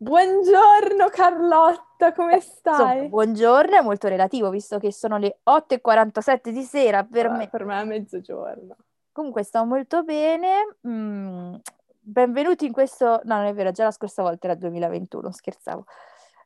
Buongiorno 0.00 1.08
Carlotta, 1.10 2.12
come 2.12 2.38
stai? 2.38 2.92
Insomma, 2.92 3.08
buongiorno 3.08 3.76
è 3.78 3.80
molto 3.80 4.06
relativo, 4.06 4.48
visto 4.48 4.78
che 4.78 4.92
sono 4.92 5.18
le 5.18 5.40
8.47 5.42 6.50
di 6.50 6.62
sera 6.62 7.02
per 7.02 7.26
Ah, 7.26 7.30
me. 7.36 7.48
Per 7.48 7.64
me 7.64 7.80
è 7.80 7.84
mezzogiorno. 7.84 8.76
Comunque 9.10 9.42
sto 9.42 9.64
molto 9.64 10.04
bene. 10.04 10.76
Mm, 10.86 11.56
benvenuti 11.98 12.66
in 12.66 12.72
questo... 12.72 13.20
No, 13.24 13.38
non 13.38 13.46
è 13.46 13.54
vero, 13.54 13.72
già 13.72 13.82
la 13.84 13.90
scorsa 13.90 14.22
volta 14.22 14.46
era 14.46 14.54
2021, 14.54 15.32
scherzavo. 15.32 15.84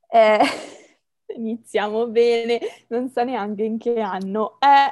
Eh, 0.08 0.38
Iniziamo 1.36 2.06
bene, 2.06 2.58
non 2.88 3.10
so 3.10 3.22
neanche 3.22 3.64
in 3.64 3.76
che 3.76 4.00
anno 4.00 4.56
è. 4.60 4.86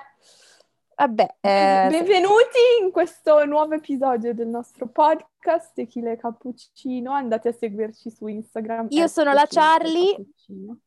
Vabbè, 1.00 1.36
eh, 1.40 1.86
Benvenuti 1.88 2.58
in 2.82 2.90
questo 2.90 3.46
nuovo 3.46 3.72
episodio 3.72 4.34
del 4.34 4.48
nostro 4.48 4.86
podcast 4.86 5.72
Tequila 5.72 6.10
e 6.10 6.18
Cappuccino. 6.18 7.12
Andate 7.12 7.48
a 7.48 7.52
seguirci 7.52 8.10
su 8.10 8.26
Instagram. 8.26 8.88
Io 8.90 9.06
sono 9.06 9.32
la 9.32 9.46
Charlie. 9.48 10.14
Cappuccino. 10.14 10.78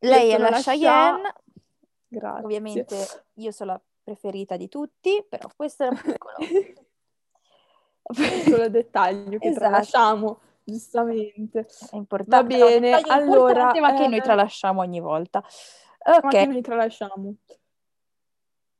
lei 0.00 0.28
è 0.28 0.36
la 0.36 0.50
la 0.50 0.60
Cheyenne. 0.60 1.34
Grazie. 2.06 2.44
Ovviamente 2.44 2.96
io 3.34 3.50
sono 3.50 3.72
la 3.72 3.80
preferita 4.04 4.58
di 4.58 4.68
tutti, 4.68 5.24
però 5.26 5.48
questo 5.56 5.84
è 5.84 5.88
un 5.88 6.00
piccolo... 6.02 6.36
Piccolo 8.06 8.68
dettaglio 8.68 9.38
che 9.38 9.48
Esatto. 9.48 9.58
tralasciamo, 9.58 10.40
giustamente. 10.62 11.66
È 11.90 11.96
importante. 11.96 12.56
Va 12.56 12.68
bene, 12.68 12.92
allora, 13.00 13.72
ma 13.80 13.94
che 13.94 14.04
eh, 14.04 14.08
noi 14.08 14.20
tralasciamo 14.20 14.80
ogni 14.82 15.00
volta. 15.00 15.42
Ma 16.04 16.28
che 16.28 16.42
Ok, 16.42 16.46
noi 16.46 16.60
tralasciamo. 16.60 17.34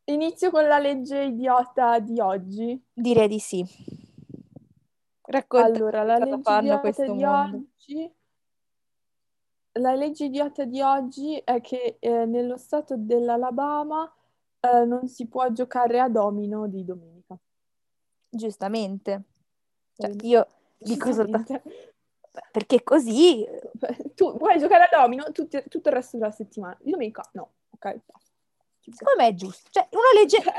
Inizio 0.08 0.50
con 0.50 0.66
la 0.66 0.78
legge 0.78 1.24
idiota 1.24 1.98
di 1.98 2.20
oggi. 2.20 2.80
direi 2.92 3.26
di 3.26 3.40
sì. 3.40 3.64
Racconta 5.22 5.66
Allora, 5.66 6.04
la 6.04 6.18
legge 6.18 6.42
fanno 6.42 6.78
questo 6.78 7.02
di 7.02 7.24
mondo. 7.24 7.56
oggi. 7.56 8.14
La 9.72 9.94
legge 9.94 10.26
idiota 10.26 10.64
di 10.64 10.80
oggi 10.80 11.36
è 11.38 11.60
che 11.60 11.96
eh, 11.98 12.24
nello 12.24 12.56
stato 12.56 12.94
dell'Alabama 12.96 14.10
eh, 14.60 14.84
non 14.84 15.08
si 15.08 15.26
può 15.26 15.50
giocare 15.50 15.98
a 15.98 16.08
domino 16.08 16.68
di 16.68 16.84
domenica. 16.84 17.36
Giustamente. 18.28 19.22
Cioè, 19.96 20.12
io 20.22 20.46
dico 20.78 21.12
soltanto... 21.12 21.62
Perché 22.52 22.84
così... 22.84 23.44
Tu 24.14 24.36
vuoi 24.36 24.58
giocare 24.58 24.84
a 24.84 25.00
domino 25.00 25.32
tutti- 25.32 25.64
tutto 25.68 25.88
il 25.88 25.94
resto 25.94 26.16
della 26.16 26.30
settimana. 26.30 26.78
Di 26.80 26.90
domenica 26.92 27.28
no, 27.32 27.54
ok? 27.70 28.00
Può. 28.06 28.18
Secondo 28.92 29.22
me 29.22 29.28
è 29.28 29.34
giusto. 29.34 29.68
Cioè, 29.70 29.86
una 29.90 30.20
legge... 30.20 30.36
È 30.38 30.52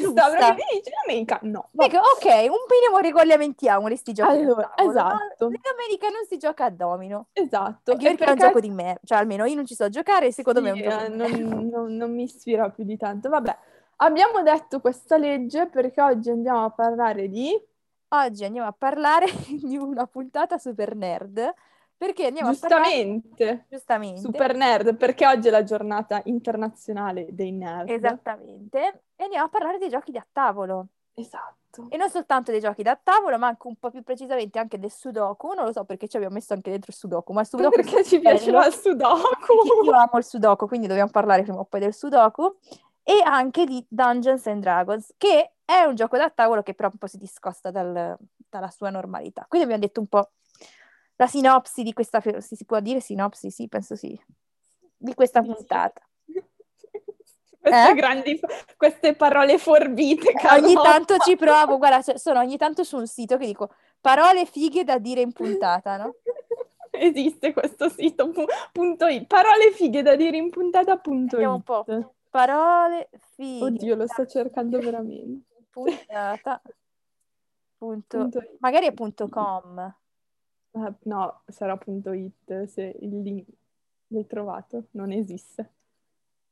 onesta, 0.00 0.30
perché 0.30 0.64
dici 0.72 0.90
domenica 1.04 1.38
no. 1.42 1.68
Dico, 1.70 1.98
ok, 1.98 2.24
un 2.24 2.64
minimo 2.70 2.98
regolamentiamoli 3.00 3.96
sti 3.96 4.12
giochi 4.12 4.30
Allora, 4.30 4.72
esatto. 4.76 5.48
La 5.50 5.58
domenica 5.62 6.08
non 6.08 6.24
si 6.28 6.38
gioca 6.38 6.64
a 6.64 6.70
domino. 6.70 7.26
Esatto. 7.32 7.92
Anche 7.92 8.06
perché 8.08 8.24
è 8.24 8.28
un 8.30 8.36
perché- 8.36 8.46
gioco 8.46 8.60
di 8.60 8.70
me. 8.70 8.98
Cioè, 9.04 9.18
almeno 9.18 9.44
io 9.44 9.54
non 9.54 9.66
ci 9.66 9.74
so 9.74 9.88
giocare, 9.88 10.32
secondo 10.32 10.60
me 10.62 10.68
è 10.68 10.72
un 10.72 10.78
Sì, 10.78 10.84
gioco 10.84 11.02
eh, 11.04 11.08
non, 11.08 11.68
non- 11.70 11.96
non 11.96 12.14
mi 12.14 12.22
ispira 12.22 12.70
più 12.70 12.84
di 12.84 12.96
tanto. 12.96 13.28
Vabbè, 13.28 13.56
abbiamo 13.96 14.42
detto 14.42 14.80
questa 14.80 15.16
legge 15.16 15.66
perché 15.66 16.00
oggi 16.00 16.30
andiamo 16.30 16.64
a 16.64 16.70
parlare 16.70 17.28
di... 17.28 17.52
Oggi 18.08 18.44
andiamo 18.44 18.68
a 18.68 18.74
parlare 18.76 19.26
di 19.62 19.76
una 19.76 20.06
puntata 20.06 20.56
super 20.56 20.94
nerd, 20.94 21.52
perché 22.04 22.26
andiamo 22.26 22.50
a 22.50 22.56
parlare... 22.58 22.84
Giustamente, 22.84 23.66
Giustamente. 23.70 24.20
super 24.20 24.54
nerd, 24.54 24.96
perché 24.96 25.26
oggi 25.26 25.48
è 25.48 25.50
la 25.50 25.62
giornata 25.62 26.20
internazionale 26.24 27.26
dei 27.30 27.52
nerd. 27.52 27.88
Esattamente. 27.88 29.02
E 29.16 29.24
andiamo 29.24 29.46
a 29.46 29.48
parlare 29.48 29.78
dei 29.78 29.88
giochi 29.88 30.12
da 30.12 30.24
tavolo. 30.30 30.88
Esatto. 31.14 31.86
E 31.88 31.96
non 31.96 32.10
soltanto 32.10 32.50
dei 32.50 32.60
giochi 32.60 32.82
da 32.82 32.98
tavolo, 33.02 33.38
ma 33.38 33.46
anche 33.46 33.66
un 33.66 33.76
po' 33.76 33.90
più 33.90 34.02
precisamente 34.02 34.58
anche 34.58 34.78
del 34.78 34.90
Sudoku. 34.90 35.54
Non 35.54 35.64
lo 35.64 35.72
so 35.72 35.84
perché 35.84 36.06
ci 36.06 36.16
abbiamo 36.16 36.34
messo 36.34 36.52
anche 36.52 36.70
dentro 36.70 36.90
il 36.90 36.96
Sudoku, 36.96 37.32
ma 37.32 37.40
il 37.40 37.46
Sudoku 37.46 37.70
Perché 37.70 38.04
ci 38.04 38.20
piaceva 38.20 38.66
il 38.66 38.74
sudoku. 38.74 39.52
Io 39.84 39.92
amo 39.92 40.18
il 40.18 40.24
Sudoku, 40.24 40.66
quindi 40.66 40.86
dobbiamo 40.86 41.10
parlare 41.10 41.42
prima 41.42 41.58
o 41.58 41.64
poi 41.64 41.80
del 41.80 41.94
Sudoku. 41.94 42.54
E 43.02 43.22
anche 43.24 43.64
di 43.64 43.84
Dungeons 43.88 44.46
and 44.46 44.62
Dragons, 44.62 45.14
che 45.16 45.52
è 45.64 45.82
un 45.82 45.94
gioco 45.94 46.16
da 46.16 46.30
tavolo 46.30 46.62
che 46.62 46.74
però 46.74 46.88
un 46.90 46.98
po' 46.98 47.06
si 47.06 47.18
discosta 47.18 47.70
dal- 47.70 48.16
dalla 48.48 48.70
sua 48.70 48.90
normalità. 48.90 49.46
Quindi 49.48 49.66
abbiamo 49.66 49.86
detto 49.86 50.00
un 50.00 50.06
po' 50.06 50.30
la 51.16 51.26
sinopsi 51.26 51.82
di 51.82 51.92
questa... 51.92 52.20
Si, 52.40 52.56
si 52.56 52.64
può 52.64 52.80
dire 52.80 53.00
sinopsi? 53.00 53.50
Sì, 53.50 53.68
penso 53.68 53.94
sì. 53.96 54.18
Di 54.96 55.14
questa 55.14 55.42
puntata. 55.42 56.00
Queste 57.64 57.90
Eh? 57.90 57.94
grandi, 57.94 58.38
queste 58.76 59.14
parole 59.14 59.56
forbite, 59.56 60.28
Ogni 60.28 60.74
Carlotta. 60.74 60.82
tanto 60.82 61.16
ci 61.18 61.34
provo, 61.34 61.78
guarda, 61.78 62.02
cioè, 62.02 62.18
sono 62.18 62.40
ogni 62.40 62.58
tanto 62.58 62.84
su 62.84 62.98
un 62.98 63.06
sito 63.06 63.38
che 63.38 63.46
dico 63.46 63.70
parole 64.02 64.44
fighe 64.44 64.84
da 64.84 64.98
dire 64.98 65.22
in 65.22 65.32
puntata, 65.32 65.96
no? 65.96 66.16
Esiste 66.90 67.54
questo 67.54 67.88
sito, 67.88 68.28
pu- 68.28 68.44
punto 68.70 69.06
it. 69.06 69.26
Parole 69.26 69.72
fighe 69.72 70.02
da 70.02 70.14
dire 70.14 70.36
in 70.36 70.50
puntata, 70.50 70.98
punto 70.98 71.36
Vediamo 71.38 71.54
un 71.54 71.60
it. 71.60 71.64
po'. 71.64 72.14
Parole 72.28 73.08
fighe. 73.34 73.64
Oddio, 73.64 73.94
lo 73.94 74.06
sto 74.08 74.26
cercando 74.26 74.78
veramente. 74.78 75.46
Puntata. 75.70 76.60
Punto. 77.78 78.18
Punto. 78.18 78.42
Magari 78.58 78.86
è 78.88 78.92
punto 78.92 79.26
com. 79.30 79.96
Ah, 80.76 80.92
no, 81.04 81.42
sarà 81.46 81.76
punto 81.76 82.12
it 82.12 82.64
se 82.64 82.96
il 83.00 83.22
link 83.22 83.46
l'hai 84.08 84.26
trovato. 84.26 84.86
Non 84.92 85.12
esiste. 85.12 85.70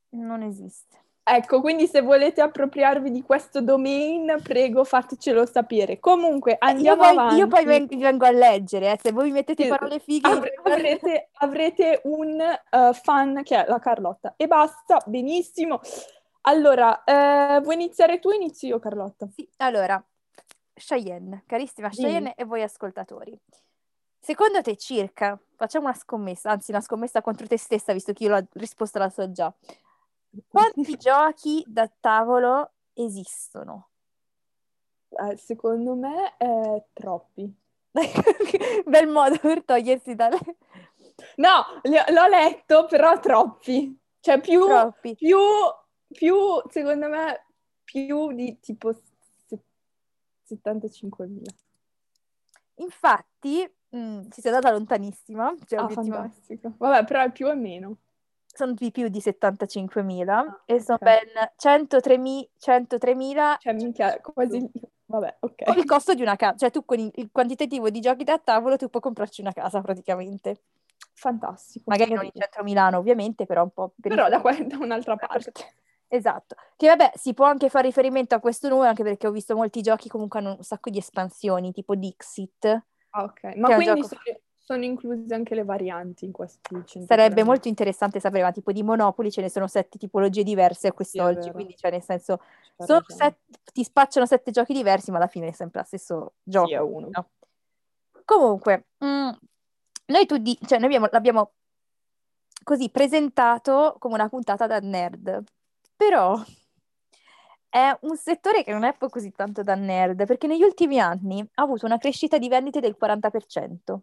Non 0.09 0.41
esiste. 0.41 1.01
Ecco, 1.25 1.61
quindi 1.61 1.87
se 1.87 2.01
volete 2.01 2.41
appropriarvi 2.41 3.09
di 3.09 3.21
questo 3.21 3.61
domain, 3.61 4.39
prego 4.43 4.83
fatecelo 4.83 5.45
sapere. 5.45 5.99
Comunque, 5.99 6.51
Io 6.51 6.57
andiamo 6.59 7.03
poi, 7.03 7.11
avanti. 7.17 7.35
io 7.35 7.47
poi 7.47 7.65
ven- 7.65 7.85
vi 7.87 7.95
vengo 7.97 8.25
a 8.25 8.31
leggere, 8.31 8.91
eh, 8.91 8.99
Se 9.01 9.11
voi 9.13 9.25
mi 9.25 9.31
mettete 9.31 9.63
Sì, 9.63 9.69
parole 9.69 9.99
fighe, 9.99 10.27
io 10.29 10.35
Avre- 10.37 10.53
vengo 10.55 10.69
avrete, 10.69 11.29
avrete 11.33 12.01
un 12.03 12.39
eh, 12.41 12.93
fan 12.93 13.41
che 13.43 13.63
è 13.63 13.67
la 13.69 13.79
Carlotta. 13.79 14.33
E 14.37 14.47
basta, 14.47 15.01
benissimo. 15.05 15.79
Allora, 16.41 17.03
eh, 17.05 17.61
vuoi 17.61 17.75
iniziare 17.75 18.19
tu 18.19 18.27
o 18.27 18.33
inizio 18.33 18.67
io, 18.67 18.79
Carlotta? 18.79 19.27
Sì, 19.33 19.47
allora, 19.57 20.03
Cheyenne, 20.73 21.43
carissima. 21.45 21.87
Cheyenne 21.87 22.35
e 22.35 22.43
voi 22.43 22.63
ascoltatori. 22.63 23.39
Secondo 24.23 24.61
te 24.61 24.77
circa, 24.77 25.37
facciamo 25.57 25.87
una 25.87 25.93
scommessa, 25.93 26.51
anzi 26.51 26.71
una 26.71 26.79
scommessa 26.79 27.21
contro 27.21 27.45
te 27.45 27.57
stessa, 27.57 27.91
visto 27.91 28.13
che 28.13 28.23
io 28.23 28.29
la 28.29 28.45
risposta 28.53 28.97
la 28.97 29.09
so 29.09 29.29
già. 29.33 29.53
Quanti 30.47 30.95
giochi 30.95 31.61
da 31.67 31.91
tavolo 31.99 32.71
esistono? 32.93 33.89
Eh, 35.09 35.35
secondo 35.35 35.95
me 35.95 36.37
è 36.37 36.85
troppi. 36.93 37.53
Bel 38.85 39.07
modo 39.09 39.37
per 39.39 39.65
togliersi 39.65 40.15
dalle... 40.15 40.39
No, 41.35 41.81
l'ho 41.83 42.27
letto, 42.27 42.85
però 42.85 43.19
troppi. 43.19 43.93
Cioè, 44.21 44.39
più, 44.39 44.65
troppi. 44.65 45.15
più, 45.15 45.37
più, 46.07 46.37
secondo 46.69 47.09
me, 47.09 47.45
più 47.83 48.31
di 48.31 48.57
tipo 48.61 48.93
se- 48.93 49.59
75.000. 50.47 51.41
Infatti, 52.75 53.69
mh, 53.97 54.27
si 54.29 54.41
è 54.41 54.47
andata 54.49 54.71
lontanissima, 54.71 55.53
cioè 55.65 55.79
Ah, 55.79 55.87
fantastico. 55.89 56.73
Vabbè, 56.77 57.05
però 57.05 57.23
è 57.23 57.31
più 57.31 57.47
o 57.47 57.55
meno. 57.55 57.97
sono 58.45 58.73
di 58.73 58.91
più 58.91 59.07
di 59.07 59.19
75.000 59.19 60.37
Ah, 60.37 60.61
e 60.65 60.79
sono 60.79 60.97
ok. 61.01 61.03
ben 61.03 61.27
103.000 61.57 62.49
103.000 62.57 63.57
Cioè, 63.59 63.73
minchia, 63.73 64.19
quasi... 64.21 64.69
Vabbè, 65.05 65.37
con 65.39 65.49
ok. 65.51 65.77
il 65.77 65.85
costo 65.85 66.13
di 66.15 66.21
una 66.23 66.35
casa, 66.35 66.55
cioè 66.57 66.71
tu 66.71 66.85
con 66.85 66.97
il, 66.99 67.29
quantitativo 67.31 67.89
di 67.91 67.99
giochi 67.99 68.23
da 68.23 68.39
tavolo 68.39 68.77
tu 68.77 68.89
puoi 68.89 69.01
comprarci 69.01 69.41
una 69.41 69.51
casa 69.53 69.81
praticamente. 69.81 70.61
Fantastico. 71.13 71.83
Magari 71.87 72.13
non 72.13 72.25
in 72.25 72.31
centro 72.33 72.63
Milano 72.63 72.97
ovviamente, 72.97 73.45
però 73.45 73.61
un 73.63 73.69
po' 73.71 73.93
per 73.99 74.15
Però 74.15 74.27
da, 74.29 74.41
qua- 74.41 74.57
da 74.63 74.77
un'altra 74.77 75.15
parte. 75.15 75.51
Esatto, 76.13 76.55
che 76.77 76.87
vabbè 76.87 77.13
si 77.15 77.33
può 77.33 77.45
anche 77.45 77.69
fare 77.69 77.87
riferimento 77.87 78.35
a 78.35 78.39
questo 78.39 78.69
numero 78.69 78.87
anche 78.87 79.01
perché 79.01 79.25
ho 79.25 79.31
visto 79.31 79.55
molti 79.55 79.81
giochi 79.81 80.09
comunque 80.09 80.37
hanno 80.39 80.55
un 80.57 80.63
sacco 80.63 80.91
di 80.91 80.99
espansioni 80.99 81.71
tipo 81.71 81.95
Dixit, 81.95 82.83
ok. 83.13 83.55
Ma 83.55 83.73
quindi 83.75 84.01
gioco- 84.01 84.07
sono, 84.07 84.37
sono 84.57 84.83
incluse 84.83 85.33
anche 85.33 85.55
le 85.55 85.63
varianti 85.63 86.25
in 86.25 86.31
questi 86.31 86.81
100 86.85 87.05
sarebbe 87.05 87.43
molto 87.43 87.67
interessante 87.67 88.19
sapere, 88.19 88.43
ma 88.43 88.51
tipo 88.51 88.71
di 88.71 88.81
Monopoli 88.83 89.31
ce 89.31 89.41
ne 89.41 89.49
sono 89.49 89.67
sette 89.67 89.97
tipologie 89.97 90.43
diverse 90.43 90.87
a 90.87 90.89
Sì, 90.89 90.95
quest'oggi, 90.95 91.39
vero. 91.39 91.53
quindi 91.53 91.75
cioè 91.75 91.91
nel 91.91 92.01
senso 92.01 92.39
set- 93.07 93.39
ti 93.73 93.83
spacciano 93.83 94.25
sette 94.25 94.51
giochi 94.51 94.73
diversi 94.73 95.11
ma 95.11 95.17
alla 95.17 95.27
fine 95.27 95.47
è 95.47 95.51
sempre 95.51 95.81
lo 95.81 95.85
stesso 95.85 96.33
gioco. 96.43 96.67
Sì, 96.67 96.75
uno. 96.75 97.07
no? 97.11 97.29
Comunque, 98.25 98.85
mm, 99.03 99.29
noi, 100.05 100.25
tu 100.25 100.37
di- 100.37 100.57
cioè, 100.65 100.77
noi 100.77 100.87
abbiamo, 100.87 101.07
l'abbiamo 101.11 101.51
così 102.63 102.89
presentato 102.89 103.95
come 103.99 104.13
una 104.13 104.29
puntata 104.29 104.65
da 104.67 104.79
nerd, 104.79 105.43
però 105.95 106.41
è 107.73 107.97
un 108.01 108.15
settore 108.15 108.63
che 108.63 108.71
non 108.71 108.83
è 108.83 108.93
poi 108.95 109.09
così 109.09 109.31
tanto 109.31 109.63
da 109.63 109.73
nerd, 109.73 110.27
perché 110.27 110.45
negli 110.45 110.61
ultimi 110.61 110.99
anni 110.99 111.39
ha 111.55 111.63
avuto 111.63 111.87
una 111.87 111.97
crescita 111.97 112.37
di 112.37 112.47
vendite 112.47 112.79
del 112.79 112.95
40%. 112.99 113.97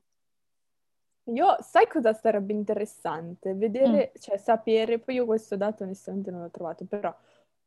Io, 1.24 1.56
sai 1.60 1.86
cosa 1.86 2.12
sarebbe 2.12 2.52
interessante? 2.52 3.54
Vedere, 3.54 4.10
Mm. 4.12 4.20
cioè 4.20 4.36
sapere, 4.38 4.98
poi 4.98 5.14
io 5.14 5.24
questo 5.24 5.56
dato 5.56 5.84
onestamente 5.84 6.32
non 6.32 6.42
l'ho 6.42 6.50
trovato, 6.50 6.84
però 6.84 7.14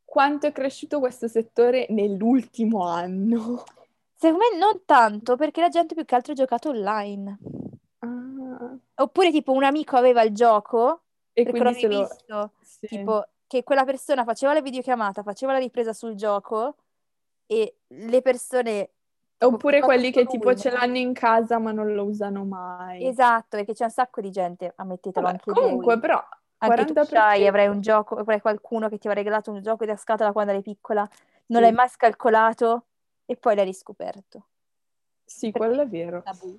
quanto 0.04 0.46
è 0.48 0.52
cresciuto 0.52 1.00
questo 1.00 1.30
settore 1.30 1.86
nell'ultimo 1.88 2.84
anno? 2.86 3.64
Secondo 4.16 4.44
me 4.52 4.58
non 4.58 4.82
tanto, 4.84 5.38
perché 5.38 5.62
la 5.62 5.70
gente 5.70 5.96
più 5.96 6.04
che 6.04 6.16
altro 6.16 6.34
ha 6.34 6.36
giocato 6.36 6.70
online. 6.70 7.38
Ah. 8.00 8.76
Oppure 8.96 9.32
tipo 9.32 9.54
un 9.54 9.64
amico 9.64 9.96
aveva 9.96 10.22
il 10.24 10.34
gioco, 10.34 11.04
E 11.32 11.46
quindi 11.46 11.74
se 11.76 11.88
lo... 11.88 12.00
visto, 12.00 12.52
sì. 12.62 12.88
tipo 12.88 13.26
che 13.54 13.64
quella 13.64 13.84
persona 13.86 14.24
faceva 14.24 14.54
la 14.54 14.62
videochiamata, 14.62 15.22
faceva 15.22 15.52
la 15.52 15.60
ripresa 15.60 15.94
sul 15.94 16.16
gioco 16.16 16.76
e 17.46 17.76
le 17.88 18.22
persone... 18.22 18.90
Oppure 19.44 19.82
quelli 19.82 20.10
che 20.12 20.26
tipo 20.26 20.50
lui, 20.52 20.58
ce 20.58 20.70
no? 20.70 20.78
l'hanno 20.78 20.98
in 20.98 21.14
casa 21.14 21.60
ma 21.60 21.72
non 21.72 21.94
lo 21.94 22.06
usano 22.06 22.46
mai. 22.46 23.06
Esatto, 23.06 23.58
perché 23.58 23.74
c'è 23.74 23.84
un 23.84 23.90
sacco 23.92 24.22
di 24.22 24.32
gente, 24.32 24.72
ammettetelo 24.76 25.26
Vabbè, 25.26 25.40
anche 25.46 25.52
comunque 25.62 25.94
voi. 25.94 26.00
però 26.00 26.24
Anche 26.60 26.86
tu 26.86 26.94
40%... 26.94 27.04
sai, 27.06 27.46
avrai 27.46 27.68
un 27.68 27.82
gioco, 27.82 28.16
avrai 28.16 28.40
qualcuno 28.42 28.88
che 28.90 28.98
ti 28.98 29.08
aveva 29.08 29.22
regalato 29.22 29.52
un 29.52 29.62
gioco 29.62 29.86
da 29.86 29.98
scatola 29.98 30.32
quando 30.32 30.52
eri 30.54 30.62
piccola, 30.62 31.02
non 31.02 31.58
Sì. 31.58 31.60
l'hai 31.60 31.74
mai 31.74 31.90
scalcolato 31.90 32.86
e 33.26 33.36
poi 33.36 33.56
l'hai 33.56 33.66
riscoperto. 33.66 34.46
Sì, 35.26 35.52
Perché 35.52 35.68
quello 35.68 35.82
è 35.82 35.86
è 35.86 35.90
vero. 35.90 36.22
tabù. 36.24 36.58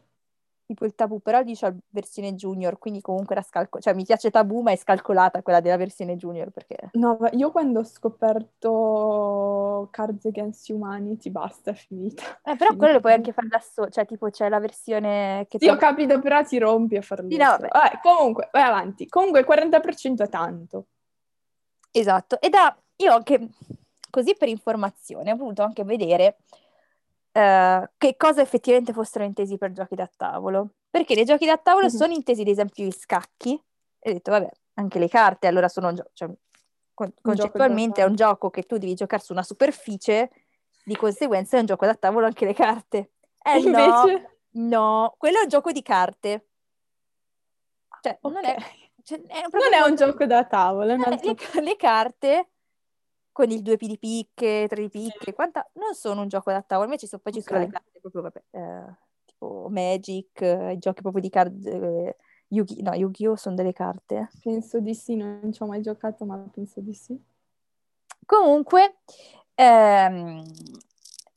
Tipo 0.66 0.86
il 0.86 0.94
tabù, 0.94 1.20
però 1.20 1.42
dice 1.42 1.66
la 1.66 1.74
versione 1.90 2.32
junior, 2.34 2.78
quindi 2.78 3.02
comunque 3.02 3.34
era 3.34 3.44
scalcolata. 3.44 3.80
Cioè 3.80 3.94
mi 3.94 4.04
piace 4.04 4.30
tabù, 4.30 4.62
ma 4.62 4.72
è 4.72 4.76
scalcolata 4.76 5.42
quella 5.42 5.60
della 5.60 5.76
versione 5.76 6.16
junior 6.16 6.48
perché... 6.50 6.88
No, 6.92 7.18
io 7.32 7.50
quando 7.50 7.80
ho 7.80 7.84
scoperto 7.84 9.88
Cards 9.90 10.24
Against 10.24 10.70
Humanity, 10.70 11.28
basta, 11.30 11.72
è 11.72 11.74
finita. 11.74 12.22
Eh, 12.42 12.56
però 12.56 12.74
quello 12.76 12.94
lo 12.94 13.00
puoi 13.00 13.12
anche 13.12 13.32
Finita. 13.32 13.42
fare 13.42 13.48
da 13.48 13.60
solo, 13.60 13.90
cioè 13.90 14.06
tipo 14.06 14.30
c'è 14.30 14.48
la 14.48 14.58
versione 14.58 15.44
che 15.50 15.58
Sì, 15.58 15.68
ho 15.68 15.76
capito, 15.76 16.18
però 16.20 16.42
ti 16.42 16.56
rompi 16.58 16.96
a 16.96 17.02
farlo. 17.02 17.28
Sì, 17.30 17.36
no, 17.36 17.44
vabbè. 17.44 17.68
Vabbè, 17.68 18.00
comunque, 18.02 18.48
vai 18.50 18.62
avanti. 18.62 19.06
Comunque 19.06 19.40
il 19.40 19.46
40% 19.46 20.22
è 20.22 20.28
tanto. 20.30 20.86
Esatto, 21.90 22.40
e 22.40 22.48
da 22.48 22.74
io 22.96 23.12
anche 23.12 23.50
così 24.10 24.34
per 24.34 24.48
informazione 24.48 25.32
ho 25.32 25.36
voluto 25.36 25.62
anche 25.62 25.84
vedere 25.84 26.38
eh, 27.36 27.90
che 27.98 28.16
cosa 28.16 28.42
effettivamente 28.42 28.92
fossero 28.92 29.24
intesi 29.24 29.58
per 29.58 29.72
giochi 29.72 29.96
da 29.96 30.08
tavolo. 30.16 30.74
Perché 30.88 31.16
nei 31.16 31.24
giochi 31.24 31.46
da 31.46 31.56
tavolo 31.56 31.86
Mhm. 31.86 31.92
sono 31.92 32.12
intesi 32.12 32.42
ad 32.42 32.46
esempio 32.48 32.84
gli 32.84 32.92
scacchi, 32.92 33.60
e 33.98 34.10
ho 34.10 34.12
detto 34.12 34.30
vabbè, 34.30 34.48
anche 34.74 34.98
le 35.00 35.08
carte 35.08 35.48
allora 35.48 35.68
sono 35.68 35.88
un 35.88 35.96
gioco, 35.96 36.10
cioè, 36.12 36.28
con- 36.94 37.12
concettualmente 37.20 38.02
è 38.02 38.04
un 38.04 38.14
gioco 38.14 38.50
che 38.50 38.62
tu 38.62 38.78
devi 38.78 38.94
giocare 38.94 39.20
su 39.20 39.32
una 39.32 39.42
superficie, 39.42 40.30
di 40.84 40.94
conseguenza 40.94 41.56
è 41.56 41.60
un 41.60 41.66
gioco 41.66 41.86
da 41.86 41.94
tavolo 41.96 42.26
anche 42.26 42.44
le 42.44 42.54
carte. 42.54 43.10
Eh 43.42 43.58
no, 43.66 43.80
invece... 43.80 44.38
no, 44.50 45.14
quello 45.18 45.38
è 45.38 45.42
un 45.42 45.48
gioco 45.48 45.72
di 45.72 45.82
carte. 45.82 46.46
Cioè, 48.00 48.18
non 48.22 48.44
è, 48.44 48.56
cioè, 49.02 49.20
è 49.22 49.42
Non 49.50 49.72
è 49.72 49.80
un 49.88 49.96
gioco 49.96 50.24
da 50.26 50.46
un 50.52 51.00
eh, 51.00 51.04
altro... 51.04 51.34
le, 51.54 51.60
le 51.62 51.76
carte 51.76 52.50
con 53.34 53.50
il 53.50 53.62
2P 53.62 53.86
di 53.86 53.98
picche, 53.98 54.66
3 54.68 54.80
di 54.80 54.88
picche, 54.88 55.34
quanta... 55.34 55.68
non 55.74 55.92
sono 55.94 56.20
un 56.22 56.28
gioco 56.28 56.52
da 56.52 56.62
tavolo, 56.62 56.86
invece 56.86 57.08
so- 57.08 57.18
poi 57.18 57.32
ci 57.32 57.40
sono 57.42 57.58
Ok. 57.58 57.64
le 57.64 57.70
carte 57.72 57.98
proprio, 58.00 58.22
vabbè, 58.22 58.42
eh, 58.52 58.94
tipo 59.24 59.66
Magic, 59.70 60.40
eh, 60.40 60.72
i 60.74 60.78
giochi 60.78 61.02
proprio 61.02 61.20
di 61.20 61.30
carte, 61.30 61.68
eh, 61.68 62.16
Yu-Gi- 62.46 62.80
no, 62.82 62.94
Yu-Gi-Oh! 62.94 63.34
sono 63.34 63.56
delle 63.56 63.72
carte. 63.72 64.30
Penso 64.40 64.78
di 64.78 64.94
sì, 64.94 65.16
non 65.16 65.52
ci 65.52 65.60
ho 65.64 65.66
mai 65.66 65.82
giocato, 65.82 66.24
ma 66.24 66.36
penso 66.48 66.80
di 66.80 66.94
sì. 66.94 67.20
Comunque, 68.24 68.98
ehm, 69.56 70.44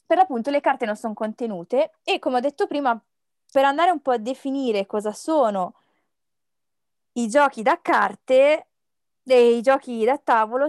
per 0.06 0.18
l'appunto 0.18 0.52
le 0.52 0.62
carte 0.62 0.86
non 0.86 0.96
sono 0.96 1.16
contenute 1.16 1.94
e 2.04 2.20
come 2.20 2.38
ho 2.38 2.40
detto 2.42 2.68
prima, 2.68 3.04
per 3.52 3.66
andare 3.66 3.90
un 3.90 4.02
po' 4.02 4.12
a 4.12 4.18
definire 4.20 4.86
cosa 4.86 5.12
sono 5.14 5.74
i 7.14 7.28
giochi 7.28 7.64
da 7.64 7.80
carte 7.82 8.68
e 9.24 9.56
i 9.58 9.62
giochi 9.64 10.06
da 10.06 10.20
tavolo, 10.20 10.68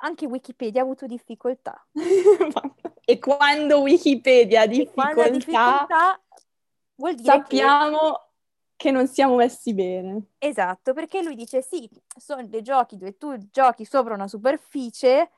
anche 0.00 0.26
Wikipedia 0.26 0.80
ha 0.80 0.84
avuto 0.84 1.06
difficoltà. 1.06 1.86
E 3.10 3.18
quando 3.18 3.80
Wikipedia 3.80 4.60
ha 4.60 4.66
difficoltà, 4.66 5.28
difficoltà 5.30 6.20
vuol 6.94 7.14
dire 7.16 7.22
che... 7.22 7.38
sappiamo 7.40 8.20
che 8.76 8.92
non 8.92 9.08
siamo 9.08 9.34
messi 9.34 9.74
bene. 9.74 10.26
Esatto, 10.38 10.92
perché 10.92 11.20
lui 11.20 11.34
dice 11.34 11.60
sì, 11.60 11.90
sono 12.16 12.46
dei 12.46 12.62
giochi 12.62 12.96
dove 12.96 13.16
tu 13.16 13.36
giochi 13.50 13.84
sopra 13.84 14.14
una 14.14 14.28
superficie, 14.28 15.30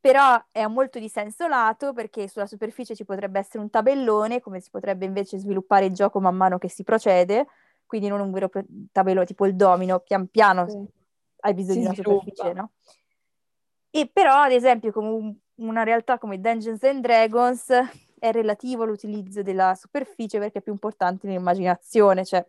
però 0.00 0.40
è 0.52 0.64
molto 0.68 1.00
di 1.00 1.08
senso 1.08 1.48
lato 1.48 1.92
perché 1.92 2.28
sulla 2.28 2.46
superficie 2.46 2.94
ci 2.94 3.04
potrebbe 3.04 3.40
essere 3.40 3.58
un 3.58 3.68
tabellone, 3.70 4.40
come 4.40 4.60
si 4.60 4.70
potrebbe 4.70 5.04
invece 5.04 5.38
sviluppare 5.38 5.86
il 5.86 5.92
gioco 5.92 6.20
man 6.20 6.36
mano 6.36 6.58
che 6.58 6.68
si 6.68 6.84
procede, 6.84 7.48
quindi 7.84 8.06
non 8.06 8.20
un 8.20 8.30
vero 8.30 8.48
tabellone 8.92 9.26
tipo 9.26 9.44
il 9.44 9.56
domino, 9.56 9.98
pian 9.98 10.28
piano 10.28 10.68
Sì. 10.68 10.86
hai 11.40 11.54
bisogno 11.54 11.72
Si 11.74 11.80
di 11.80 11.84
una 11.84 11.94
sviluppa. 11.94 12.20
superficie, 12.30 12.52
no? 12.52 12.70
E 13.90 14.08
però, 14.12 14.34
ad 14.42 14.52
esempio, 14.52 14.92
come 14.92 15.08
un- 15.08 15.34
una 15.56 15.82
realtà 15.82 16.18
come 16.18 16.40
Dungeons 16.40 16.82
and 16.84 17.00
Dragons 17.00 17.70
è 18.18 18.30
relativo 18.32 18.82
all'utilizzo 18.82 19.42
della 19.42 19.74
superficie 19.74 20.38
perché 20.38 20.58
è 20.58 20.62
più 20.62 20.72
importante 20.72 21.26
nell'immaginazione, 21.26 22.24
cioè 22.24 22.46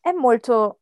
è 0.00 0.12
molto, 0.12 0.80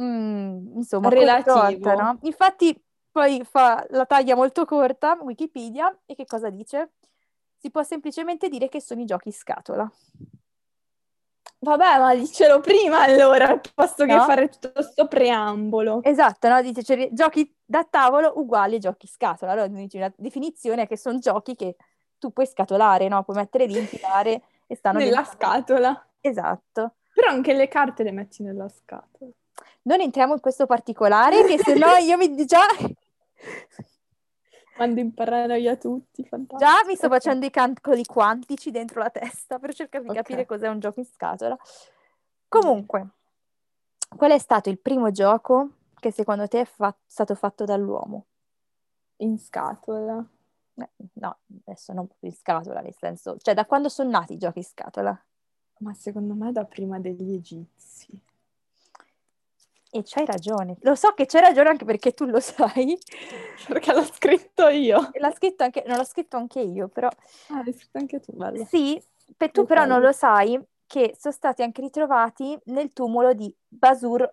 mm, 0.00 0.76
insomma, 0.76 1.08
Relativo. 1.10 1.52
corta, 1.54 1.94
no? 1.94 2.18
Infatti 2.22 2.82
poi 3.10 3.42
fa 3.44 3.84
la 3.90 4.06
taglia 4.06 4.34
molto 4.34 4.64
corta, 4.64 5.18
Wikipedia, 5.20 5.94
e 6.06 6.14
che 6.14 6.24
cosa 6.24 6.48
dice? 6.50 6.92
Si 7.58 7.70
può 7.70 7.82
semplicemente 7.82 8.48
dire 8.48 8.68
che 8.68 8.80
sono 8.80 9.00
i 9.02 9.04
giochi 9.04 9.30
scatola. 9.32 9.90
Vabbè, 11.64 11.98
ma 11.98 12.12
dicelo 12.16 12.58
prima 12.58 13.02
allora, 13.02 13.60
posto 13.72 14.04
che 14.04 14.12
No? 14.14 14.24
fare 14.24 14.48
tutto 14.48 14.72
questo 14.72 15.06
preambolo. 15.06 16.00
Esatto, 16.02 16.48
no? 16.48 16.60
Dice 16.60 16.82
cioè, 16.82 17.08
giochi 17.12 17.54
da 17.64 17.86
tavolo 17.88 18.32
uguali 18.36 18.76
a 18.76 18.78
giochi 18.78 19.06
scatola. 19.06 19.52
Allora 19.52 19.68
dice 19.68 19.98
una 19.98 20.12
definizione 20.16 20.82
è 20.82 20.86
che 20.88 20.96
sono 20.96 21.18
giochi 21.20 21.54
che 21.54 21.76
tu 22.18 22.32
puoi 22.32 22.46
scatolare, 22.46 23.06
no? 23.06 23.22
Puoi 23.22 23.36
mettere 23.36 23.66
lì, 23.66 23.78
infilare 23.78 24.42
e 24.66 24.74
stanno 24.74 24.98
Nella 24.98 25.22
dentro. 25.22 25.32
scatola. 25.34 26.06
Esatto. 26.20 26.94
Però 27.14 27.28
anche 27.30 27.52
le 27.52 27.68
carte 27.68 28.02
le 28.02 28.10
metti 28.10 28.42
nella 28.42 28.68
scatola. 28.68 29.30
Non 29.82 30.00
entriamo 30.00 30.32
in 30.34 30.40
questo 30.40 30.66
particolare, 30.66 31.44
che 31.44 31.58
se 31.62 31.74
no 31.74 31.94
io 31.94 32.16
mi 32.16 32.34
già, 32.44 32.66
In 34.78 35.12
paranoia 35.14 35.76
tutti, 35.76 36.24
fantastico. 36.24 36.58
già 36.58 36.84
mi 36.86 36.96
sto 36.96 37.08
facendo 37.08 37.46
i 37.46 37.50
calcoli 37.50 38.04
quantici 38.04 38.70
dentro 38.70 39.00
la 39.00 39.10
testa 39.10 39.58
per 39.58 39.74
cercare 39.74 40.04
di 40.04 40.10
Ok. 40.10 40.16
capire 40.16 40.46
cos'è 40.46 40.68
un 40.68 40.80
gioco 40.80 40.98
in 41.00 41.06
scatola. 41.06 41.56
Comunque, 42.48 43.08
qual 44.16 44.32
è 44.32 44.38
stato 44.38 44.70
il 44.70 44.78
primo 44.78 45.10
gioco 45.10 45.70
che 46.00 46.10
secondo 46.10 46.48
te 46.48 46.62
è 46.62 46.64
fa- 46.64 46.96
stato 47.06 47.34
fatto 47.34 47.64
dall'uomo? 47.64 48.26
In 49.18 49.38
scatola. 49.38 50.24
Eh, 50.74 50.88
No, 51.14 51.38
adesso 51.64 51.92
non 51.92 52.08
in 52.20 52.32
scatola, 52.32 52.80
nel 52.80 52.94
senso, 52.94 53.36
cioè 53.38 53.54
da 53.54 53.66
quando 53.66 53.88
sono 53.88 54.10
nati 54.10 54.32
i 54.32 54.38
giochi 54.38 54.58
in 54.58 54.64
scatola? 54.64 55.24
Ma 55.78 55.94
secondo 55.94 56.34
me 56.34 56.50
da 56.50 56.64
prima 56.64 56.98
degli 56.98 57.34
egizi. 57.34 58.08
E 59.94 60.00
c'hai 60.04 60.24
ragione, 60.24 60.76
lo 60.80 60.94
so 60.94 61.12
che 61.12 61.26
c'hai 61.26 61.42
ragione 61.42 61.68
anche 61.68 61.84
perché 61.84 62.12
tu 62.12 62.24
lo 62.24 62.40
sai, 62.40 62.98
Perché 63.68 63.92
l'ho 63.92 64.04
scritto 64.04 64.68
io. 64.68 65.10
l'ha 65.12 65.30
scritto 65.32 65.64
anche, 65.64 65.84
non 65.86 65.98
l'ho 65.98 66.04
scritto 66.04 66.38
anche 66.38 66.60
io, 66.60 66.88
però 66.88 67.08
Ah, 67.48 67.62
l'hai 67.62 67.74
scritto 67.74 67.98
anche 67.98 68.20
tu, 68.20 68.32
bello. 68.32 68.64
sì, 68.64 69.00
per 69.36 69.50
tu 69.50 69.60
Ok. 69.60 69.66
però 69.66 69.84
non 69.84 70.00
lo 70.00 70.12
sai 70.12 70.58
che 70.86 71.14
sono 71.18 71.34
stati 71.34 71.62
anche 71.62 71.82
ritrovati 71.82 72.58
nel 72.66 72.92
tumulo 72.92 73.34
di 73.34 73.54
Basur 73.68 74.26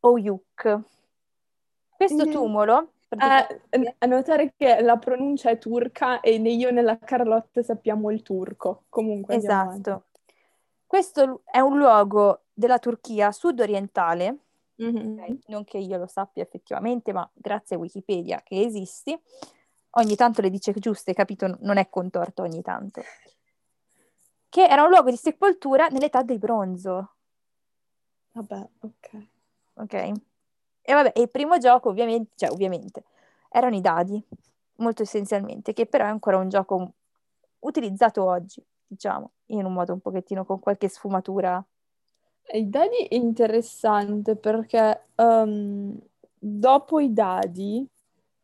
Oyuk. 0.00 0.80
Questo 1.96 2.28
tumulo, 2.28 2.92
Eh, 3.08 3.94
a 3.98 4.06
notare 4.06 4.52
che 4.56 4.80
la 4.82 4.98
pronuncia 4.98 5.48
è 5.50 5.58
turca 5.58 6.20
e 6.20 6.38
né 6.38 6.50
io 6.50 6.70
né 6.70 6.82
la 6.82 6.98
Carlotta 6.98 7.62
sappiamo 7.62 8.10
il 8.10 8.22
turco. 8.22 8.84
Comunque 8.90 9.36
esatto, 9.36 10.04
questo 10.86 11.40
è 11.44 11.60
un 11.60 11.78
luogo 11.78 12.42
della 12.52 12.78
Turchia 12.78 13.32
sud-orientale, 13.32 14.36
Mhm. 14.78 15.18
ok? 15.20 15.48
Non 15.48 15.64
che 15.64 15.78
io 15.78 15.98
lo 15.98 16.06
sappia 16.06 16.42
effettivamente, 16.42 17.12
ma 17.12 17.28
grazie 17.34 17.76
a 17.76 17.78
Wikipedia 17.78 18.40
che 18.42 18.60
esisti, 18.62 19.18
ogni 19.90 20.14
tanto 20.16 20.40
le 20.40 20.50
dice 20.50 20.72
giuste, 20.74 21.14
capito? 21.14 21.56
Non 21.60 21.76
è 21.78 21.88
contorto 21.88 22.42
ogni 22.42 22.62
tanto. 22.62 23.02
Che 24.48 24.64
era 24.66 24.82
un 24.82 24.90
luogo 24.90 25.10
di 25.10 25.16
sepoltura 25.16 25.86
nell'età 25.88 26.22
del 26.22 26.38
bronzo, 26.38 27.14
Vabbè, 28.32 28.68
ok. 28.80 29.26
ok? 29.74 29.92
E 30.82 30.92
vabbè, 30.94 31.12
e 31.14 31.22
il 31.22 31.30
primo 31.30 31.58
gioco 31.58 31.88
ovviamente, 31.90 32.32
cioè 32.36 32.50
ovviamente, 32.50 33.04
erano 33.50 33.76
i 33.76 33.80
dadi, 33.80 34.22
molto 34.76 35.02
essenzialmente, 35.02 35.72
che 35.72 35.86
però 35.86 36.04
è 36.04 36.08
ancora 36.08 36.38
un 36.38 36.48
gioco 36.48 36.94
utilizzato 37.60 38.24
oggi, 38.24 38.64
diciamo, 38.86 39.32
in 39.46 39.64
un 39.64 39.72
modo 39.72 39.92
un 39.92 40.00
pochettino 40.00 40.44
con 40.44 40.60
qualche 40.60 40.88
sfumatura. 40.88 41.62
I 42.50 42.68
dadi 42.68 42.96
è 43.08 43.14
interessante 43.14 44.36
perché 44.36 45.08
ehm, 45.14 45.98
dopo 46.38 47.00
i 47.00 47.12
dadi, 47.12 47.86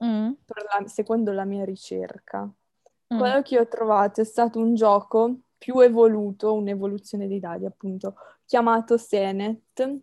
Mm, 0.02 0.32
la- 0.46 0.86
secondo 0.88 1.32
la 1.32 1.44
mia 1.44 1.64
ricerca, 1.64 2.42
mm. 2.42 3.18
quello 3.18 3.42
che 3.42 3.58
ho 3.58 3.68
trovato 3.68 4.20
è 4.20 4.24
stato 4.24 4.58
un 4.58 4.74
gioco 4.74 5.36
più 5.56 5.78
evoluto, 5.80 6.52
un'evoluzione 6.54 7.26
dei 7.28 7.40
dadi 7.40 7.64
appunto, 7.64 8.16
chiamato 8.44 8.98
Senet 8.98 9.98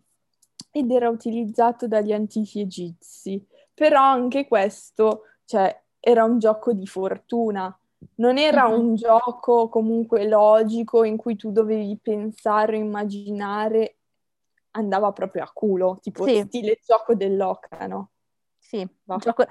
ed 0.70 0.90
era 0.90 1.08
utilizzato 1.08 1.86
dagli 1.86 2.12
antichi 2.12 2.60
egizi. 2.60 3.44
Però 3.74 4.00
anche 4.02 4.48
questo, 4.48 5.22
cioè, 5.44 5.80
era 6.00 6.24
un 6.24 6.38
gioco 6.38 6.72
di 6.72 6.86
fortuna. 6.86 7.76
Non 8.16 8.38
era 8.38 8.66
un 8.66 8.94
gioco 8.94 9.68
comunque 9.68 10.26
logico 10.28 11.04
in 11.04 11.16
cui 11.16 11.36
tu 11.36 11.50
dovevi 11.50 11.98
pensare 12.00 12.76
o 12.76 12.80
immaginare 12.80 13.96
andava 14.72 15.12
proprio 15.12 15.42
a 15.42 15.50
culo, 15.52 15.98
tipo 16.00 16.26
Sì. 16.26 16.40
stile 16.46 16.78
gioco 16.84 17.14
dell'oca, 17.14 17.86
no? 17.86 18.10
Sì, 18.58 18.86
Va, 19.04 19.16
gioco 19.18 19.44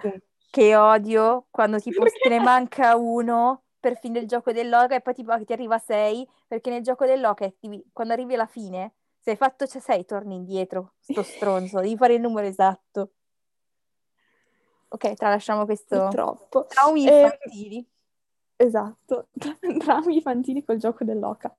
che 0.49 0.75
odio 0.75 1.47
quando 1.51 1.79
tipo 1.79 2.03
te 2.03 2.29
ne 2.29 2.39
manca 2.39 2.95
uno 2.95 3.63
per 3.79 3.97
finire 3.97 4.21
il 4.21 4.27
gioco 4.27 4.51
dell'oca 4.51 4.95
e 4.95 5.01
poi 5.01 5.13
tipo 5.13 5.43
ti 5.43 5.53
arriva 5.53 5.77
6, 5.77 6.27
perché 6.47 6.69
nel 6.69 6.81
gioco 6.81 7.05
dell'oca 7.05 7.51
quando 7.91 8.13
arrivi 8.13 8.33
alla 8.35 8.47
fine, 8.47 8.93
se 9.19 9.31
hai 9.31 9.35
fatto 9.37 9.65
6 9.65 10.05
torni 10.05 10.35
indietro, 10.35 10.93
sto 10.99 11.23
stronzo, 11.23 11.79
devi 11.79 11.97
fare 11.97 12.15
il 12.15 12.21
numero 12.21 12.47
esatto. 12.47 13.11
Ok, 14.89 15.13
tralasciamo 15.13 15.65
questo. 15.65 15.99
Purtroppo. 16.01 16.65
Traumi 16.65 17.05
Eh, 17.05 17.21
infantili. 17.23 17.90
Esatto, 18.61 19.29
drammi 19.33 20.15
infantili 20.15 20.63
col 20.63 20.77
gioco 20.77 21.03
dell'oca. 21.03 21.55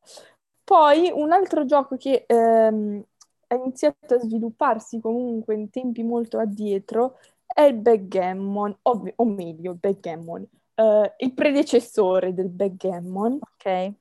Poi 0.62 1.10
un 1.12 1.32
altro 1.32 1.64
gioco 1.64 1.96
che 1.96 2.24
ehm, 2.26 3.02
è 3.48 3.54
iniziato 3.54 4.14
a 4.14 4.18
svilupparsi 4.20 5.00
comunque 5.00 5.54
in 5.54 5.68
tempi 5.70 6.04
molto 6.04 6.38
addietro 6.38 7.18
è 7.44 7.62
il 7.62 7.74
backgammon, 7.74 8.78
ov- 8.82 9.12
o 9.16 9.24
meglio, 9.24 9.72
il 9.72 9.78
backgammon, 9.78 10.46
eh, 10.74 11.14
il 11.18 11.34
predecessore 11.34 12.32
del 12.32 12.48
backgammon, 12.48 13.38
Ok. 13.40 13.92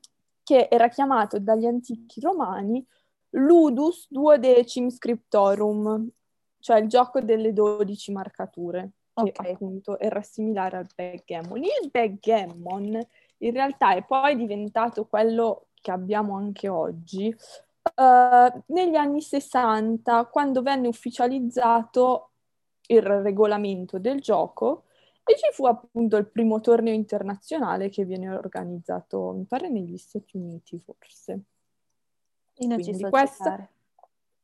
che 0.44 0.68
era 0.70 0.88
chiamato 0.88 1.40
dagli 1.40 1.66
antichi 1.66 2.22
romani 2.22 2.86
Ludus 3.32 4.06
Duodecim 4.10 4.90
Scriptorum, 4.90 6.08
cioè 6.60 6.80
il 6.80 6.88
gioco 6.88 7.20
delle 7.20 7.52
12 7.52 8.12
marcature, 8.12 8.92
che 9.14 9.34
Ok. 9.36 9.40
appunto 9.40 10.00
era 10.00 10.22
similare 10.22 10.78
al 10.78 10.88
backgammon. 10.96 11.64
Il 11.64 11.90
backgammon 11.92 13.00
in 13.38 13.52
realtà 13.52 13.94
è 13.94 14.04
poi 14.04 14.36
diventato 14.36 15.06
quello 15.06 15.68
che 15.82 15.92
abbiamo 15.92 16.36
anche 16.36 16.68
oggi 16.68 17.36
eh, 17.96 18.64
negli 18.68 18.96
anni 18.96 19.22
60, 19.22 20.26
quando 20.26 20.62
venne 20.62 20.88
ufficializzato 20.88 22.30
il 22.88 23.02
regolamento 23.02 23.98
del 23.98 24.20
gioco 24.20 24.84
e 25.24 25.38
ci 25.38 25.50
fu 25.54 25.66
appunto 25.66 26.18
il 26.18 26.28
primo 26.28 26.60
torneo 26.60 26.94
internazionale 26.94 27.90
che 27.90 28.06
viene 28.06 28.30
organizzato, 28.30 29.32
mi 29.32 29.46
pare, 29.46 29.70
negli 29.70 29.98
Stati 29.98 30.38
Uniti 30.38 30.80
forse. 30.80 31.42
Quindi 32.54 32.84
giocare. 33.38 33.70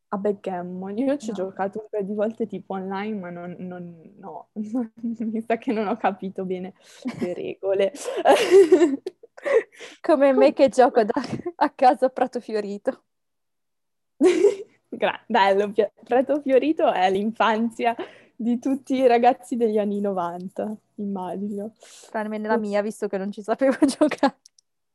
A 0.10 0.18
backgammon. 0.18 0.98
Io 0.98 1.18
ci 1.18 1.32
ho 1.32 1.34
No. 1.36 1.44
giocato 1.50 1.80
un 1.80 1.88
paio 1.90 2.04
di 2.04 2.14
volte 2.14 2.48
tipo 2.48 2.74
online, 2.74 3.20
ma 3.20 3.30
non, 3.30 3.56
non- 3.60 4.14
no, 4.18 4.50
mi 5.02 5.42
sa 5.42 5.58
che 5.58 5.72
non 5.74 5.88
ho 5.88 5.98
capito 5.98 6.46
bene 6.46 6.74
le 7.20 7.34
regole. 7.34 7.92
Come 10.02 10.34
me 10.34 10.54
che 10.54 10.70
gioco 10.70 11.04
da- 11.04 11.12
a 11.58 11.70
casa 11.72 12.08
a 12.08 12.10
Prato 12.10 12.40
Fiorito. 12.40 13.04
Gra- 14.90 15.22
bello, 15.28 15.72
Prato 16.04 16.42
Fiorito 16.42 16.92
è 16.92 17.12
l'infanzia 17.12 17.96
di 18.36 18.58
tutti 18.60 18.96
i 18.96 19.08
ragazzi 19.08 19.56
degli 19.58 19.78
anni 19.78 20.00
90, 20.00 20.76
immagino. 20.96 21.74
Tranne 22.10 22.40
la 22.40 22.58
mia, 22.58 22.82
visto 22.82 23.08
che 23.08 23.18
non 23.18 23.32
ci 23.32 23.42
sapevo 23.42 23.76
giocare. 23.86 24.38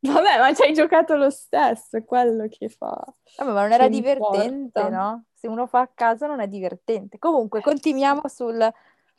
Vabbè, 0.05 0.39
ma 0.39 0.53
ci 0.53 0.63
hai 0.63 0.73
giocato 0.73 1.15
lo 1.15 1.31
stesso, 1.31 1.97
è 1.97 2.05
quello 2.05 2.49
che 2.49 2.69
fa. 2.69 2.99
Vabbè, 3.37 3.53
ma 3.53 3.63
non 3.63 3.73
era 3.73 3.89
divertente, 3.89 4.89
no? 4.89 5.25
Se 5.33 5.47
uno 5.47 5.67
fa 5.67 5.81
a 5.81 5.91
casa 5.93 6.27
non 6.27 6.41
è 6.41 6.49
divertente. 6.49 7.19
Comunque, 7.19 7.61
continuiamo 7.61 8.23
sul... 8.27 8.73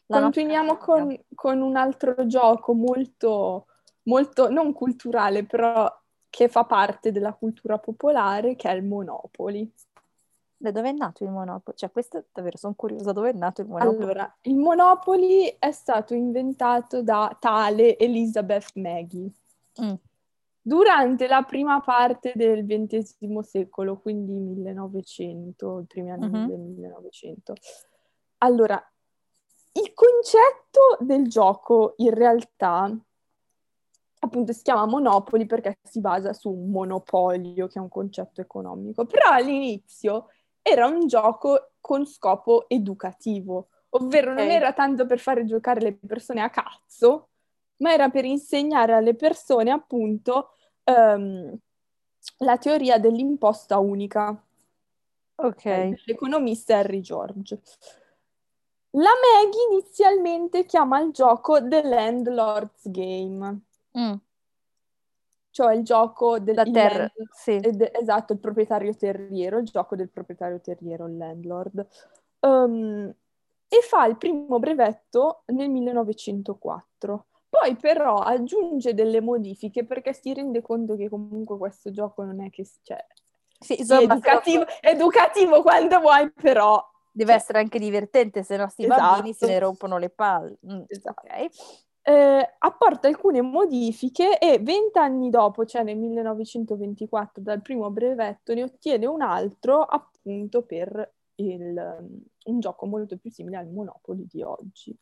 Continuiamo 0.05 0.77
con, 0.77 1.17
con 1.33 1.61
un 1.61 1.75
altro 1.75 2.27
gioco 2.27 2.73
molto, 2.73 3.67
molto, 4.03 4.49
non 4.49 4.73
culturale, 4.73 5.45
però 5.45 5.91
che 6.29 6.49
fa 6.49 6.65
parte 6.65 7.11
della 7.11 7.33
cultura 7.33 7.79
popolare, 7.79 8.55
che 8.55 8.69
è 8.69 8.73
il 8.73 8.83
Monopoly. 8.83 9.71
Da 10.57 10.71
dove 10.71 10.89
è 10.89 10.91
nato 10.91 11.23
il 11.23 11.31
Monopoly? 11.31 11.77
Cioè, 11.77 11.89
questo 11.91 12.25
davvero 12.31 12.57
sono 12.57 12.73
curiosa, 12.75 13.11
dove 13.11 13.29
è 13.29 13.33
nato 13.33 13.61
il 13.61 13.67
Monopoly? 13.67 14.03
Allora, 14.03 14.35
il 14.41 14.55
Monopoly 14.55 15.55
è 15.57 15.71
stato 15.71 16.13
inventato 16.13 17.01
da 17.01 17.35
tale 17.39 17.97
Elizabeth 17.97 18.71
Maggie 18.75 19.31
Mm, 19.81 19.93
durante 20.65 21.27
la 21.27 21.43
prima 21.43 21.81
parte 21.81 22.31
del 22.35 22.65
XX 22.65 23.39
secolo, 23.39 23.99
quindi 23.99 24.31
1900, 24.31 25.81
i 25.81 25.85
primi 25.85 26.09
anni 26.11 26.25
Mhm. 26.29 26.47
del 26.47 26.59
1900. 26.59 27.53
Allora, 28.39 28.81
il 29.73 29.93
concetto 29.93 30.97
del 30.99 31.27
gioco 31.27 31.93
in 31.97 32.13
realtà 32.13 32.89
appunto 34.19 34.53
si 34.53 34.61
chiama 34.63 34.85
Monopoly 34.85 35.45
perché 35.45 35.79
si 35.83 35.99
basa 35.99 36.31
su 36.31 36.49
un 36.49 36.69
monopolio, 36.69 37.67
che 37.67 37.77
è 37.79 37.81
un 37.81 37.89
concetto 37.89 38.39
economico, 38.39 39.05
però 39.05 39.31
all'inizio 39.31 40.27
era 40.61 40.87
un 40.87 41.07
gioco 41.07 41.71
con 41.81 42.05
scopo 42.05 42.69
educativo, 42.69 43.67
ovvero 43.89 44.33
non 44.33 44.45
Ok. 44.45 44.51
era 44.51 44.71
tanto 44.71 45.05
per 45.05 45.19
fare 45.19 45.43
giocare 45.43 45.81
le 45.81 45.93
persone 45.93 46.41
a 46.41 46.49
cazzo, 46.49 47.31
ma 47.83 47.91
era 47.91 48.09
per 48.09 48.23
insegnare 48.23 48.93
alle 48.93 49.13
persone 49.13 49.69
appunto 49.69 50.51
ehm, 50.85 51.53
la 52.37 52.57
teoria 52.57 52.97
dell'imposta 52.97 53.77
unica 53.77 54.41
ok. 55.35 55.63
dell'economista 55.63 56.77
Harry 56.77 57.01
George. 57.01 57.59
La 58.91 59.09
Maggie 59.09 59.73
inizialmente 59.73 60.65
chiama 60.65 61.01
il 61.01 61.11
gioco 61.11 61.67
The 61.67 61.83
Landlord's 61.83 62.89
Game, 62.89 63.59
Mm, 63.95 64.13
cioè 65.51 65.75
il 65.75 65.83
gioco 65.83 66.39
del 66.39 66.55
La 66.55 66.63
il 66.63 66.71
terra, 66.71 66.97
land- 66.99 67.29
sì. 67.31 67.57
ed- 67.57 67.91
esatto, 67.93 68.33
il 68.33 68.39
proprietario 68.39 68.95
terriero, 68.95 69.59
il 69.59 69.65
gioco 69.65 69.95
del 69.95 70.09
proprietario 70.09 70.59
terriero, 70.61 71.05
il 71.05 71.15
landlord. 71.17 71.87
Um, 72.39 73.13
e 73.67 73.79
fa 73.81 74.05
il 74.05 74.17
primo 74.17 74.57
brevetto 74.57 75.43
nel 75.47 75.69
1904. 75.69 77.25
Poi 77.53 77.75
però 77.75 78.15
aggiunge 78.17 78.95
delle 78.95 79.21
modifiche 79.21 79.85
perché 79.85 80.11
si 80.11 80.33
rende 80.33 80.63
conto 80.63 80.95
che 80.95 81.07
comunque 81.07 81.55
questo 81.59 81.91
gioco 81.91 82.23
non 82.23 82.41
è 82.41 82.49
che 82.49 82.65
cioè, 82.81 82.97
Sì, 83.59 83.79
insomma, 83.79 84.01
educativo, 84.01 84.65
educativo 84.81 85.61
quando 85.61 85.99
vuoi, 85.99 86.31
però 86.33 86.83
deve 87.11 87.33
essere 87.35 87.59
anche 87.59 87.77
divertente, 87.77 88.41
se 88.43 88.57
no 88.57 88.67
sti 88.67 88.87
bambini 88.87 89.33
se 89.33 89.45
Esatto. 89.45 89.51
ne 89.51 89.59
rompono 89.59 89.97
le 89.99 90.09
palle. 90.09 90.57
Mm, 90.65 90.81
Esatto. 90.87 91.27
ok. 91.27 91.49
eh, 92.05 92.55
apporta 92.59 93.07
alcune 93.07 93.41
modifiche 93.41 94.37
e 94.39 94.59
vent'anni 94.59 95.29
dopo, 95.29 95.65
cioè 95.65 95.83
nel 95.83 95.97
1924, 95.97 97.41
dal 97.41 97.61
primo 97.61 97.89
brevetto, 97.91 98.53
ne 98.53 98.63
ottiene 98.63 99.05
un 99.05 99.21
altro 99.21 99.83
appunto 99.83 100.63
per 100.63 101.13
il, 101.35 101.97
um, 101.99 102.21
un 102.45 102.59
gioco 102.59 102.85
molto 102.87 103.17
più 103.17 103.29
simile 103.31 103.57
al 103.57 103.69
Monopoly 103.69 104.25
di 104.27 104.41
oggi. 104.43 104.97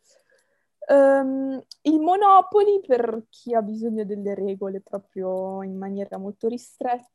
Ehm, 0.88 1.62
il 1.84 2.00
Monopoly, 2.00 2.82
per 2.86 3.26
chi 3.30 3.54
ha 3.54 3.62
bisogno 3.62 4.06
delle 4.06 4.36
regole 4.36 4.82
proprio 4.82 5.64
in 5.64 5.78
maniera 5.78 6.18
molto 6.18 6.48
ristretta, 6.48 7.10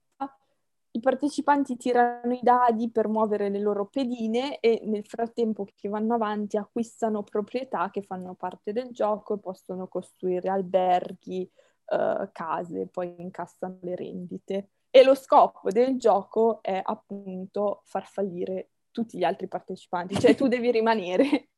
i 0.92 1.00
partecipanti 1.00 1.76
tirano 1.76 2.32
i 2.32 2.40
dadi 2.42 2.90
per 2.90 3.08
muovere 3.08 3.50
le 3.50 3.61
loro 3.61 3.87
pedine 3.87 4.58
e 4.61 4.80
nel 4.85 5.04
frattempo 5.04 5.66
che 5.75 5.88
vanno 5.90 6.14
avanti 6.14 6.56
acquistano 6.56 7.23
proprietà 7.23 7.90
che 7.90 8.02
fanno 8.02 8.35
parte 8.35 8.73
del 8.73 8.88
gioco 8.92 9.35
e 9.35 9.38
possono 9.38 9.88
costruire 9.88 10.49
alberghi, 10.49 11.49
eh, 11.87 12.28
case, 12.32 12.88
poi 12.88 13.14
incassano 13.18 13.78
le 13.82 13.94
rendite. 13.94 14.70
E 14.90 15.04
lo 15.04 15.14
scopo 15.14 15.70
del 15.70 15.99
gioco 15.99 16.62
è 16.62 16.80
appunto 16.82 17.82
far 17.85 18.06
fallire 18.06 18.70
tutti 18.90 19.18
gli 19.18 19.25
altri 19.25 19.49
partecipanti, 19.49 20.18
cioè 20.18 20.35
tu 20.35 20.49
devi 20.49 20.70
rimanere. 20.70 21.49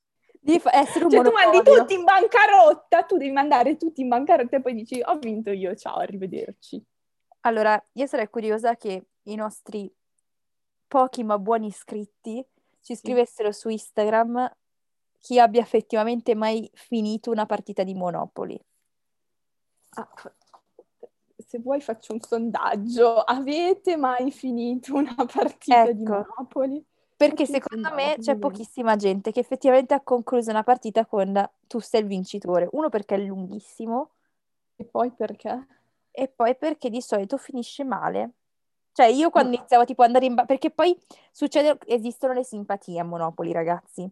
Fa- 0.58 0.74
essere 0.74 1.04
un 1.04 1.10
Cioè 1.10 1.22
tu 1.22 1.30
mandi 1.30 1.62
tutti 1.62 1.94
in 1.94 2.04
bancarotta, 2.04 3.02
tu 3.02 3.18
devi 3.18 3.30
mandare 3.30 3.76
tutti 3.76 4.00
in 4.00 4.08
bancarotta 4.08 4.56
e 4.56 4.60
poi 4.62 4.74
dici 4.74 5.00
ho 5.04 5.18
vinto 5.18 5.50
io, 5.50 5.74
ciao, 5.74 5.96
arrivederci. 5.96 6.82
Allora, 7.40 7.82
io 7.92 8.06
sarei 8.06 8.28
curiosa 8.30 8.76
che 8.76 9.06
i 9.24 9.34
nostri 9.34 9.92
pochi 10.86 11.22
ma 11.22 11.38
buoni 11.38 11.66
iscritti 11.66 12.44
ci 12.80 12.96
scrivessero 12.96 13.52
su 13.52 13.68
Instagram 13.68 14.50
chi 15.18 15.38
abbia 15.38 15.60
effettivamente 15.60 16.34
mai 16.34 16.70
finito 16.72 17.30
una 17.30 17.44
partita 17.44 17.82
di 17.82 17.92
Monopoly. 17.92 18.58
Ah, 19.90 20.08
se 21.36 21.58
vuoi 21.58 21.80
faccio 21.80 22.12
un 22.12 22.20
sondaggio. 22.20 23.20
Avete 23.20 23.96
mai 23.96 24.30
finito 24.30 24.94
una 24.94 25.14
partita 25.14 25.90
di 25.92 26.02
Ecco. 26.02 26.12
Monopoli? 26.12 26.84
Perché 27.18 27.46
secondo 27.46 27.92
me 27.94 28.16
c'è 28.20 28.36
pochissima 28.36 28.94
gente 28.94 29.32
che 29.32 29.40
effettivamente 29.40 29.92
ha 29.92 30.00
concluso 30.00 30.50
una 30.50 30.62
partita 30.62 31.04
con 31.04 31.50
tu 31.66 31.80
sei 31.80 32.02
il 32.02 32.06
vincitore. 32.06 32.68
Uno 32.72 32.88
perché 32.88 33.16
è 33.16 33.18
lunghissimo 33.18 34.10
E 34.76 34.84
poi 34.84 35.10
perché? 35.10 35.66
e 36.12 36.28
poi 36.28 36.56
perché 36.56 36.90
di 36.90 37.02
solito 37.02 37.36
finisce 37.36 37.82
male. 37.84 38.30
Cioè 38.92 39.06
io 39.06 39.30
quando 39.30 39.54
iniziavo 39.54 39.84
tipo 39.84 40.02
ad 40.02 40.08
andare 40.08 40.26
in... 40.26 40.34
ba- 40.34 40.44
perché 40.44 40.70
poi 40.70 40.96
succede, 41.30 41.78
esistono 41.86 42.32
le 42.32 42.44
simpatie 42.44 43.00
a 43.00 43.04
Monopoli, 43.04 43.52
ragazzi. 43.52 44.08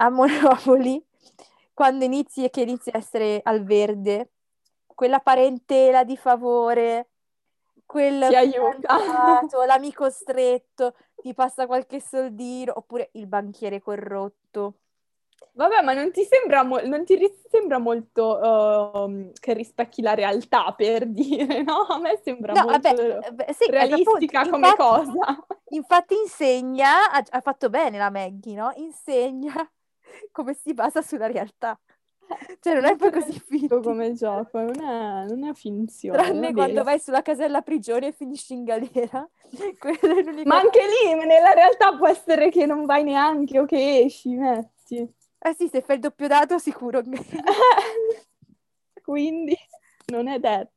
A 0.00 0.08
Monopoli, 0.10 1.02
quando 1.74 2.04
inizi 2.04 2.44
e 2.44 2.50
che 2.50 2.62
inizi 2.62 2.90
a 2.90 2.98
essere 2.98 3.40
al 3.42 3.64
verde, 3.64 4.30
quella 4.86 5.20
parentela 5.20 6.04
di 6.04 6.16
favore, 6.16 7.08
quel 7.84 8.18
Ti 8.20 8.34
aiuta. 8.34 8.96
l'amico 9.66 10.10
stretto, 10.10 10.94
ti 11.20 11.34
passa 11.34 11.66
qualche 11.66 12.00
soldino, 12.00 12.72
oppure 12.76 13.10
il 13.12 13.26
banchiere 13.26 13.80
corrotto. 13.80 14.74
Vabbè, 15.52 15.82
ma 15.82 15.92
non 15.92 16.12
ti 16.12 16.24
sembra, 16.24 16.62
mo- 16.62 16.80
non 16.84 17.04
ti 17.04 17.16
ri- 17.16 17.42
sembra 17.48 17.78
molto 17.78 18.38
uh, 18.38 19.32
che 19.38 19.54
rispecchi 19.54 20.02
la 20.02 20.14
realtà, 20.14 20.72
per 20.72 21.06
dire, 21.06 21.62
no? 21.62 21.82
A 21.88 21.98
me 21.98 22.20
sembra 22.22 22.54
no, 22.54 22.62
molto 22.64 22.94
vabbè, 22.94 23.32
beh, 23.32 23.52
sì, 23.52 23.70
realistica 23.70 24.40
appunto, 24.40 24.56
come 24.56 24.68
infatti, 24.68 24.82
cosa. 24.82 25.44
Infatti 25.70 26.14
insegna, 26.14 27.10
ha, 27.10 27.22
ha, 27.28 27.40
fatto 27.40 27.68
bene 27.68 27.98
la 27.98 28.10
Maggie, 28.10 28.54
no? 28.54 28.72
Insegna 28.76 29.52
come 30.32 30.54
si 30.54 30.72
basa 30.72 31.02
sulla 31.02 31.26
realtà. 31.26 31.78
Cioè 32.60 32.74
non 32.74 32.84
è 32.84 32.96
poi 32.96 33.10
così 33.10 33.38
finto 33.38 33.80
come 33.80 34.12
gioco, 34.12 34.60
non 34.60 34.80
è, 34.80 35.26
non 35.26 35.44
è 35.44 35.54
finzione. 35.54 36.22
Tranne 36.22 36.52
quando 36.52 36.82
vai 36.82 36.98
sulla 36.98 37.22
casella 37.22 37.62
prigione 37.62 38.08
e 38.08 38.12
finisci 38.12 38.54
in 38.54 38.64
galera. 38.64 39.28
Ma 40.44 40.58
anche 40.58 40.80
lì, 40.80 41.14
nella 41.14 41.52
realtà 41.52 41.96
può 41.96 42.08
essere 42.08 42.50
che 42.50 42.66
non 42.66 42.84
vai 42.84 43.04
neanche 43.04 43.58
o 43.58 43.64
che 43.64 44.00
esci, 44.00 44.34
metti. 44.34 44.96
Eh 45.40 45.54
sì, 45.56 45.68
se 45.68 45.82
fai 45.82 45.96
il 45.96 46.02
doppio 46.02 46.26
dato 46.26 46.58
sicuro. 46.58 47.02
Quindi 49.02 49.56
non 50.06 50.28
è 50.28 50.38
detto. 50.38 50.72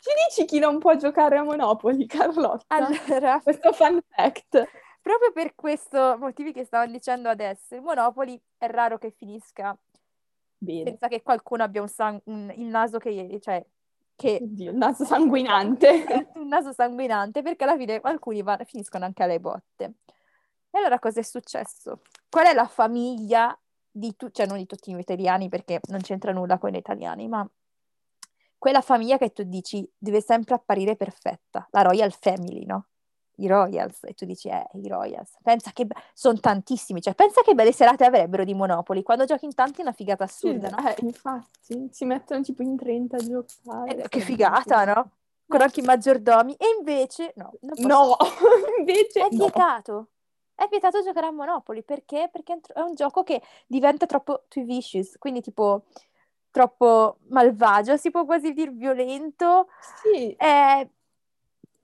Ci 0.00 0.10
dici 0.28 0.46
chi 0.46 0.58
non 0.58 0.78
può 0.78 0.96
giocare 0.96 1.36
a 1.36 1.42
Monopoli, 1.42 2.06
Carlotta? 2.06 2.74
Allora, 2.74 3.38
questo 3.42 3.70
fun 3.72 4.00
fact. 4.08 4.66
Proprio 5.02 5.30
per 5.32 5.54
questi 5.54 5.96
motivi 6.18 6.52
che 6.52 6.64
stavo 6.64 6.90
dicendo 6.90 7.28
adesso, 7.28 7.74
il 7.74 7.82
Monopoli 7.82 8.40
è 8.56 8.66
raro 8.66 8.96
che 8.96 9.10
finisca 9.10 9.76
Bene. 10.62 10.90
senza 10.90 11.08
che 11.08 11.22
qualcuno 11.22 11.62
abbia 11.62 11.80
un 11.80 11.88
sang- 11.88 12.20
un, 12.24 12.52
il 12.54 12.66
naso 12.66 12.98
che, 12.98 13.38
cioè, 13.40 13.64
che... 14.14 14.40
Oddio, 14.42 14.70
il 14.72 14.76
naso 14.76 15.04
sanguinante. 15.06 16.28
un 16.36 16.48
naso 16.48 16.72
sanguinante, 16.72 17.40
perché 17.40 17.64
alla 17.64 17.78
fine 17.78 17.98
alcuni 18.02 18.42
va- 18.42 18.60
finiscono 18.64 19.06
anche 19.06 19.22
alle 19.22 19.40
botte. 19.40 19.94
E 20.70 20.78
allora 20.78 20.98
cosa 20.98 21.20
è 21.20 21.22
successo? 21.22 22.02
Qual 22.28 22.46
è 22.46 22.52
la 22.52 22.66
famiglia 22.66 23.58
di 23.90 24.14
tutti, 24.16 24.34
cioè 24.34 24.46
non 24.46 24.58
di 24.58 24.66
tutti 24.66 24.94
gli 24.94 24.98
italiani 24.98 25.48
perché 25.48 25.80
non 25.88 26.00
c'entra 26.00 26.32
nulla 26.32 26.58
con 26.58 26.70
gli 26.70 26.76
italiani, 26.76 27.26
ma 27.26 27.48
quella 28.58 28.82
famiglia 28.82 29.16
che 29.16 29.32
tu 29.32 29.42
dici 29.44 29.90
deve 29.96 30.20
sempre 30.20 30.54
apparire 30.54 30.94
perfetta, 30.94 31.66
la 31.70 31.80
Royal 31.80 32.12
Family, 32.12 32.66
no? 32.66 32.89
I 33.42 33.46
Royals, 33.46 34.04
e 34.04 34.14
tu 34.14 34.24
dici, 34.24 34.48
eh, 34.48 34.66
i 34.74 34.88
Royals. 34.88 35.36
Pensa 35.42 35.70
che 35.72 35.86
be- 35.86 35.94
sono 36.14 36.38
tantissimi, 36.38 37.00
cioè 37.00 37.14
pensa 37.14 37.42
che 37.42 37.54
belle 37.54 37.72
serate 37.72 38.04
avrebbero 38.04 38.44
di 38.44 38.54
Monopoli, 38.54 39.02
quando 39.02 39.24
giochi 39.24 39.46
in 39.46 39.54
tanti 39.54 39.80
è 39.80 39.82
una 39.82 39.92
figata 39.92 40.24
assurda, 40.24 40.68
sì, 40.68 40.74
no? 40.74 40.88
Eh, 40.88 40.94
infatti, 41.00 41.88
si 41.90 42.04
mettono 42.04 42.42
tipo 42.42 42.62
in 42.62 42.76
30 42.76 43.16
a 43.16 43.20
giocare. 43.20 43.96
Eh, 43.96 44.08
che 44.08 44.20
figata, 44.20 44.84
no? 44.84 45.10
Con 45.46 45.60
anche 45.60 45.80
i 45.80 45.84
maggiordomi, 45.84 46.54
e 46.54 46.66
invece, 46.78 47.32
no. 47.36 47.52
No, 47.60 48.16
invece 48.78 49.20
È 49.20 49.28
no. 49.30 49.36
vietato 49.36 50.08
è 50.60 50.68
vietato 50.68 51.02
giocare 51.02 51.26
a 51.26 51.30
Monopoli 51.30 51.82
perché? 51.82 52.28
Perché 52.30 52.60
è 52.74 52.80
un 52.80 52.94
gioco 52.94 53.22
che 53.22 53.40
diventa 53.66 54.04
troppo 54.04 54.44
too 54.48 54.62
vicious, 54.62 55.16
quindi 55.16 55.40
tipo 55.40 55.84
troppo 56.50 57.16
malvagio, 57.28 57.96
si 57.96 58.10
può 58.10 58.26
quasi 58.26 58.52
dire 58.52 58.70
violento. 58.70 59.68
Sì. 60.02 60.34
È... 60.36 60.86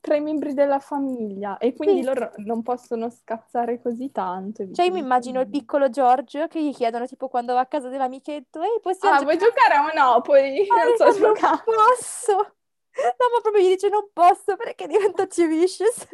Tra 0.07 0.15
i 0.15 0.21
membri 0.21 0.55
della 0.55 0.79
famiglia 0.79 1.59
e 1.59 1.75
quindi 1.75 2.03
sì. 2.03 2.07
loro 2.07 2.31
non 2.37 2.63
possono 2.63 3.11
scazzare 3.11 3.83
così 3.83 4.13
tanto. 4.13 4.71
Cioè, 4.71 4.87
io 4.87 4.93
mi 4.93 5.01
immagino 5.01 5.41
il 5.41 5.49
piccolo 5.49 5.91
Giorgio 5.91 6.47
che 6.47 6.63
gli 6.63 6.73
chiedono, 6.73 7.07
tipo, 7.07 7.27
quando 7.27 7.55
va 7.55 7.61
a 7.61 7.67
casa 7.67 7.89
dell'amichetto, 7.89 8.63
ehi, 8.63 8.79
possiamo 8.81 9.17
Ah, 9.17 9.23
vuoi 9.23 9.37
giocare 9.37 9.75
a 9.75 9.83
Monopoli? 9.83 10.65
Ah, 10.69 10.85
non 10.85 10.97
so 10.97 11.19
giocare. 11.19 11.65
Non 11.67 11.75
posso! 11.89 12.37
No, 12.37 13.27
ma 13.33 13.41
proprio 13.43 13.65
gli 13.65 13.71
dice 13.71 13.89
non 13.89 14.09
posso 14.13 14.55
perché 14.55 14.87
diventa 14.87 15.27
too 15.27 15.49
vicious. 15.49 16.07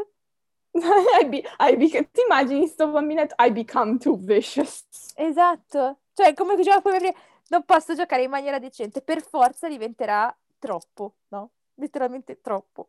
I 0.73 1.27
be, 1.27 1.45
I 1.61 1.77
be, 1.77 1.89
ti 2.11 2.23
immagini 2.27 2.67
sto 2.69 2.89
bambinetto? 2.89 3.35
I 3.39 3.53
become 3.53 3.99
too 3.99 4.17
vicious. 4.17 4.87
Esatto. 5.17 5.99
Cioè, 6.15 6.33
come 6.33 6.57
diceva 6.57 6.81
prima, 6.81 7.13
non 7.49 7.63
posso 7.65 7.95
giocare 7.95 8.23
in 8.23 8.31
maniera 8.31 8.59
decente, 8.59 9.03
per 9.03 9.21
forza 9.21 9.69
diventerà 9.69 10.35
troppo, 10.59 11.17
no? 11.29 11.51
Letteralmente 11.75 12.41
troppo. 12.41 12.89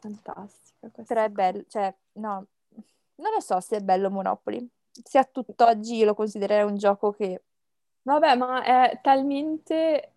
Fantastica 0.00 0.88
questa. 0.90 1.02
Però 1.14 1.24
è 1.24 1.28
bello, 1.28 1.64
cioè, 1.68 1.94
no, 2.14 2.46
non 3.16 3.32
lo 3.32 3.40
so 3.40 3.60
se 3.60 3.76
è 3.76 3.80
bello 3.80 4.10
Monopoly. 4.10 4.68
Se 4.90 5.18
a 5.18 5.24
tutt'oggi 5.24 5.96
io 5.96 6.06
lo 6.06 6.14
considererei 6.14 6.64
un 6.64 6.76
gioco 6.76 7.12
che... 7.12 7.42
Vabbè, 8.02 8.36
ma 8.36 8.62
è 8.62 9.00
talmente... 9.02 10.12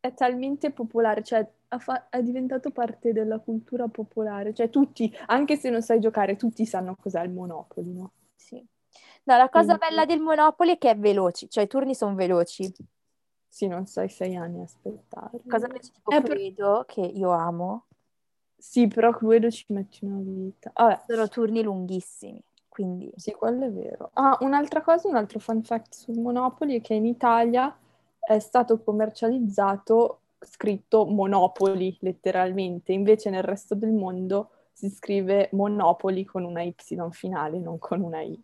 è 0.00 0.14
talmente 0.14 0.70
popolare, 0.70 1.22
cioè 1.22 1.46
fa- 1.78 2.08
è 2.08 2.22
diventato 2.22 2.70
parte 2.70 3.12
della 3.12 3.38
cultura 3.40 3.88
popolare, 3.88 4.54
cioè 4.54 4.70
tutti, 4.70 5.14
anche 5.26 5.56
se 5.56 5.70
non 5.70 5.82
sai 5.82 6.00
giocare, 6.00 6.36
tutti 6.36 6.64
sanno 6.64 6.94
cos'è 6.98 7.20
il 7.22 7.30
Monopoli, 7.30 7.92
no? 7.92 8.12
Sì. 8.36 8.56
No, 9.24 9.36
la 9.36 9.50
cosa 9.50 9.76
Quindi... 9.76 9.94
bella 9.94 10.06
del 10.06 10.20
Monopoli 10.20 10.72
è 10.72 10.78
che 10.78 10.90
è 10.90 10.96
veloce, 10.96 11.48
cioè 11.48 11.64
i 11.64 11.68
turni 11.68 11.94
sono 11.94 12.14
veloci. 12.14 12.72
Sì, 13.48 13.66
non 13.66 13.86
sai 13.86 14.08
sei 14.08 14.36
anni 14.36 14.60
a 14.60 14.64
aspettare. 14.64 15.40
Cosa 15.48 15.66
invece 15.66 15.92
tipo 15.92 16.10
eh, 16.10 16.22
Cluedo, 16.22 16.84
per... 16.86 16.94
che 16.94 17.00
io 17.00 17.30
amo. 17.30 17.86
Sì, 18.56 18.86
però 18.88 19.10
Cluedo 19.12 19.50
ci 19.50 19.64
metti 19.68 20.04
una 20.04 20.18
vita. 20.20 20.70
Vabbè. 20.74 21.02
Sono 21.06 21.28
turni 21.28 21.62
lunghissimi, 21.62 22.42
quindi... 22.68 23.10
Sì, 23.16 23.32
quello 23.32 23.66
è 23.66 23.70
vero. 23.70 24.10
Ah, 24.14 24.36
un'altra 24.40 24.82
cosa, 24.82 25.08
un 25.08 25.16
altro 25.16 25.38
fun 25.38 25.62
fact 25.62 25.94
sul 25.94 26.18
Monopoli 26.18 26.78
è 26.78 26.80
che 26.80 26.94
in 26.94 27.06
Italia 27.06 27.76
è 28.20 28.38
stato 28.38 28.82
commercializzato 28.82 30.20
scritto 30.40 31.06
Monopoli 31.06 31.96
letteralmente, 32.00 32.92
invece 32.92 33.30
nel 33.30 33.42
resto 33.42 33.74
del 33.74 33.92
mondo 33.92 34.50
si 34.72 34.88
scrive 34.90 35.48
Monopoli 35.52 36.24
con 36.24 36.44
una 36.44 36.62
Y 36.62 36.74
finale, 37.10 37.58
non 37.58 37.78
con 37.78 38.00
una 38.02 38.20
I. 38.20 38.40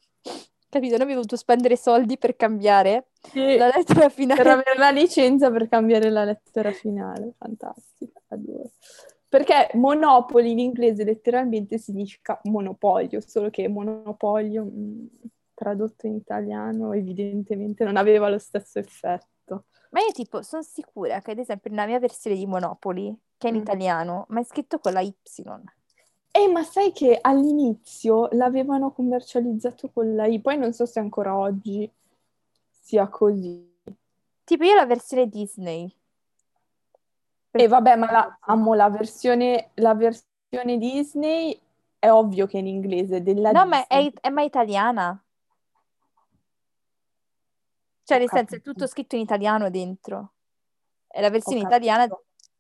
Capito? 0.75 0.95
Noi 0.95 1.03
abbiamo 1.03 1.21
dovuto 1.21 1.37
spendere 1.37 1.77
soldi 1.77 2.19
per 2.19 2.35
cambiare 2.35 3.11
sì, 3.31 3.57
la 3.57 3.71
lettera 3.73 4.09
finale. 4.09 4.43
Per 4.43 4.51
avere 4.51 4.77
la 4.77 4.91
licenza 4.91 5.49
per 5.49 5.69
cambiare 5.69 6.11
la 6.11 6.25
lettera 6.25 6.73
finale. 6.73 7.33
Fantastico, 7.39 8.23
adoro. 8.27 8.73
Perché 9.29 9.71
Monopoli 9.75 10.51
in 10.51 10.59
inglese 10.59 11.05
letteralmente 11.05 11.79
significa 11.79 12.41
monopolio, 12.45 13.21
solo 13.21 13.51
che 13.51 13.69
monopolio 13.69 14.65
mm, 14.65 15.07
tradotto 15.55 16.09
in 16.09 16.15
italiano 16.15 16.93
evidentemente 16.93 17.85
non 17.85 17.97
aveva 17.97 18.29
lo 18.29 18.39
stesso 18.39 18.81
effetto. 18.81 19.67
Ma 19.91 20.01
io 20.01 20.11
tipo 20.13 20.43
sono 20.43 20.63
sicura 20.63 21.21
che 21.21 21.31
ad 21.31 21.39
esempio 21.39 21.71
nella 21.71 21.87
mia 21.87 22.01
versione 22.01 22.35
di 22.35 22.47
Monopoli, 22.47 23.17
che 23.37 23.47
è 23.47 23.51
in 23.51 23.59
mm. 23.59 23.61
italiano, 23.61 24.27
ma 24.31 24.41
è 24.41 24.45
scritto 24.45 24.81
con 24.81 24.93
la 24.93 25.03
Y. 25.03 25.15
Eh, 26.37 26.49
ma 26.49 26.65
sai 26.65 26.91
che 26.91 27.17
all'inizio 27.21 28.27
l'avevano 28.33 28.91
commercializzato 28.91 29.89
con 29.91 30.17
la 30.17 30.27
I, 30.27 30.41
poi 30.41 30.59
non 30.59 30.73
so 30.73 30.85
se 30.85 30.99
ancora 30.99 31.37
oggi 31.37 31.89
sia 32.69 33.07
così. 33.07 33.73
Tipo 34.43 34.65
io 34.65 34.75
la 34.75 34.85
versione 34.85 35.29
Disney. 35.29 35.85
E 37.53 37.63
eh, 37.63 37.69
vabbè, 37.69 37.95
ma 37.95 38.11
la, 38.11 38.37
amo 38.41 38.75
la 38.75 38.91
versione, 38.91 39.71
la 39.75 39.95
versione 39.95 40.77
Disney, 40.77 41.57
è 42.01 42.11
ovvio 42.11 42.47
che 42.49 42.57
è 42.57 42.61
in 42.61 42.67
inglese, 42.67 43.23
della 43.23 43.53
No, 43.53 43.63
Disney. 43.63 43.79
ma 43.79 43.87
è, 43.87 44.13
è 44.23 44.29
ma 44.31 44.43
italiana. 44.43 45.25
Cioè, 48.03 48.19
nel 48.19 48.29
senso, 48.29 48.57
è 48.57 48.61
tutto 48.61 48.89
scritto 48.89 49.15
in 49.15 49.21
italiano 49.21 49.71
dentro. 49.71 50.33
È 51.07 51.21
la 51.21 51.31
versione 51.31 51.61
italiana. 51.61 52.09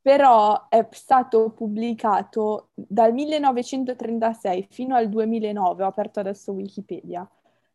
Però 0.04 0.68
è 0.68 0.86
stato 0.90 1.52
pubblicato 1.52 2.68
dal 2.74 3.14
1936 3.14 4.66
fino 4.70 4.94
al 4.94 5.08
2009, 5.08 5.82
ho 5.82 5.86
aperto 5.86 6.20
adesso 6.20 6.52
Wikipedia, 6.52 7.26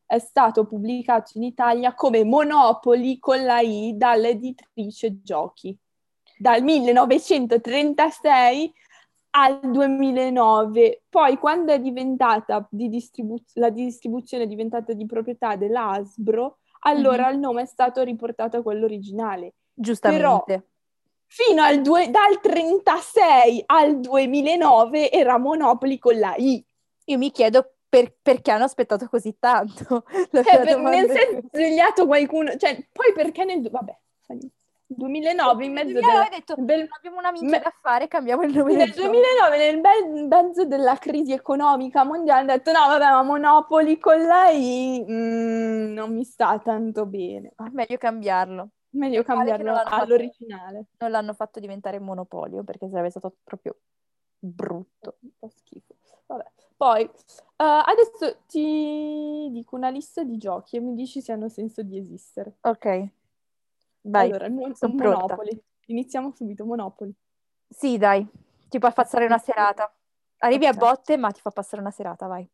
è 0.06 0.20
stato 0.20 0.68
pubblicato 0.68 1.40
in 1.40 1.44
Italia 1.44 1.96
come 1.96 2.24
Monopoli 2.24 3.18
con 3.18 3.44
la 3.44 3.62
I 3.62 3.96
dall'editrice 3.98 5.24
Giochi. 5.24 5.76
Dal 6.38 6.62
1936 6.62 8.74
al 9.32 9.60
2009. 9.64 11.06
Poi 11.10 11.36
quando 11.38 11.74
è 11.74 11.80
diventata 11.80 12.68
di 12.70 12.90
distribuz- 12.90 13.56
la 13.56 13.72
distribuzione 13.72 14.44
è 14.44 14.48
diventata 14.48 14.94
di 14.94 15.08
proprietà 15.08 15.56
dell'Asbro, 15.56 16.60
allora 16.82 17.24
mm-hmm. 17.24 17.34
il 17.34 17.40
nome 17.40 17.62
è 17.64 17.66
stato 17.66 18.04
riportato 18.04 18.58
a 18.58 18.62
quello 18.62 18.86
originale. 18.86 19.56
Giustamente. 19.74 20.44
Però, 20.46 20.64
fino 21.30 21.62
al 21.62 21.82
due, 21.82 22.10
dal 22.10 22.40
36 22.42 23.64
al 23.68 24.00
2009 24.00 25.12
era 25.12 25.38
Monopoli 25.38 26.00
con 26.00 26.18
la 26.18 26.36
I. 26.36 26.64
Io 27.06 27.18
mi 27.18 27.32
chiedo 27.32 27.76
per, 27.88 28.16
perché 28.22 28.52
hanno 28.52 28.64
aspettato 28.66 29.08
così 29.08 29.38
tanto. 29.40 30.04
Eh, 30.32 30.44
per, 30.44 30.80
nel 30.80 31.10
senso, 31.10 31.48
svegliato 31.52 32.06
qualcuno, 32.06 32.56
cioè, 32.58 32.76
poi 32.92 33.14
perché 33.14 33.46
nel... 33.46 33.62
Vabbè, 33.70 33.96
2009 34.92 35.66
in 35.66 35.72
mezzo 35.72 35.94
della... 35.94 36.28
detto, 36.32 36.56
bel... 36.58 36.88
abbiamo 36.90 37.20
una 37.20 37.32
minchia 37.32 37.58
me... 37.58 37.60
da 37.60 37.74
fare, 37.80 38.08
cambiamo 38.08 38.42
il 38.42 38.56
nome 38.56 38.74
Nel 38.74 38.92
2009 38.92 39.58
nel 39.58 39.80
bel 39.80 40.28
mezzo 40.28 40.66
della 40.66 40.96
crisi 40.96 41.32
economica 41.32 42.04
mondiale 42.04 42.42
hanno 42.42 42.52
detto 42.54 42.72
no 42.72 42.88
vabbè 42.88 43.12
ma 43.12 43.22
Monopoli 43.22 44.00
con 44.00 44.18
lei 44.18 45.06
mm, 45.08 45.94
non 45.94 46.14
mi 46.14 46.24
sta 46.24 46.60
tanto 46.60 47.06
bene. 47.06 47.52
Ah, 47.58 47.70
meglio 47.72 47.98
cambiarlo. 47.98 48.70
Meglio 48.92 49.24
cambiarlo 49.24 49.74
all'originale. 49.76 50.86
Fatto, 50.90 50.96
non 51.00 51.12
l'hanno 51.12 51.34
fatto 51.34 51.60
diventare 51.60 52.00
monopolio 52.00 52.64
perché 52.64 52.90
sarebbe 52.90 53.12
stato 53.12 53.36
proprio 53.44 53.78
brutto. 54.40 55.18
Un 55.22 55.30
po' 55.38 55.50
schifo. 55.50 55.96
Vabbè. 56.26 56.46
Poi, 56.76 57.04
uh, 57.04 57.10
adesso 57.58 58.38
ti 58.48 59.50
dico 59.52 59.76
una 59.76 59.90
lista 59.90 60.24
di 60.24 60.38
giochi 60.38 60.78
e 60.78 60.80
mi 60.80 60.96
dici 60.96 61.22
se 61.22 61.32
hanno 61.32 61.50
senso 61.50 61.84
di 61.84 61.98
esistere. 61.98 62.58
Ok, 62.62 63.10
vai. 64.02 64.30
Allora, 64.30 64.48
non 64.48 64.74
sono 64.76 64.94
Monopoli. 64.94 65.62
Iniziamo 65.88 66.32
subito, 66.32 66.66
Monopoli. 66.66 67.14
Sì, 67.68 67.98
dai, 67.98 68.26
ti 68.70 68.80
puoi 68.80 68.94
passare 68.94 69.26
una 69.26 69.40
serata. 69.40 69.94
Arrivi 70.40 70.66
okay. 70.66 70.76
a 70.76 70.80
botte, 70.80 71.18
ma 71.18 71.32
ti 71.32 71.42
fa 71.42 71.52
passare 71.52 71.82
una 71.82 71.92
serata, 71.92 72.28
vai. 72.28 72.48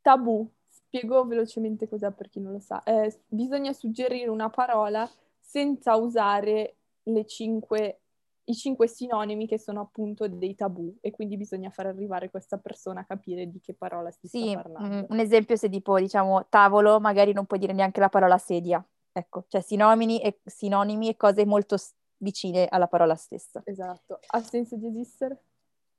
Tabù. 0.00 0.50
Spiego 0.66 1.24
velocemente 1.24 1.88
cos'è 1.88 2.10
per 2.12 2.28
chi 2.28 2.40
non 2.40 2.52
lo 2.52 2.60
sa. 2.60 2.82
Eh, 2.82 3.22
bisogna 3.26 3.72
suggerire 3.72 4.28
una 4.28 4.48
parola 4.50 5.08
senza 5.50 5.96
usare 5.96 6.76
le 7.02 7.26
cinque, 7.26 8.02
i 8.44 8.54
cinque 8.54 8.86
sinonimi 8.86 9.48
che 9.48 9.58
sono 9.58 9.80
appunto 9.80 10.28
dei 10.28 10.54
tabù 10.54 10.96
e 11.00 11.10
quindi 11.10 11.36
bisogna 11.36 11.70
far 11.70 11.86
arrivare 11.86 12.30
questa 12.30 12.56
persona 12.58 13.00
a 13.00 13.04
capire 13.04 13.50
di 13.50 13.58
che 13.60 13.74
parola 13.74 14.12
si 14.12 14.28
sì, 14.28 14.50
sta 14.50 14.62
parlando. 14.62 14.96
Mm, 14.96 15.04
un 15.08 15.18
esempio 15.18 15.56
se 15.56 15.68
tipo 15.68 15.98
diciamo 15.98 16.46
tavolo, 16.48 17.00
magari 17.00 17.32
non 17.32 17.46
puoi 17.46 17.58
dire 17.58 17.72
neanche 17.72 17.98
la 17.98 18.08
parola 18.08 18.38
sedia. 18.38 18.84
Ecco, 19.12 19.46
cioè 19.48 19.60
sinonimi 19.60 20.22
e, 20.22 20.38
sinonimi 20.44 21.08
e 21.08 21.16
cose 21.16 21.44
molto 21.44 21.76
vicine 22.18 22.68
alla 22.68 22.86
parola 22.86 23.16
stessa. 23.16 23.60
Esatto. 23.64 24.20
Ha 24.28 24.40
senso 24.42 24.76
di 24.76 24.86
esistere? 24.86 25.42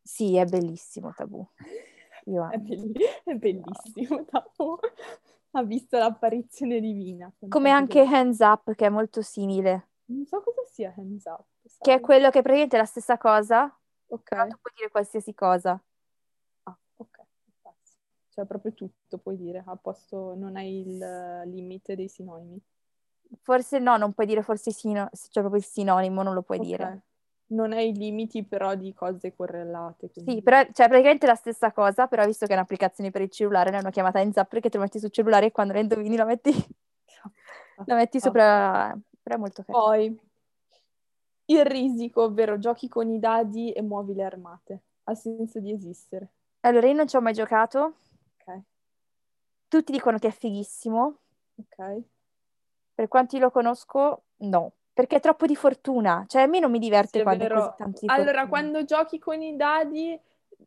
Sì, 0.01 0.37
è 0.37 0.45
bellissimo 0.45 1.11
tabù. 1.13 1.45
Io 2.27 2.47
è, 2.47 2.57
belli- 2.57 2.93
è 3.25 3.33
bellissimo, 3.33 4.23
tabù. 4.23 4.77
Ha 5.53 5.63
visto 5.63 5.97
l'apparizione 5.97 6.79
divina. 6.79 7.31
Come 7.49 7.69
anche. 7.69 8.01
Hands 8.01 8.39
Up, 8.39 8.73
che 8.73 8.85
è 8.85 8.89
molto 8.89 9.21
simile. 9.21 9.89
Non 10.05 10.25
so 10.25 10.41
cosa 10.41 10.61
sia 10.65 10.93
Hands 10.95 11.25
Up. 11.25 11.45
Sai? 11.65 11.79
Che 11.81 11.93
è 11.93 11.99
quello 11.99 12.29
che 12.29 12.41
praticamente 12.41 12.77
è 12.77 12.79
la 12.79 12.85
stessa 12.85 13.17
cosa, 13.17 13.63
ok. 14.07 14.23
però 14.23 14.47
tu 14.47 14.57
puoi 14.61 14.73
dire 14.75 14.89
qualsiasi 14.89 15.33
cosa. 15.33 15.81
Ah, 16.63 16.77
ok. 16.95 17.19
Cioè 18.29 18.45
proprio 18.45 18.73
tutto 18.73 19.17
puoi 19.17 19.35
dire, 19.35 19.61
a 19.65 19.75
posto 19.75 20.35
non 20.35 20.55
hai 20.55 20.87
il 20.87 21.41
limite 21.47 21.95
dei 21.95 22.07
sinonimi. 22.07 22.61
Forse 23.41 23.79
no, 23.79 23.97
non 23.97 24.13
puoi 24.13 24.25
dire 24.25 24.41
forse 24.41 24.71
sino- 24.71 25.09
cioè 25.11 25.43
proprio 25.43 25.57
il 25.57 25.65
sinonimo, 25.65 26.23
non 26.23 26.33
lo 26.33 26.41
puoi 26.41 26.59
okay. 26.59 26.69
dire. 26.69 27.03
Non 27.51 27.73
hai 27.73 27.89
i 27.89 27.93
limiti 27.93 28.43
però 28.43 28.75
di 28.75 28.93
cose 28.93 29.33
correlate. 29.35 30.09
Quindi... 30.09 30.31
Sì, 30.31 30.41
però 30.41 30.63
cioè 30.71 30.87
praticamente 30.87 31.25
la 31.25 31.35
stessa 31.35 31.71
cosa, 31.71 32.07
però 32.07 32.25
visto 32.25 32.45
che 32.45 32.53
è 32.53 32.55
un'applicazione 32.55 33.11
per 33.11 33.21
il 33.21 33.29
cellulare, 33.29 33.71
l'hanno 33.71 33.89
chiamata 33.89 34.21
Enzap 34.21 34.47
perché 34.47 34.69
te 34.69 34.77
lo 34.77 34.83
metti 34.83 34.99
sul 34.99 35.11
cellulare 35.11 35.47
e 35.47 35.51
quando 35.51 35.73
la 35.73 35.79
indovini 35.79 36.15
la 36.15 36.25
metti, 36.25 36.51
la 37.85 37.95
metti 37.95 38.19
sopra... 38.19 38.97
Però 39.23 39.35
è 39.35 39.39
molto 39.39 39.63
carino. 39.63 39.83
Poi, 39.83 40.19
il 41.45 41.65
risico, 41.65 42.23
ovvero 42.23 42.57
giochi 42.57 42.87
con 42.87 43.09
i 43.09 43.19
dadi 43.19 43.71
e 43.71 43.81
muovi 43.81 44.13
le 44.13 44.23
armate. 44.23 44.81
Ha 45.03 45.13
senso 45.13 45.59
di 45.59 45.71
esistere. 45.71 46.29
Allora, 46.61 46.87
io 46.87 46.93
non 46.93 47.07
ci 47.07 47.15
ho 47.17 47.21
mai 47.21 47.33
giocato. 47.33 47.95
Ok. 48.37 48.61
Tutti 49.67 49.91
dicono 49.91 50.17
che 50.17 50.29
è 50.29 50.31
fighissimo. 50.31 51.17
Ok. 51.55 52.01
Per 52.93 53.07
quanti 53.07 53.39
lo 53.39 53.51
conosco, 53.51 54.23
no. 54.37 54.73
Perché 54.93 55.17
è 55.17 55.19
troppo 55.19 55.45
di 55.45 55.55
fortuna. 55.55 56.25
Cioè, 56.27 56.43
a 56.43 56.47
me 56.47 56.59
non 56.59 56.71
mi 56.71 56.79
diverte 56.79 57.19
sì, 57.19 57.23
quando 57.23 57.45
è 57.45 57.47
così 57.47 58.05
Allora, 58.07 58.41
fortuna. 58.41 58.47
quando 58.47 58.83
giochi 58.83 59.19
con 59.19 59.41
i 59.41 59.55
dadi, 59.55 60.19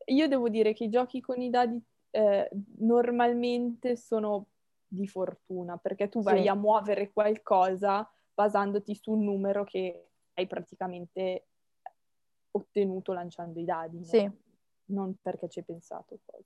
io 0.07 0.29
devo 0.29 0.49
dire 0.49 0.73
che 0.73 0.85
i 0.85 0.89
giochi 0.89 1.21
con 1.21 1.41
i 1.41 1.51
dadi 1.51 1.81
eh, 2.11 2.49
normalmente 2.79 3.97
sono 3.97 4.47
di 4.87 5.07
fortuna, 5.07 5.77
perché 5.77 6.09
tu 6.09 6.23
vai 6.23 6.43
sì. 6.43 6.49
a 6.49 6.55
muovere 6.55 7.13
qualcosa 7.13 8.09
basandoti 8.33 8.95
su 8.95 9.13
un 9.13 9.25
numero 9.25 9.65
che 9.65 10.09
hai 10.35 10.47
praticamente 10.47 11.47
ottenuto 12.53 13.13
lanciando 13.13 13.59
i 13.59 13.65
dadi. 13.65 14.05
Sì. 14.05 14.23
No? 14.23 14.37
Non 14.87 15.17
perché 15.21 15.49
ci 15.49 15.61
hai 15.61 15.65
pensato. 15.65 16.19
Poi. 16.25 16.45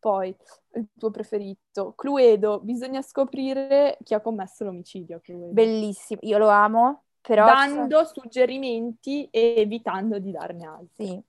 Poi, 0.00 0.34
il 0.74 0.86
tuo 0.96 1.10
preferito, 1.10 1.94
Cluedo, 1.96 2.60
bisogna 2.60 3.02
scoprire 3.02 3.98
chi 4.04 4.14
ha 4.14 4.20
commesso 4.20 4.64
l'omicidio. 4.64 5.20
Cluedo. 5.20 5.52
Bellissimo, 5.52 6.20
io 6.22 6.38
lo 6.38 6.48
amo, 6.48 7.02
però... 7.20 7.44
Dando 7.44 8.04
suggerimenti 8.04 9.28
e 9.30 9.54
evitando 9.56 10.18
di 10.18 10.30
darne 10.30 10.66
altri. 10.66 11.06
Sì. 11.06 11.22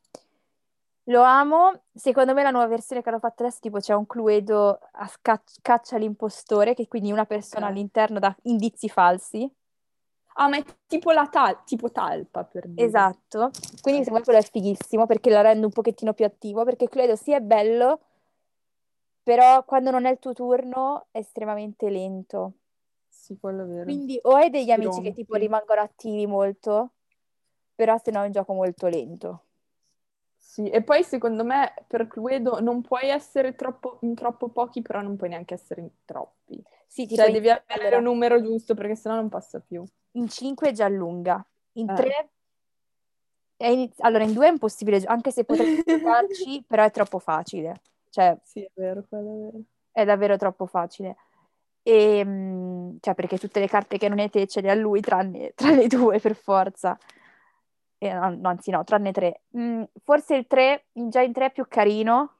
Lo 1.09 1.23
amo, 1.23 1.81
secondo 1.91 2.35
me 2.35 2.43
la 2.43 2.51
nuova 2.51 2.67
versione 2.67 3.01
che 3.01 3.09
hanno 3.09 3.17
fatto 3.17 3.41
adesso, 3.41 3.57
tipo 3.61 3.79
c'è 3.79 3.95
un 3.95 4.05
Cluedo 4.05 4.79
a 4.91 5.07
scac- 5.07 5.57
caccia 5.63 5.97
l'impostore, 5.97 6.75
che 6.75 6.87
quindi 6.87 7.11
una 7.11 7.25
persona 7.25 7.65
okay. 7.65 7.75
all'interno 7.75 8.19
dà 8.19 8.35
indizi 8.43 8.87
falsi. 8.89 9.51
Ah, 10.35 10.47
ma 10.47 10.57
è 10.57 10.63
tipo 10.85 11.11
la 11.11 11.27
tal- 11.27 11.63
tipo 11.63 11.91
talpa 11.91 12.43
per 12.43 12.67
dire. 12.67 12.85
Esatto, 12.85 13.49
quindi 13.81 14.03
secondo 14.03 14.19
me 14.19 14.23
quello 14.23 14.39
è 14.39 14.43
fighissimo 14.43 15.07
perché 15.07 15.31
la 15.31 15.41
rende 15.41 15.65
un 15.65 15.71
pochettino 15.71 16.13
più 16.13 16.25
attivo, 16.25 16.63
perché 16.63 16.87
Cluedo 16.87 17.15
sì 17.15 17.33
è 17.33 17.39
bello, 17.41 18.01
però 19.29 19.63
quando 19.63 19.91
non 19.91 20.05
è 20.05 20.09
il 20.09 20.17
tuo 20.17 20.33
turno 20.33 21.05
è 21.11 21.19
estremamente 21.19 21.87
lento. 21.91 22.53
Sì, 23.07 23.37
quello 23.39 23.61
è 23.61 23.67
vero. 23.67 23.83
Quindi 23.83 24.17
o 24.23 24.33
hai 24.33 24.49
degli 24.49 24.71
amici 24.71 25.01
che 25.01 25.13
tipo 25.13 25.35
rimangono 25.35 25.81
attivi 25.81 26.25
molto, 26.25 26.93
però 27.75 27.95
se 27.99 28.09
no 28.09 28.23
è 28.23 28.25
un 28.25 28.31
gioco 28.31 28.53
molto 28.53 28.87
lento. 28.87 29.43
Sì, 30.35 30.67
e 30.67 30.81
poi 30.81 31.03
secondo 31.03 31.43
me 31.43 31.75
per 31.85 32.07
Cluedo 32.07 32.59
non 32.59 32.81
puoi 32.81 33.09
essere 33.09 33.53
troppo, 33.53 33.99
in 34.01 34.15
troppo 34.15 34.49
pochi, 34.49 34.81
però 34.81 34.99
non 35.01 35.15
puoi 35.15 35.29
neanche 35.29 35.53
essere 35.53 35.81
in 35.81 35.89
troppi. 36.05 36.59
Sì, 36.87 37.07
Cioè 37.07 37.27
in- 37.27 37.33
devi 37.33 37.49
avere 37.49 37.67
allora, 37.81 37.97
un 37.97 38.03
numero 38.05 38.41
giusto 38.41 38.73
perché 38.73 38.95
sennò 38.95 39.13
non 39.13 39.29
passa 39.29 39.59
più. 39.59 39.83
in 40.13 40.27
5 40.27 40.69
è 40.69 40.71
già 40.71 40.87
lunga, 40.87 41.45
in 41.73 41.87
Eh. 41.87 41.93
3 41.93 42.29
è 43.57 43.67
iniz- 43.67 43.99
allora 43.99 44.23
in 44.23 44.33
2 44.33 44.47
è 44.47 44.51
impossibile, 44.51 45.03
anche 45.05 45.29
se 45.29 45.43
potrei 45.43 45.67
giocarci, 45.85 46.63
però 46.65 46.83
è 46.83 46.89
troppo 46.89 47.19
facile. 47.19 47.81
Cioè, 48.09 48.37
Sì, 48.43 48.61
è 48.63 48.71
vero, 48.73 49.03
quello 49.07 49.29
è 49.31 49.51
vero. 49.51 49.63
è 49.91 50.05
davvero 50.05 50.37
troppo 50.37 50.65
facile. 50.65 51.15
E, 51.81 52.23
mm, 52.25 52.97
cioè, 52.99 53.15
perché 53.15 53.37
tutte 53.37 53.59
le 53.59 53.67
carte 53.67 53.97
che 53.97 54.09
non 54.09 54.19
hai 54.19 54.29
te 54.29 54.45
ce 54.47 54.61
le 54.61 54.69
ha 54.69 54.75
lui, 54.75 55.01
tranne, 55.01 55.53
tranne 55.55 55.87
due 55.87 56.19
per 56.19 56.35
forza. 56.35 56.97
E, 57.97 58.13
no, 58.13 58.29
no, 58.35 58.47
anzi 58.49 58.71
no, 58.71 58.83
tranne 58.83 59.11
tre. 59.11 59.41
Mm, 59.57 59.83
forse 60.03 60.35
il 60.35 60.47
3, 60.47 60.85
già 60.93 61.21
in 61.21 61.33
3 61.33 61.45
è 61.47 61.51
più 61.51 61.65
carino. 61.67 62.35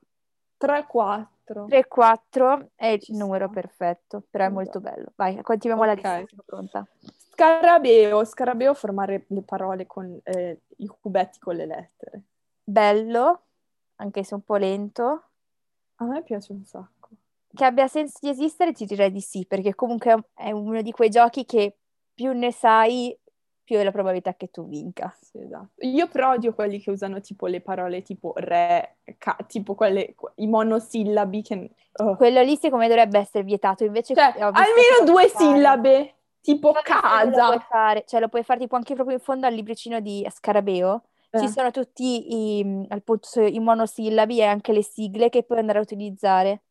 3-4. 0.58 1.66
3 1.68 1.78
e 1.80 1.88
4 1.88 2.70
è 2.76 2.88
il 2.88 3.02
Ci 3.02 3.16
numero 3.18 3.46
sta. 3.46 3.54
perfetto, 3.60 4.24
però 4.30 4.46
è 4.46 4.50
molto 4.50 4.80
bello. 4.80 5.12
Vai, 5.16 5.42
continuiamo 5.42 5.86
la 5.86 5.94
Ok. 5.94 6.04
lista, 6.04 6.44
pronta. 6.46 6.88
Scarabeo, 7.32 8.24
scarabeo 8.26 8.74
formare 8.74 9.26
le 9.30 9.42
parole 9.42 9.88
con 9.88 10.20
eh, 10.24 10.62
i 10.78 10.88
cubetti 10.88 11.40
con 11.40 11.56
le 11.56 11.66
lettere. 11.66 12.22
Bello, 12.64 13.44
anche 13.96 14.24
se 14.24 14.34
un 14.36 14.42
po' 14.44 14.58
lento. 14.58 15.29
A 16.02 16.06
me 16.06 16.22
piace 16.24 16.52
un 16.54 16.64
sacco. 16.66 17.10
Che 17.54 17.66
abbia 17.66 17.88
senso 17.88 18.20
di 18.22 18.30
esistere, 18.30 18.72
ti 18.74 18.86
direi 18.86 19.12
di 19.12 19.22
sì, 19.22 19.46
perché 19.48 19.74
comunque 19.76 20.30
è 20.36 20.52
uno 20.52 20.82
di 20.82 20.92
quei 20.92 21.10
giochi 21.10 21.46
che 21.46 21.76
più 22.14 22.32
ne 22.34 22.52
sai, 22.52 23.18
più 23.64 23.78
è 23.78 23.84
la 23.84 23.92
probabilità 23.92 24.36
che 24.36 24.50
tu 24.50 24.68
vinca. 24.68 25.16
Sì, 25.20 25.40
esatto. 25.40 25.70
Io 25.86 26.08
però 26.08 26.34
odio 26.34 26.54
quelli 26.54 26.80
che 26.80 26.92
usano 26.92 27.20
tipo 27.22 27.48
le 27.48 27.60
parole 27.62 28.02
tipo 28.02 28.34
re, 28.36 28.98
ca- 29.18 29.38
tipo 29.48 29.74
quelle, 29.76 30.16
i 30.36 30.48
monosillabi 30.48 31.42
che... 31.42 31.70
oh. 31.94 32.16
Quello 32.16 32.42
lì 32.44 32.56
secondo 32.56 32.84
me 32.86 32.88
dovrebbe 32.88 33.20
essere 33.20 33.44
vietato, 33.44 33.84
invece 33.84 34.14
Cioè, 34.14 34.36
almeno 34.40 35.04
due 35.04 35.28
puoi 35.28 35.30
fare. 35.30 35.46
sillabe, 35.46 36.16
tipo 36.42 36.72
non 36.72 36.76
Lo 36.76 36.82
puoi 36.84 37.02
casa. 37.58 37.60
fare, 37.68 38.04
cioè 38.08 38.20
lo 38.20 38.30
puoi 38.30 38.44
fare 38.44 38.60
tipo 38.60 38.76
anche 38.76 38.94
proprio 38.94 39.16
in 39.16 39.22
fondo 39.22 39.48
al 39.48 39.54
libricino 39.54 40.00
di 40.00 40.26
Scarabeo. 40.30 41.04
Ci 41.32 41.46
Eh. 41.46 41.48
sono 41.48 41.70
tutti 41.70 42.58
i, 42.60 42.86
appunto, 42.90 43.42
i 43.42 43.60
monosillabi 43.60 44.40
e 44.40 44.46
anche 44.46 44.72
le 44.74 44.84
sigle 44.84 45.30
che 45.30 45.44
puoi 45.44 45.60
andare 45.60 45.78
a 45.78 45.82
utilizzare. 45.82 46.64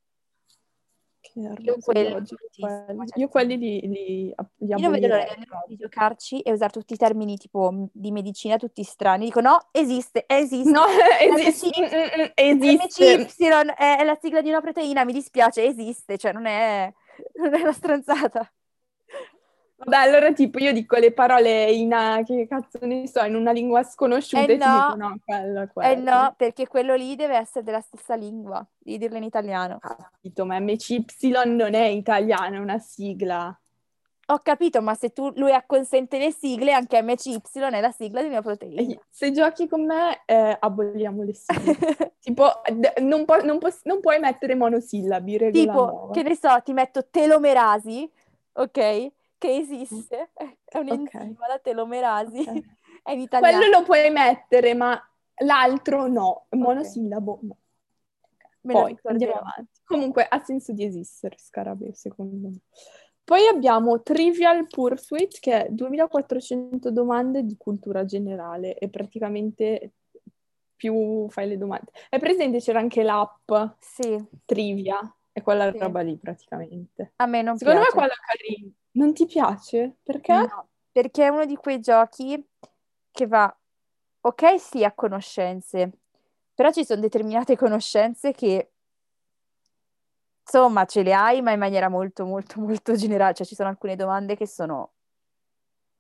Che 1.21 1.39
Io 1.39 1.77
quelli. 1.81 2.27
cioè, 2.27 2.95
Io 3.15 3.29
quelli 3.29 3.57
li, 3.57 3.81
li, 3.81 3.89
li 3.89 4.35
Io 4.59 4.79
non 4.79 4.93
vedo 4.93 5.07
l'ora 5.09 5.27
di 5.67 5.77
giocarci 5.77 6.41
e 6.41 6.53
usare 6.53 6.73
tutti 6.73 6.95
i 6.95 6.97
termini 6.97 7.37
tipo 7.37 7.89
di 7.93 8.11
medicina, 8.11 8.57
tutti 8.57 8.83
strani. 8.83 9.27
Dico 9.27 9.41
no, 9.41 9.69
esiste, 9.71 10.25
esiste. 10.27 10.71
No, 10.71 10.83
esiste, 11.21 11.69
MC 11.69 11.79
mm, 11.79 11.85
mm, 11.85 12.23
mm, 12.23 12.63
esiste. 12.63 13.19
MCY 13.19 13.75
è, 13.77 13.99
è 13.99 14.05
la 14.05 14.19
sigla 14.21 14.41
di 14.41 14.49
una 14.49 14.61
proteina, 14.61 15.05
mi 15.05 15.13
dispiace, 15.13 15.65
esiste, 15.65 16.19
cioè 16.19 16.33
non 16.33 16.47
è, 16.47 16.93
non 17.35 17.55
è 17.55 17.61
una 17.61 17.73
stronzata. 17.73 18.53
Vabbè, 19.79 19.97
allora 19.97 20.33
tipo 20.33 20.59
io 20.59 20.73
dico 20.73 20.97
le 20.97 21.13
parole 21.13 21.71
in, 21.71 21.93
a- 21.93 22.23
che 22.25 22.47
cazzo 22.49 22.79
ne 22.83 23.07
so, 23.07 23.23
in 23.25 23.37
una 23.37 23.53
lingua 23.53 23.85
sconosciuta 23.85 24.43
Eh 24.43 24.55
e 24.55 24.59
ti 24.59 24.59
no. 24.59 24.75
dico 24.87 24.95
no, 24.97 25.19
quello, 25.25 25.61
Eh 25.61 25.69
quello. 25.73 26.11
no, 26.11 26.35
perché 26.37 26.67
quello 26.67 26.97
lì 26.97 27.15
deve 27.15 27.37
essere 27.37 27.65
della 27.65 27.81
stessa 27.81 28.17
lingua, 28.17 28.67
devi 28.77 28.99
dirlo 28.99 29.17
in 29.19 29.23
italiano. 29.23 29.79
Capito, 29.79 30.45
ma 30.45 30.59
MCY 30.59 31.31
non 31.47 31.75
è 31.75 31.87
italiano, 31.87 32.57
è 32.57 32.59
una 32.59 32.79
sigla. 32.81 33.57
Ho 34.31 34.41
capito, 34.41 34.83
ma 34.83 34.95
se 34.95 35.11
tu, 35.13 35.33
lui 35.37 35.53
acconsente 35.55 36.19
le 36.19 36.33
sigle, 36.33 36.73
anche 36.73 37.01
MCY 37.01 37.41
è 37.73 37.81
la 37.81 37.93
sigla 37.93 38.21
di 38.21 38.29
una 38.29 38.43
proteina. 38.43 38.81
E 38.83 38.99
Se 39.09 39.31
giochi 39.31 39.69
con 39.69 39.87
me, 39.87 40.23
eh, 40.27 40.57
aboliamo 40.59 41.23
le 41.23 41.33
sigle. 41.35 41.77
tipo, 42.21 42.51
non, 43.01 43.25
pu- 43.25 43.45
non 43.45 43.59
pos- 43.59 43.85
non 43.85 44.01
puoi 44.01 44.19
mettere 44.19 44.55
monosillabi, 44.55 45.39
regola 45.39 45.73
tipo, 45.73 45.85
nuova. 45.87 46.13
che 46.13 46.23
ne 46.25 46.37
so, 46.37 46.61
ti 46.63 46.73
metto 46.75 47.07
telomerasi, 47.09 48.11
ok? 48.55 49.13
Che 49.39 49.55
esiste, 49.57 50.31
è 50.35 50.79
un 50.79 50.89
Ok. 50.91 51.15
enzima, 51.15 51.47
la 51.47 51.59
telomerasi, 51.59 52.41
Ok. 52.41 52.47
è 53.05 53.13
in 53.13 53.21
italiano. 53.21 53.59
Quello 53.59 53.79
lo 53.79 53.85
puoi 53.85 54.11
mettere, 54.11 54.75
ma 54.75 55.01
l'altro 55.45 56.09
no. 56.09 56.47
Monosillabo 56.51 57.39
no. 57.43 57.57
Me 58.63 58.73
Poi 58.75 58.99
andiamo 59.05 59.35
avanti. 59.35 59.81
Comunque 59.85 60.27
ha 60.29 60.43
senso 60.45 60.73
di 60.73 60.85
esistere, 60.85 61.37
Scarabeo, 61.39 61.93
secondo 61.95 62.49
me. 62.49 62.59
Poi 63.25 63.47
abbiamo 63.47 64.03
Trivial 64.03 64.67
Pursuit, 64.67 65.39
che 65.39 65.67
è 65.67 65.69
2400 65.71 66.91
domande 66.91 67.45
di 67.45 67.57
cultura 67.57 68.05
generale 68.05 68.77
e 68.77 68.89
praticamente 68.89 69.93
più 70.75 71.29
fai 71.29 71.49
le 71.49 71.59
domande. 71.59 71.91
È 72.09 72.19
presente? 72.19 72.59
C'era 72.59 72.79
anche 72.79 73.03
l'app 73.03 73.51
Sì, 73.79 74.23
Trivia, 74.45 74.99
è 75.39 75.43
quella 75.43 75.71
Sì. 75.71 75.79
roba 75.79 76.01
lì 76.01 76.17
praticamente. 76.17 77.13
a 77.17 77.27
me 77.27 77.43
non 77.43 77.57
Secondo 77.57 77.81
piace. 77.81 77.97
me 77.97 78.01
quella 78.01 78.15
carina. 78.27 78.73
Non 78.93 79.13
ti 79.15 79.27
piace? 79.27 79.97
Perché? 80.03 80.33
No, 80.33 80.69
perché 80.93 81.25
è 81.25 81.29
uno 81.29 81.45
di 81.45 81.57
quei 81.57 81.81
giochi 81.81 82.45
che 83.11 83.27
va, 83.27 83.55
ok, 84.21 84.61
sì, 84.61 84.85
a 84.85 84.93
conoscenze, 84.93 85.91
però 86.55 86.71
ci 86.71 86.85
sono 86.85 87.01
determinate 87.01 87.57
conoscenze 87.57 88.33
che, 88.33 88.71
insomma, 90.43 90.85
ce 90.87 91.03
le 91.03 91.13
hai, 91.15 91.43
ma 91.43 91.53
in 91.53 91.59
maniera 91.59 91.89
molto, 91.89 92.25
molto, 92.25 92.61
molto 92.61 92.95
generale. 92.95 93.35
Cioè, 93.35 93.47
ci 93.47 93.55
sono 93.55 93.69
alcune 93.69 93.97
domande 93.97 94.37
che 94.37 94.47
sono, 94.47 94.93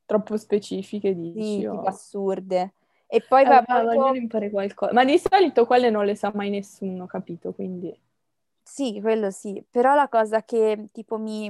Troppo 0.08 0.38
specifiche, 0.38 1.12
sì, 1.12 1.18
dici? 1.20 1.60
tipo 1.60 1.72
o- 1.74 1.84
assurde. 1.84 2.72
E 3.06 3.20
poi 3.20 3.42
Eh, 3.42 3.48
va 3.48 3.62
molto... 3.66 4.14
imparare 4.14 4.50
qualcosa. 4.50 4.92
Ma 4.94 5.04
di 5.04 5.18
solito 5.18 5.66
quelle 5.66 5.90
non 5.90 6.04
le 6.06 6.14
sa 6.14 6.32
mai 6.34 6.48
nessuno, 6.50 7.06
capito? 7.06 7.52
Quindi... 7.52 7.94
Sì, 8.70 9.00
quello 9.00 9.30
sì, 9.30 9.64
però 9.68 9.94
la 9.94 10.08
cosa 10.08 10.44
che 10.44 10.88
tipo 10.92 11.16
mi... 11.18 11.48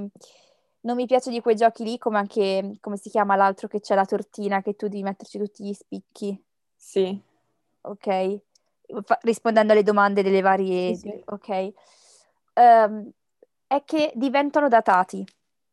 non 0.82 0.94
mi 0.96 1.04
piace 1.04 1.30
di 1.30 1.40
quei 1.40 1.56
giochi 1.56 1.82
lì, 1.82 1.98
come 1.98 2.16
anche, 2.16 2.76
come 2.80 2.96
si 2.96 3.10
chiama 3.10 3.34
l'altro 3.34 3.66
che 3.66 3.80
c'è 3.80 3.94
la 3.96 4.04
tortina, 4.04 4.62
che 4.62 4.74
tu 4.76 4.86
devi 4.86 5.02
metterci 5.02 5.36
tutti 5.38 5.64
gli 5.64 5.72
spicchi, 5.74 6.40
Sì, 6.76 7.20
ok? 7.82 8.38
Fa- 9.04 9.18
rispondendo 9.22 9.72
alle 9.72 9.82
domande 9.82 10.22
delle 10.22 10.40
varie... 10.40 10.94
Sì, 10.94 11.22
ok? 11.26 11.72
Ehm, 12.54 13.10
è 13.66 13.82
che 13.84 14.12
diventano 14.14 14.68
datati. 14.68 15.26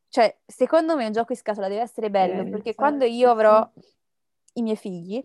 Cioè, 0.09 0.35
secondo 0.45 0.97
me 0.97 1.05
un 1.05 1.11
gioco 1.11 1.31
in 1.31 1.37
scatola 1.37 1.67
deve 1.67 1.81
essere 1.81 2.09
bello, 2.09 2.41
Eh, 2.41 2.49
perché 2.49 2.73
quando 2.75 3.05
io 3.05 3.29
avrò 3.29 3.69
i 4.53 4.61
miei 4.63 4.75
figli, 4.77 5.23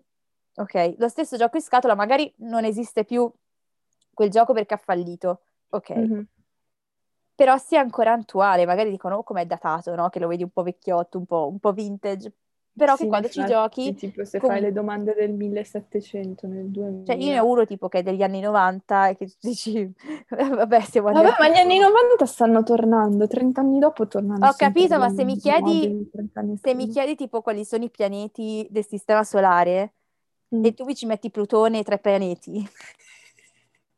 ok, 0.56 0.94
lo 0.98 1.08
stesso 1.08 1.36
gioco 1.36 1.56
in 1.56 1.62
scatola 1.62 1.94
magari 1.94 2.32
non 2.38 2.64
esiste 2.64 3.04
più 3.04 3.28
quel 4.12 4.30
gioco 4.30 4.52
perché 4.52 4.74
ha 4.74 4.76
fallito, 4.76 5.40
ok? 5.70 5.90
Mhm. 5.90 6.26
però 7.34 7.56
sia 7.56 7.80
ancora 7.80 8.12
attuale, 8.12 8.66
magari 8.66 8.90
dicono 8.90 9.16
oh, 9.16 9.22
com'è 9.22 9.46
datato, 9.46 9.94
no? 9.94 10.10
Che 10.10 10.18
lo 10.18 10.28
vedi 10.28 10.42
un 10.42 10.50
po' 10.50 10.62
vecchiotto, 10.62 11.16
un 11.16 11.24
po', 11.24 11.48
un 11.48 11.58
po' 11.58 11.72
vintage, 11.72 12.30
però 12.76 12.96
Sì, 12.96 13.04
che 13.04 13.08
quando 13.08 13.28
ci 13.28 13.40
effetti, 13.40 13.52
giochi, 13.54 13.94
tipo 13.94 14.24
se 14.26 14.38
com- 14.38 14.50
fai 14.50 14.60
le 14.60 14.72
domande 14.72 15.14
del 15.14 15.32
1700 15.32 16.46
nel 16.46 16.66
cioè 16.66 16.84
io 16.84 17.02
2000. 17.02 17.32
ne 17.32 17.38
ho 17.40 17.46
uno 17.50 17.64
tipo 17.64 17.88
che 17.88 18.00
è 18.00 18.02
degli 18.02 18.22
anni 18.22 18.40
90 18.40 19.08
e 19.08 19.16
che 19.16 19.26
tu 19.26 19.34
dici, 19.40 19.90
vabbè, 20.28 20.80
siamo 20.82 21.12
Vabbè, 21.12 21.34
ma 21.38 21.48
gli 21.48 21.56
anni 21.56 21.78
90 21.78 22.26
stanno 22.26 22.62
tornando, 22.62 23.26
30 23.26 23.62
anni 23.62 23.78
dopo 23.78 24.06
tornano 24.06 24.46
Ho 24.46 24.52
capito, 24.52 24.98
ma 24.98 25.08
se 25.08 25.24
mi 25.24 25.36
chiedi, 25.38 25.80
di 25.80 26.10
30 26.10 26.40
anni 26.40 26.58
se 26.58 26.74
mi 26.74 26.88
chiedi 26.88 27.14
tipo 27.16 27.40
quali 27.40 27.64
sono 27.64 27.84
i 27.84 27.90
pianeti 27.90 28.66
del 28.70 28.86
sistema 28.86 29.24
solare 29.24 29.94
Mm. 30.52 30.64
e 30.64 30.74
tu 30.74 30.84
mi 30.84 30.96
ci 30.96 31.06
metti 31.06 31.30
Plutone 31.30 31.78
e 31.78 31.84
tre 31.84 32.00
pianeti, 32.00 32.68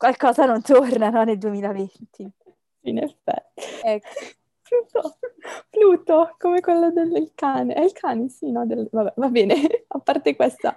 qualcosa 0.02 0.46
non 0.46 0.62
torna, 0.62 1.10
no, 1.10 1.22
nel 1.22 1.38
2020. 1.38 2.28
In 2.86 2.98
effetti. 2.98 3.62
Ecco. 3.84 4.08
Pluto, 4.72 5.18
Pluto, 5.70 6.34
come 6.38 6.60
quello 6.60 6.90
del 6.90 7.30
cane. 7.36 7.74
È 7.74 7.82
il 7.84 7.92
cane, 7.92 8.28
sì, 8.28 8.50
no? 8.50 8.66
del- 8.66 8.88
vabbè, 8.90 9.12
va 9.16 9.28
bene, 9.28 9.54
a 9.86 9.98
parte 10.00 10.34
questa 10.34 10.74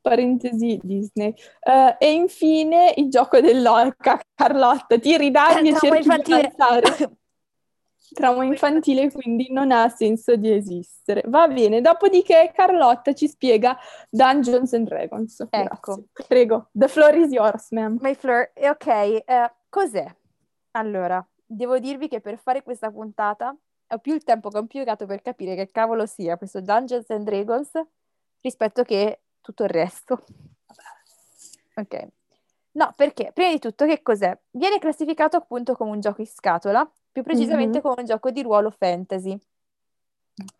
parentesi 0.00 0.80
Disney. 0.82 1.34
Eh, 1.60 1.96
e 1.98 2.12
infine 2.12 2.94
il 2.96 3.10
gioco 3.10 3.40
dell'orca, 3.40 4.18
Carlotta, 4.34 4.96
tiri 4.98 5.26
i 5.26 5.30
dadi 5.30 5.68
e 5.68 5.76
cerchi 5.76 5.90
di 5.90 5.96
infantile. 5.96 6.54
Trauma 8.12 8.44
infantile, 8.44 9.10
quindi 9.10 9.50
non 9.50 9.72
ha 9.72 9.88
senso 9.88 10.36
di 10.36 10.52
esistere. 10.52 11.22
Va 11.26 11.48
bene, 11.48 11.80
dopodiché 11.80 12.50
Carlotta 12.54 13.14
ci 13.14 13.26
spiega 13.26 13.78
Dungeons 14.10 14.72
and 14.74 14.86
Dragons. 14.86 15.46
Ecco. 15.48 16.06
Grazie. 16.12 16.26
Prego, 16.28 16.68
the 16.72 16.88
floor 16.88 17.14
is 17.16 17.32
yours, 17.32 17.70
ma'am. 17.70 17.98
My 18.00 18.14
Fleur, 18.14 18.50
e 18.54 18.68
ok, 18.68 18.86
eh, 18.86 19.52
cos'è? 19.68 20.14
Allora, 20.72 21.26
devo 21.44 21.78
dirvi 21.78 22.08
che 22.08 22.20
per 22.20 22.38
fare 22.38 22.62
questa 22.62 22.90
puntata 22.90 23.56
ho 23.88 23.98
più 23.98 24.14
il 24.14 24.24
tempo 24.24 24.48
che 24.48 24.56
ho 24.58 24.60
impiegato 24.60 25.06
per 25.06 25.22
capire 25.22 25.54
che 25.54 25.70
cavolo 25.70 26.06
sia 26.06 26.36
questo 26.36 26.60
Dungeons 26.60 27.08
and 27.10 27.24
Dragons 27.24 27.70
rispetto 28.40 28.82
che 28.82 29.20
tutto 29.40 29.64
il 29.64 29.70
resto. 29.70 30.24
Ok. 31.74 32.08
No, 32.72 32.92
perché 32.96 33.32
prima 33.32 33.50
di 33.50 33.58
tutto 33.58 33.84
che 33.84 34.00
cos'è? 34.02 34.38
Viene 34.50 34.78
classificato 34.78 35.36
appunto 35.36 35.74
come 35.74 35.90
un 35.90 36.00
gioco 36.00 36.22
in 36.22 36.26
scatola, 36.26 36.90
più 37.12 37.22
precisamente 37.22 37.78
Mhm. 37.78 37.82
come 37.82 37.94
un 37.98 38.06
gioco 38.06 38.30
di 38.30 38.42
ruolo 38.42 38.70
fantasy, 38.70 39.38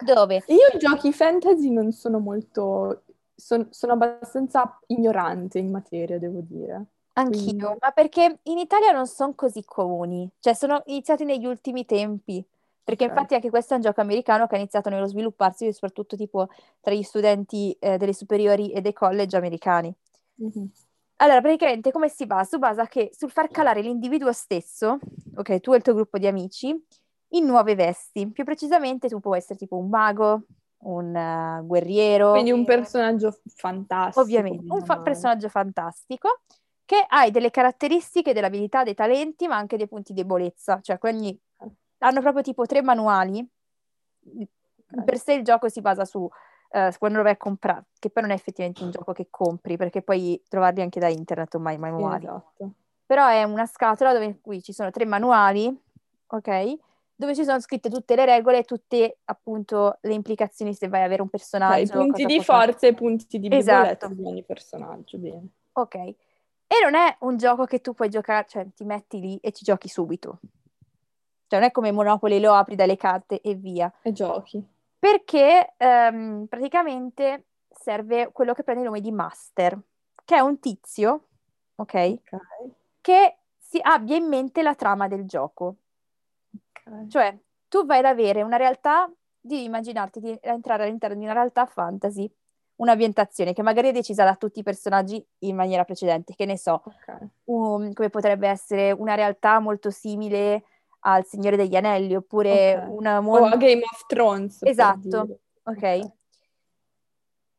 dove 0.05 0.43
Io 0.47 0.79
giochi 0.79 1.13
fantasy 1.13 1.71
non 1.71 1.93
sono 1.93 2.19
molto... 2.19 3.05
son- 3.35 3.69
sono 3.71 3.93
abbastanza 3.95 4.79
ignorante 4.89 5.59
in 5.59 5.71
materia, 5.71 6.19
devo 6.19 6.41
dire. 6.43 6.85
Anch'io, 7.15 7.51
Quindi- 7.53 7.77
ma 7.81 7.91
perché 7.91 8.39
in 8.45 8.59
Italia 8.59 8.93
non 8.93 9.07
sono 9.07 9.35
così 9.35 9.65
comuni, 9.65 10.29
cioè 10.41 10.55
sono 10.55 10.83
iniziati 10.87 11.25
negli 11.25 11.45
ultimi 11.47 11.85
tempi, 11.85 12.45
perché 12.85 13.05
infatti 13.05 13.35
anche 13.35 13.51
questo 13.51 13.75
è 13.75 13.77
un 13.77 13.83
gioco 13.83 14.01
americano 14.01 14.47
che 14.47 14.55
ha 14.55 14.59
iniziato 14.59 14.89
nello 14.89 15.07
svilupparsi 15.07 15.73
soprattutto 15.73 16.17
tipo 16.17 16.49
tra 16.81 16.93
gli 16.95 17.03
studenti 17.03 17.77
eh, 17.79 17.97
delle 17.99 18.13
superiori 18.15 18.73
e 18.73 18.81
dei 18.81 18.93
college 18.93 19.37
americani. 19.37 19.93
Mhm. 20.39 20.71
Allora, 21.17 21.41
praticamente 21.41 21.93
come 21.93 22.09
si 22.09 22.27
basa? 22.27 22.51
Si 22.51 22.59
basa 22.59 22.87
che 22.87 23.11
sul 23.13 23.31
far 23.31 23.49
calare 23.49 23.81
l'individuo 23.81 24.33
stesso, 24.33 24.99
ok, 25.37 25.61
tu 25.61 25.73
e 25.73 25.77
il 25.77 25.83
tuo 25.83 25.95
gruppo 25.95 26.19
di 26.19 26.27
amici, 26.27 26.77
in 27.35 27.47
nuove 27.47 27.75
vesti. 27.75 28.31
Più 28.31 28.45
precisamente 28.45 29.09
tu 29.09 29.21
puoi 29.21 29.39
essere 29.39 29.59
tipo 29.59 29.77
un 29.77 29.89
mago, 29.89 30.43
un 30.79 31.15
eh, 31.15 31.61
guerriero, 31.65 32.33
Quindi 32.33 32.51
un 32.51 32.65
personaggio 32.65 33.39
fantastico. 33.55 34.21
ovviamente, 34.21 34.65
un 34.69 34.81
fa- 34.81 34.95
male. 34.95 35.03
personaggio 35.03 35.49
fantastico 35.49 36.41
che 36.85 37.05
hai 37.09 37.31
delle 37.31 37.51
caratteristiche, 37.51 38.33
delle 38.33 38.47
abilità, 38.47 38.83
dei 38.83 38.95
talenti, 38.95 39.47
ma 39.47 39.57
anche 39.57 39.77
dei 39.77 39.89
punti 39.89 40.13
di 40.13 40.23
debolezza. 40.23 40.81
Cioè, 40.83 40.99
quindi 40.99 41.39
hanno 41.99 42.21
proprio 42.21 42.43
tipo 42.43 42.67
tre 42.67 42.83
manuali. 42.83 43.47
Per 45.05 45.19
sé 45.19 45.35
il 45.35 45.45
gioco 45.45 45.69
si 45.69 45.81
basa 45.81 46.05
su 46.05 46.29
eh, 46.73 46.91
su 46.93 46.99
quando 46.99 47.19
lo 47.19 47.25
vai 47.25 47.33
a 47.33 47.37
comprare, 47.37 47.85
che 47.99 48.11
poi 48.11 48.23
non 48.23 48.33
è 48.33 48.35
effettivamente 48.35 48.83
un 48.83 48.91
gioco 48.91 49.13
che 49.13 49.29
compri, 49.31 49.77
perché 49.77 50.03
puoi 50.03 50.43
trovarli 50.49 50.81
anche 50.83 50.99
da 51.01 51.09
internet 51.09 51.55
ormai 51.55 51.75
i 51.75 51.77
Sì, 51.77 51.83
manuali. 51.83 52.25
esatto. 52.25 52.71
Però 53.07 53.27
è 53.29 53.43
una 53.45 53.67
scatola 53.67 54.13
dove 54.13 54.25
in 54.25 54.41
cui 54.41 54.63
ci 54.63 54.73
sono 54.73 54.91
tre 54.91 55.05
manuali, 55.05 55.67
ok? 56.29 56.75
Dove 57.15 57.35
ci 57.35 57.45
sono 57.45 57.61
scritte 57.61 57.91
tutte 57.91 58.17
le 58.17 58.25
regole 58.25 58.59
e 58.59 58.65
tutte 58.65 59.19
appunto 59.27 59.99
le 60.01 60.15
implicazioni 60.15 60.75
se 60.75 60.89
vai 60.89 61.01
ad 61.01 61.07
avere 61.07 61.21
un 61.23 61.29
Ok, 61.29 61.33
personaggio. 61.33 61.93
punti 61.99 62.23
cosa 62.23 62.27
di 62.27 62.41
forza 62.43 62.87
e 62.87 62.95
punti 62.95 63.39
di 63.39 63.49
Esatto. 63.55 64.09
di 64.09 64.25
ogni 64.25 64.43
personaggio, 64.43 65.19
bene. 65.19 65.47
Ok. 65.73 65.95
E 65.95 66.17
non 66.83 66.95
è 66.95 67.15
un 67.21 67.37
gioco 67.37 67.65
che 67.67 67.81
tu 67.81 67.93
puoi 67.93 68.09
giocare, 68.09 68.47
cioè 68.49 68.67
ti 68.75 68.85
metti 68.85 69.21
lì 69.21 69.37
e 69.43 69.53
ci 69.53 69.63
giochi 69.63 69.89
subito. 69.89 70.39
Cioè 71.47 71.61
non 71.61 71.69
è 71.69 71.71
come 71.71 71.93
Monopoly, 71.93 72.41
lo 72.41 72.55
apri 72.55 72.75
dalle 72.77 72.97
carte 72.97 73.43
e 73.43 73.55
via. 73.55 73.93
E 74.01 74.13
giochi. 74.13 74.67
Perché 75.03 75.75
ehm, 75.79 76.47
praticamente 76.47 77.47
serve 77.69 78.31
quello 78.31 78.53
che 78.55 78.63
prende 78.63 78.83
il 78.83 78.89
nome 78.89 79.01
di 79.01 79.11
master, 79.11 79.77
che 80.25 80.37
è 80.37 80.39
un 80.39 80.61
tizio, 80.61 81.27
ok? 81.75 82.21
Ok, 82.33 82.33
Che 83.01 83.39
si 83.59 83.81
abbia 83.83 84.17
in 84.17 84.27
mente 84.29 84.63
la 84.63 84.77
trama 84.77 85.09
del 85.09 85.27
gioco. 85.27 85.77
ok. 86.55 86.89
Cioè, 87.07 87.37
tu 87.69 87.85
vai 87.85 87.99
ad 87.99 88.05
avere 88.07 88.43
una 88.43 88.57
realtà, 88.57 89.11
devi 89.41 89.65
immaginarti 89.65 90.21
di 90.21 90.39
entrare 90.41 90.85
all'interno 90.85 91.17
di 91.17 91.25
una 91.25 91.33
realtà 91.33 91.67
fantasy, 91.67 92.31
un'ambientazione 92.77 93.53
che 93.53 93.63
magari 93.63 93.89
è 93.89 93.93
decisa 93.93 94.25
da 94.25 94.37
tutti 94.37 94.61
i 94.61 94.63
personaggi 94.63 95.25
in 95.41 95.57
maniera 95.57 95.85
precedente, 95.85 96.35
che 96.35 96.47
ne 96.47 96.57
so, 96.59 96.83
Ok. 96.85 97.09
un- 97.45 97.93
come 97.93 98.11
potrebbe 98.11 98.49
essere 98.49 98.93
una 98.93 99.15
realtà 99.15 99.59
molto 99.61 99.91
simile 99.91 100.65
al 101.05 101.25
Signore 101.27 101.57
degli 101.57 101.75
Anelli, 101.77 102.15
oppure 102.17 102.77
Ok. 102.77 102.89
un 102.99 103.07
O 103.07 103.23
mondo... 103.23 103.47
a 103.55 103.57
Game 103.57 103.83
of 103.83 104.07
Thrones, 104.07 104.59
Esatto, 104.63 105.39
ok. 105.65 105.83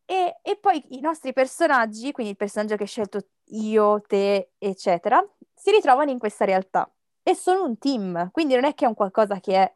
E, 0.06 0.38
e 0.42 0.58
poi 0.60 0.84
i 0.96 1.00
nostri 1.00 1.34
personaggi, 1.34 2.12
quindi 2.12 2.32
il 2.34 2.38
personaggio 2.38 2.76
che 2.76 2.84
hai 2.84 2.90
scelto 2.90 3.28
io, 3.46 4.02
te, 4.02 4.52
eccetera, 4.58 5.26
si 5.56 5.72
ritrovano 5.72 6.12
in 6.12 6.20
questa 6.20 6.46
realtà 6.46 6.90
e 7.24 7.34
sono 7.36 7.64
un 7.64 7.78
team, 7.78 8.30
quindi 8.32 8.54
non 8.56 8.66
è 8.66 8.74
che 8.74 8.86
è 8.86 8.88
un 8.88 8.94
qualcosa 8.96 9.40
che 9.40 9.56
è 9.56 9.74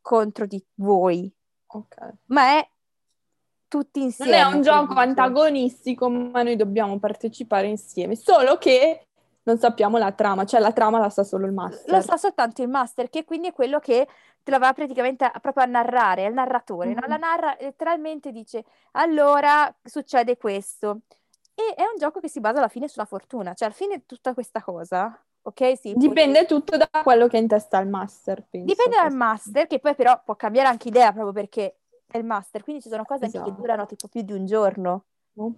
contro 0.00 0.46
di 0.46 0.62
voi, 0.74 1.32
Ok. 1.68 1.96
ma 2.26 2.58
è 2.58 2.68
tutti 3.68 3.98
Non 4.00 4.08
insieme. 4.08 4.36
è 4.38 4.44
un 4.44 4.60
gioco 4.62 4.86
vincere. 4.94 5.00
antagonistico, 5.08 6.08
ma 6.08 6.42
noi 6.42 6.56
dobbiamo 6.56 6.98
partecipare 6.98 7.68
insieme. 7.68 8.16
Solo 8.16 8.56
che 8.58 9.07
non 9.48 9.58
sappiamo 9.58 9.96
la 9.96 10.12
trama, 10.12 10.44
cioè 10.44 10.60
la 10.60 10.72
trama 10.72 10.98
la 10.98 11.08
sa 11.08 11.24
solo 11.24 11.46
il 11.46 11.52
master. 11.52 11.90
Lo 11.90 12.00
sa 12.02 12.18
soltanto 12.18 12.60
il 12.60 12.68
master, 12.68 13.08
che 13.08 13.24
quindi 13.24 13.48
è 13.48 13.52
quello 13.52 13.78
che 13.78 14.06
te 14.42 14.50
la 14.50 14.58
va 14.58 14.72
praticamente 14.74 15.24
a- 15.24 15.38
proprio 15.40 15.64
a 15.64 15.66
narrare, 15.66 16.24
è 16.24 16.28
il 16.28 16.34
narratore, 16.34 16.92
no? 16.92 17.00
Mhm. 17.02 17.08
La 17.08 17.16
narra 17.16 17.56
letteralmente 17.58 18.30
dice, 18.30 18.64
allora 18.92 19.74
succede 19.82 20.36
questo. 20.36 21.00
E 21.54 21.74
è 21.74 21.82
un 21.82 21.98
gioco 21.98 22.20
che 22.20 22.28
si 22.28 22.40
basa 22.40 22.58
alla 22.58 22.68
fine 22.68 22.88
sulla 22.88 23.06
fortuna, 23.06 23.54
cioè 23.54 23.68
alla 23.68 23.76
fine 23.76 24.04
tutta 24.06 24.34
questa 24.34 24.62
cosa 24.62 25.18
ok? 25.40 25.78
Sì, 25.78 25.94
Dipende 25.96 26.44
tutto 26.44 26.76
da 26.76 26.88
quello 27.02 27.26
che 27.26 27.38
è 27.38 27.40
in 27.40 27.48
testa 27.48 27.78
al 27.78 27.88
master, 27.88 28.44
penso. 28.48 28.66
Dipende 28.66 28.96
dal 28.96 29.14
master, 29.14 29.66
che 29.66 29.78
poi 29.78 29.94
però 29.94 30.20
può 30.22 30.36
cambiare 30.36 30.68
anche 30.68 30.88
idea 30.88 31.10
proprio 31.10 31.32
perché 31.32 31.78
è 32.06 32.18
il 32.18 32.24
master, 32.24 32.62
quindi 32.62 32.82
ci 32.82 32.90
sono 32.90 33.04
cose 33.04 33.24
anche 33.24 33.38
che 33.38 33.44
Esatto. 33.44 33.60
durano 33.60 33.86
tipo 33.86 34.08
più 34.08 34.20
di 34.20 34.32
un 34.34 34.44
giorno. 34.44 35.04
Oh. 35.36 35.54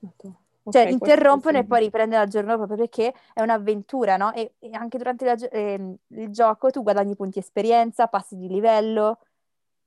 Cioè, 0.71 0.87
Ok, 0.87 0.97
questo 0.99 1.25
interrompono 1.25 1.59
e 1.59 1.65
poi 1.65 1.81
riprendono 1.81 2.23
al 2.23 2.29
giorno 2.29 2.57
proprio 2.57 2.77
perché 2.79 3.13
è 3.33 3.43
un'avventura, 3.43 4.17
no? 4.17 4.33
E, 4.33 4.55
e 4.61 4.71
anche 4.73 4.99
durante 4.99 5.25
la 5.25 5.35
ehm, 5.35 5.97
il 6.09 6.31
gioco 6.31 6.71
tu 6.71 6.83
guadagni 6.83 7.17
punti 7.17 7.39
esperienza, 7.41 8.07
passi 8.07 8.37
di 8.37 8.49
livello, 8.49 9.19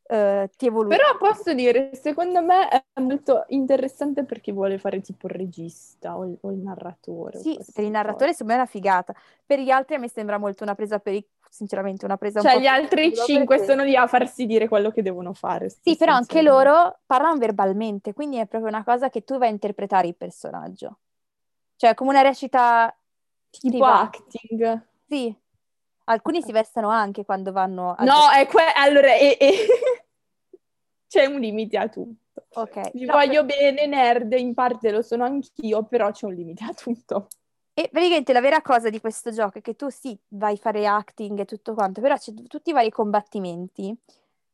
eh, 0.05 0.49
ti 0.57 0.67
evolui. 0.67 0.95
Però 0.95 1.17
posso 1.17 1.53
dire, 1.53 1.91
secondo 1.95 2.41
me 2.41 2.67
è 2.67 2.83
molto 2.99 3.45
interessante 3.47 4.23
per 4.25 4.41
chi 4.41 4.51
vuole 4.51 4.77
fare 4.77 5.01
tipo 5.01 5.27
il 5.27 5.33
regista 5.33 6.17
o 6.17 6.25
il, 6.25 6.37
o 6.41 6.51
il 6.51 6.57
narratore. 6.59 7.39
Sì, 7.39 7.57
per 7.73 7.83
il 7.83 7.91
narratore 7.91 8.31
secondo 8.33 8.53
me 8.53 8.59
è 8.59 8.61
una 8.61 8.69
figata. 8.71 9.13
Per 9.45 9.59
gli 9.59 9.69
altri 9.69 9.95
a 9.95 9.99
me 9.99 10.09
sembra 10.09 10.37
molto 10.37 10.63
una 10.63 10.75
presa 10.75 10.99
per 10.99 11.13
il... 11.13 11.25
sinceramente 11.49 12.05
una 12.05 12.17
presa 12.17 12.39
un 12.39 12.45
Cioè, 12.45 12.53
po' 12.55 12.59
gli 12.59 12.65
altri 12.67 13.15
cinque 13.15 13.57
perché- 13.57 13.71
sono 13.71 13.83
lì 13.83 13.95
a 13.95 14.07
farsi 14.07 14.45
dire 14.45 14.67
quello 14.67 14.91
che 14.91 15.01
devono 15.01 15.33
fare. 15.33 15.69
Sì, 15.69 15.95
però 15.95 16.13
anche 16.13 16.41
loro 16.41 16.99
parlano 17.05 17.37
verbalmente, 17.37 18.13
quindi 18.13 18.37
è 18.37 18.45
proprio 18.45 18.69
una 18.69 18.83
cosa 18.83 19.09
che 19.09 19.23
tu 19.23 19.37
vai 19.37 19.47
a 19.49 19.51
interpretare 19.51 20.07
il 20.07 20.15
personaggio. 20.15 20.97
Cioè, 21.75 21.93
come 21.95 22.09
una 22.11 22.21
recita 22.21 22.93
Tipo 23.49 23.69
privata. 23.69 24.01
acting. 24.01 24.81
Sì. 25.07 25.35
Alcuni 26.05 26.41
si 26.41 26.51
vestono 26.51 26.89
anche 26.89 27.23
quando 27.23 27.51
vanno 27.53 27.95
a 27.97 28.03
No, 28.03 28.29
è 28.35 28.45
que- 28.47 28.73
allora, 28.75 29.13
e- 29.15 29.37
e- 29.39 29.67
c'è 31.13 31.25
un 31.25 31.39
limite 31.39 31.77
a 31.77 31.87
tutto. 31.87 32.45
Ok. 32.55 32.91
Vi 32.93 33.05
No, 33.05 33.13
voglio 33.13 33.43
bene, 33.45 33.85
nerd, 33.85 34.33
in 34.33 34.55
parte 34.55 34.89
lo 34.89 35.03
sono 35.03 35.23
anch'io, 35.25 35.83
però 35.83 36.09
c'è 36.11 36.25
un 36.25 36.33
limite 36.33 36.63
a 36.63 36.73
tutto. 36.73 37.27
E 37.75 37.89
praticamente 37.91 38.33
la 38.33 38.39
vera 38.41 38.61
cosa 38.61 38.89
di 38.89 38.99
questo 38.99 39.31
gioco 39.31 39.59
è 39.59 39.61
che 39.61 39.75
tu 39.75 39.89
sì, 39.89 40.17
vai 40.29 40.53
a 40.53 40.57
fare 40.57 40.87
acting 40.87 41.39
e 41.39 41.45
tutto 41.45 41.73
quanto, 41.75 42.01
però 42.01 42.15
c'è 42.17 42.33
t- 42.33 42.47
tutti 42.47 42.71
i 42.71 42.73
vari 42.73 42.89
combattimenti. 42.89 43.95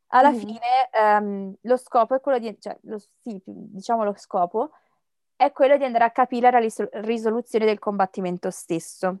Alla 0.08 0.30
Mhm. 0.32 0.38
fine 0.38 0.90
ehm, 0.92 1.54
lo 1.62 1.76
scopo 1.78 2.14
è 2.14 2.20
quello 2.20 2.38
di, 2.38 2.54
cioè, 2.60 2.76
lo, 2.82 2.98
sì, 2.98 3.40
diciamo 3.44 4.04
lo 4.04 4.14
scopo 4.16 4.70
è 5.36 5.52
quello 5.52 5.76
di 5.78 5.84
andare 5.84 6.04
a 6.04 6.10
capire 6.10 6.50
la 6.50 6.58
risol- 6.58 6.88
risoluzione 6.92 7.64
del 7.64 7.78
combattimento 7.78 8.50
stesso. 8.50 9.20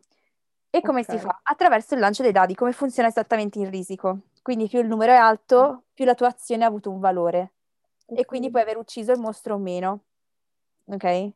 E 0.70 0.82
come 0.82 1.02
si 1.04 1.16
Ok. 1.16 1.18
fa? 1.18 1.40
Attraverso 1.42 1.94
il 1.94 2.00
lancio 2.00 2.22
dei 2.22 2.32
dadi, 2.32 2.54
come 2.54 2.72
funziona 2.72 3.08
esattamente 3.08 3.58
il 3.60 3.68
risico. 3.68 4.18
Quindi 4.50 4.66
più 4.66 4.80
il 4.80 4.88
numero 4.88 5.12
è 5.12 5.14
alto, 5.14 5.84
più 5.94 6.04
la 6.04 6.16
tua 6.16 6.26
azione 6.26 6.64
ha 6.64 6.66
avuto 6.66 6.90
un 6.90 6.98
valore. 6.98 7.52
E 8.06 8.24
quindi 8.24 8.50
puoi 8.50 8.62
aver 8.62 8.78
ucciso 8.78 9.12
il 9.12 9.20
mostro 9.20 9.54
o 9.54 9.58
meno. 9.58 10.00
Ok? 10.86 11.30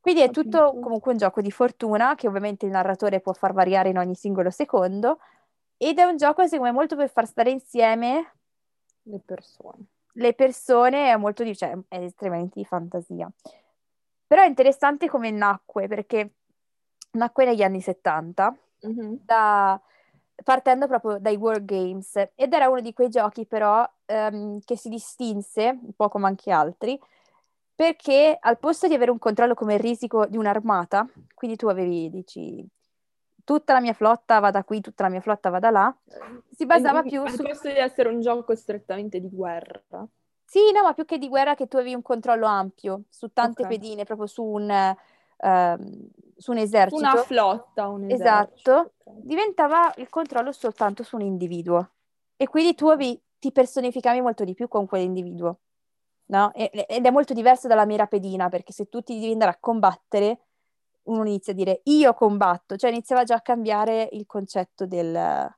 Quindi 0.00 0.22
è 0.22 0.30
tutto 0.30 0.76
comunque 0.80 1.12
un 1.12 1.18
gioco 1.18 1.40
di 1.40 1.52
fortuna 1.52 2.16
che 2.16 2.26
ovviamente 2.26 2.66
il 2.66 2.72
narratore 2.72 3.20
può 3.20 3.32
far 3.32 3.52
variare 3.52 3.90
in 3.90 3.98
ogni 3.98 4.16
singolo 4.16 4.50
secondo 4.50 5.20
ed 5.76 5.98
è 6.00 6.02
un 6.02 6.16
gioco 6.16 6.42
secondo 6.48 6.72
me 6.72 6.76
molto 6.76 6.96
per 6.96 7.08
far 7.10 7.28
stare 7.28 7.50
insieme 7.50 8.32
Le 9.02 9.20
persone. 9.24 9.84
le 10.14 10.34
persone, 10.34 11.12
è 11.12 11.16
molto 11.16 11.44
di, 11.44 11.56
cioè, 11.56 11.78
è 11.86 11.98
estremamente 11.98 12.58
di 12.58 12.64
fantasia. 12.64 13.30
Però 14.26 14.42
è 14.42 14.46
interessante 14.48 15.08
come 15.08 15.30
nacque 15.30 15.86
perché 15.86 16.32
nacque 17.12 17.44
negli 17.44 17.62
anni 17.62 17.80
70 17.80 18.52
Mhm. 18.82 19.20
da- 19.24 19.80
partendo 20.44 20.86
proprio 20.86 21.18
dai 21.18 21.36
War 21.36 21.64
Games 21.64 22.14
ed 22.34 22.52
era 22.52 22.68
uno 22.68 22.80
di 22.80 22.92
quei 22.92 23.08
giochi 23.08 23.46
però 23.46 23.88
ehm, 24.04 24.60
che 24.64 24.76
si 24.76 24.88
distinse, 24.88 25.78
un 25.82 25.92
po' 25.94 26.08
come 26.08 26.26
anche 26.26 26.50
altri, 26.50 26.98
perché 27.74 28.36
al 28.40 28.58
posto 28.58 28.88
di 28.88 28.94
avere 28.94 29.10
un 29.10 29.18
controllo 29.18 29.54
come 29.54 29.74
il 29.74 29.80
risico 29.80 30.26
di 30.26 30.36
un'armata, 30.36 31.06
quindi 31.34 31.56
tu 31.56 31.68
avevi, 31.68 32.08
dici, 32.10 32.66
tutta 33.44 33.74
la 33.74 33.80
mia 33.80 33.92
flotta 33.92 34.38
va 34.40 34.50
da 34.50 34.64
qui, 34.64 34.80
tutta 34.80 35.04
la 35.04 35.10
mia 35.10 35.20
flotta 35.20 35.50
va 35.50 35.58
da 35.58 35.70
là, 35.70 35.96
si 36.50 36.66
basava 36.66 37.02
più 37.02 37.22
al 37.22 37.30
su... 37.30 37.42
posto 37.42 37.68
di 37.68 37.76
essere 37.76 38.08
un 38.08 38.20
gioco 38.20 38.54
strettamente 38.54 39.20
di 39.20 39.28
guerra. 39.28 40.06
Sì, 40.48 40.72
no, 40.72 40.82
ma 40.82 40.94
più 40.94 41.04
che 41.04 41.18
di 41.18 41.28
guerra 41.28 41.54
che 41.54 41.66
tu 41.66 41.76
avevi 41.76 41.94
un 41.94 42.02
controllo 42.02 42.46
ampio 42.46 43.02
su 43.10 43.32
tante 43.32 43.62
Ok. 43.62 43.68
pedine, 43.68 44.04
proprio 44.04 44.26
su 44.26 44.42
un, 44.44 44.96
ehm, 45.38 46.08
su 46.36 46.50
un 46.50 46.58
esercito. 46.58 46.96
una 46.96 47.16
flotta, 47.16 47.88
un 47.88 48.10
Esatto. 48.10 48.52
esercito. 48.52 48.92
ok. 49.04 49.12
diventava 49.22 49.92
il 49.96 50.08
controllo 50.08 50.52
soltanto 50.52 51.02
su 51.02 51.16
un 51.16 51.22
individuo 51.22 51.90
e 52.36 52.46
quindi 52.46 52.74
tu 52.74 52.88
avevi- 52.88 53.20
ti 53.38 53.52
personificavi 53.52 54.20
molto 54.20 54.44
di 54.44 54.54
più 54.54 54.68
con 54.68 54.86
quell'individuo, 54.86 55.60
no? 56.26 56.52
Ed 56.54 57.06
è 57.06 57.10
molto 57.10 57.34
diverso 57.34 57.68
dalla 57.68 57.84
mera 57.84 58.06
pedina 58.06 58.48
perché 58.48 58.72
se 58.72 58.88
tu 58.88 59.02
ti 59.02 59.18
devi 59.18 59.32
andare 59.32 59.52
a 59.52 59.58
combattere, 59.58 60.40
uno 61.04 61.24
inizia 61.26 61.52
a 61.52 61.56
dire 61.56 61.80
io 61.84 62.14
combatto, 62.14 62.76
cioè 62.76 62.90
iniziava 62.90 63.24
già 63.24 63.36
a 63.36 63.40
cambiare 63.40 64.08
il 64.12 64.26
concetto 64.26 64.86
del... 64.86 65.54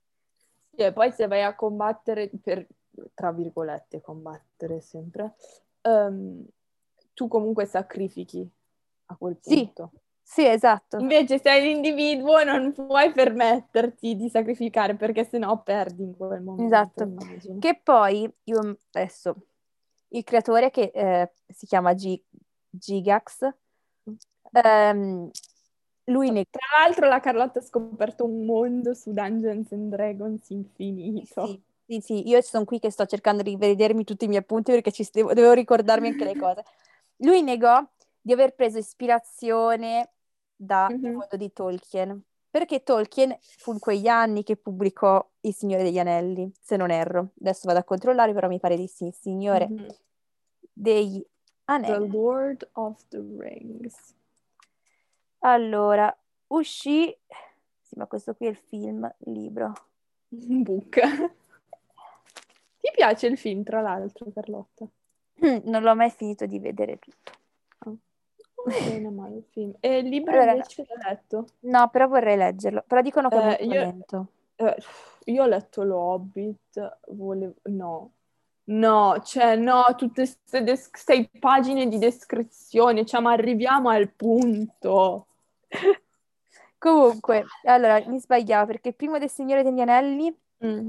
Sì, 0.75 0.83
e 0.83 0.93
poi 0.93 1.11
se 1.11 1.27
vai 1.27 1.43
a 1.43 1.55
combattere, 1.55 2.31
per, 2.43 2.67
tra 3.15 3.33
virgolette, 3.33 4.01
combattere 4.01 4.81
sempre, 4.81 5.35
ehm, 5.81 6.45
tu 7.15 7.29
comunque 7.29 7.65
sacrifichi 7.65 8.49
a 9.11 9.17
quel 9.17 9.37
Sì. 9.41 9.65
punto. 9.65 9.91
Sì, 10.23 10.47
esatto. 10.47 10.99
Invece 10.99 11.39
se 11.39 11.43
sei 11.45 11.63
l'individuo 11.63 12.45
non 12.45 12.73
puoi 12.75 13.11
permetterti 13.13 14.15
di 14.15 14.29
sacrificare 14.29 14.95
perché 14.95 15.25
sennò 15.25 15.63
perdi 15.63 16.03
in 16.03 16.15
quel 16.15 16.43
momento, 16.43 16.75
Esatto. 16.75 17.03
immagino. 17.03 17.59
Che 17.59 17.81
poi, 17.83 18.31
io 18.45 18.77
adesso, 18.93 19.37
il 20.09 20.25
creatore 20.25 20.71
che 20.71 20.91
eh, 20.95 21.31
si 21.47 21.65
chiama 21.65 21.95
G- 21.95 22.21
Gigax, 22.69 23.49
ehm, 24.53 25.31
lui 26.05 26.31
ne... 26.31 26.45
Tra 26.51 26.85
l'altro 26.85 27.09
la 27.09 27.21
Carlotta 27.21 27.61
ha 27.61 27.63
scoperto 27.63 28.27
un 28.27 28.45
mondo 28.45 28.93
su 28.93 29.11
Dungeons 29.13 29.73
and 29.73 29.91
Dragons 29.91 30.51
infinito. 30.51 31.47
Sì, 31.47 31.63
sì, 31.87 32.01
sì, 32.01 32.29
io 32.29 32.43
sono 32.43 32.67
qui 32.67 32.79
che 32.81 32.91
sto 32.91 33.07
cercando 33.07 33.43
di 33.43 33.51
rivedermi 33.51 34.05
tutti 34.05 34.27
i 34.27 34.29
miei 34.29 34.41
appunti 34.41 34.73
perché 34.73 34.93
ci 34.93 35.09
devo, 35.11 35.33
devo 35.33 35.53
ricordarmi 35.53 36.09
anche 36.09 36.25
le 36.25 36.37
cose. 36.37 36.65
Lui 37.17 37.43
negò 37.43 37.83
di 38.29 38.35
aver 38.35 38.55
preso 38.55 38.77
ispirazione 38.77 40.11
dal 40.55 40.93
Mhm. 40.93 41.13
mondo 41.13 41.37
di 41.39 41.51
Tolkien, 41.51 42.23
perché 42.51 42.83
Tolkien 42.83 43.35
fu 43.41 43.73
in 43.73 43.79
quegli 43.79 44.07
anni 44.07 44.43
che 44.43 44.57
pubblicò 44.57 45.27
Il 45.41 45.55
Signore 45.55 45.83
degli 45.83 45.99
Anelli, 45.99 46.53
se 46.61 46.77
non 46.77 46.91
erro. 46.91 47.31
Adesso 47.41 47.63
vado 47.65 47.79
a 47.79 47.85
controllare, 47.85 48.35
però 48.35 48.49
mi 48.49 48.61
pare 48.61 48.77
di 48.77 48.87
sì, 48.87 49.07
Il 49.07 49.15
Signore 49.15 49.69
Mhm. 49.69 49.87
degli 50.71 51.21
The 51.21 51.29
Anelli. 51.65 52.11
Lord 52.11 52.69
of 52.73 53.03
the 53.09 53.25
Rings. 53.39 54.15
Allora, 55.39 56.15
uscì... 56.49 57.17
Sì, 57.81 57.95
ma 57.97 58.07
questo 58.07 58.35
qui 58.35 58.45
è 58.45 58.51
il 58.51 58.57
film, 58.57 59.11
il 59.21 59.33
libro. 59.33 59.73
Un 60.29 60.63
book. 60.63 61.01
Ti 62.77 62.91
piace 62.93 63.27
il 63.27 63.39
film, 63.39 63.63
tra 63.63 63.81
l'altro, 63.81 64.31
Carlotta? 64.31 64.87
Non 65.65 65.83
l'ho 65.83 65.95
mai 65.95 66.11
finito 66.11 66.45
di 66.45 66.59
vedere 66.59 66.99
tutto. 66.99 67.37
Bene 68.65 69.11
male 69.11 69.37
il 69.37 69.45
film. 69.51 69.75
E 69.81 69.99
il 69.99 70.09
libro 70.09 70.33
Allora, 70.33 70.53
invece 70.53 70.85
l'hai 70.89 71.11
letto? 71.13 71.47
No, 71.61 71.89
però 71.89 72.07
vorrei 72.09 72.37
leggerlo. 72.37 72.85
Però 72.87 73.01
dicono 73.01 73.29
che 73.29 73.37
è 73.37 73.39
Eh, 73.39 73.45
molto 73.47 73.65
io- 73.65 73.81
lento. 73.81 74.27
Eh, 74.57 74.77
io 75.27 75.43
ho 75.43 75.47
letto 75.47 75.83
l'Hobbit, 75.85 76.99
volevo... 77.09 77.55
No. 77.65 78.13
No, 78.65 79.21
cioè 79.25 79.57
no, 79.57 79.83
tutte 79.97 80.23
queste 80.23 80.63
des- 80.63 80.91
sei 80.93 81.27
pagine 81.39 81.87
di 81.89 81.97
descrizione, 81.99 83.07
cioè 83.07 83.21
ma 83.23 83.33
arriviamo 83.33 83.89
al 83.89 84.11
punto. 84.11 85.27
Comunque, 86.79 87.45
allora, 87.65 88.03
mi 88.07 88.21
sbagliavo 88.21 88.67
perché 88.67 88.89
il 88.89 88.95
primo 88.95 89.19
del 89.19 89.31
Signore 89.31 89.63
degli 89.63 89.81
Anelli 89.81 90.35
Mm. 90.65 90.89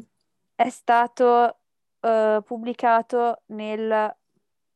è 0.55 0.69
stato 0.69 1.58
eh, 2.01 2.41
pubblicato 2.43 3.43
nel 3.47 4.15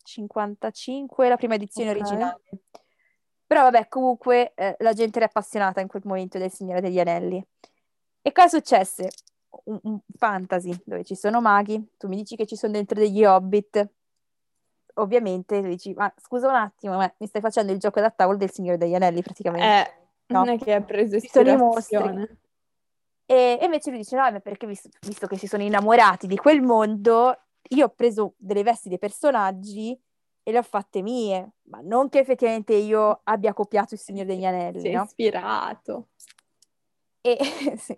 55, 0.04 1.28
la 1.28 1.36
prima 1.36 1.56
edizione 1.56 1.90
Ok. 1.90 1.96
originale. 1.98 2.42
Però 3.54 3.70
vabbè, 3.70 3.88
comunque 3.88 4.54
eh, 4.56 4.76
la 4.80 4.94
gente 4.94 5.18
era 5.18 5.28
appassionata 5.28 5.80
in 5.80 5.88
quel 5.88 6.02
momento 6.06 6.40
del 6.40 6.52
Signore 6.52 6.82
degli 6.82 7.00
Anelli. 7.00 7.46
E 8.24 8.32
cosa 8.32 8.48
successe? 8.48 9.12
Un, 9.66 9.80
un 9.84 10.00
fantasy 10.18 10.76
dove 10.84 11.04
ci 11.04 11.14
sono 11.14 11.40
maghi, 11.40 11.92
tu 12.00 12.08
mi 12.08 12.16
dici 12.16 12.36
che 12.36 12.48
ci 12.48 12.56
sono 12.56 12.72
dentro 12.72 13.00
degli 13.00 13.24
hobbit. 13.24 13.88
Ovviamente 14.96 15.62
dici, 15.62 15.94
ma 15.94 16.12
scusa 16.18 16.48
un 16.48 16.56
attimo, 16.56 16.96
ma 16.96 17.14
mi 17.20 17.28
stai 17.28 17.42
facendo 17.42 17.72
il 17.72 17.78
gioco 17.78 18.00
da 18.00 18.10
tavolo 18.10 18.40
del 18.40 18.50
Signore 18.50 18.80
degli 18.80 18.96
Anelli 18.96 19.22
praticamente. 19.22 19.92
Eh, 19.92 20.02
No. 20.26 20.40
non 20.40 20.50
è 20.50 20.58
che 20.58 20.74
hai 20.74 20.82
preso 20.82 21.18
ispirazione. 21.18 22.38
E, 23.28 23.60
e 23.62 23.66
invece 23.66 23.92
lui 23.92 24.00
dice: 24.00 24.16
No, 24.16 24.32
ma 24.32 24.40
perché 24.40 24.66
visto, 24.66 24.90
visto 25.02 25.28
che 25.28 25.38
si 25.38 25.46
sono 25.46 25.62
innamorati 25.62 26.26
di 26.26 26.38
quel 26.38 26.64
mondo, 26.64 27.38
io 27.70 27.86
ho 27.86 27.90
preso 27.90 28.34
delle 28.38 28.64
vesti 28.64 28.90
dei 28.90 28.98
personaggi 28.98 29.96
e 30.44 30.52
le 30.52 30.58
ho 30.58 30.64
fatte 30.64 31.02
mie, 31.02 31.54
ma 31.64 31.80
non 31.82 32.10
che 32.10 32.20
effettivamente 32.20 32.74
io 32.74 33.22
abbia 33.24 33.54
copiato 33.54 33.94
il 33.94 34.00
Signore 34.00 34.26
degli 34.26 34.46
Anelli, 34.46 34.82
Sei 34.82 34.94
no? 34.94 35.04
ispirato, 35.04 36.10
E 37.22 37.38
sì, 37.78 37.78
sei 37.78 37.98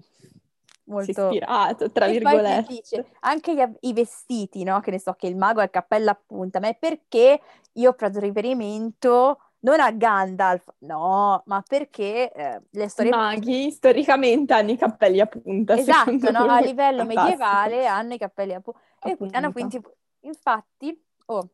molto. 0.85 1.09
ispirato, 1.09 1.91
tra 1.91 2.07
virgolette. 2.07 2.73
dice 2.73 3.11
anche 3.21 3.55
gli 3.55 3.63
i 3.81 3.93
vestiti, 3.93 4.63
no? 4.63 4.79
Che 4.79 4.91
ne 4.91 4.99
so, 4.99 5.13
che 5.13 5.27
il 5.27 5.35
mago 5.35 5.59
ha 5.59 5.63
il 5.63 5.71
cappello 5.71 6.11
a 6.11 6.21
punta, 6.23 6.59
ma 6.59 6.67
è 6.67 6.75
perché 6.77 7.41
io 7.73 7.89
ho 7.89 7.93
preso 7.93 8.19
riferimento 8.19 9.39
non 9.65 9.79
a 9.79 9.91
Gandalf, 9.91 10.71
no, 10.79 11.41
ma 11.47 11.63
perché 11.67 12.31
eh, 12.31 12.61
le 12.69 12.87
storie... 12.87 13.11
I 13.11 13.15
maghi 13.15 13.71
storicamente 13.71 14.53
hanno 14.53 14.69
i 14.69 14.77
cappelli 14.77 15.19
a 15.19 15.25
punta. 15.25 15.75
Esatto, 15.75 16.29
no? 16.29 16.43
a 16.43 16.59
livello 16.61 17.03
Fantastico. 17.03 17.21
medievale 17.21 17.87
hanno 17.87 18.13
i 18.13 18.17
cappelli 18.19 18.53
a, 18.53 18.59
pu- 18.59 18.75
A 18.99 19.15
qui- 19.15 19.29
hanno 19.31 19.51
punta. 19.51 19.79
quindi, 19.79 19.81
infatti, 20.19 21.03
oh, 21.25 21.49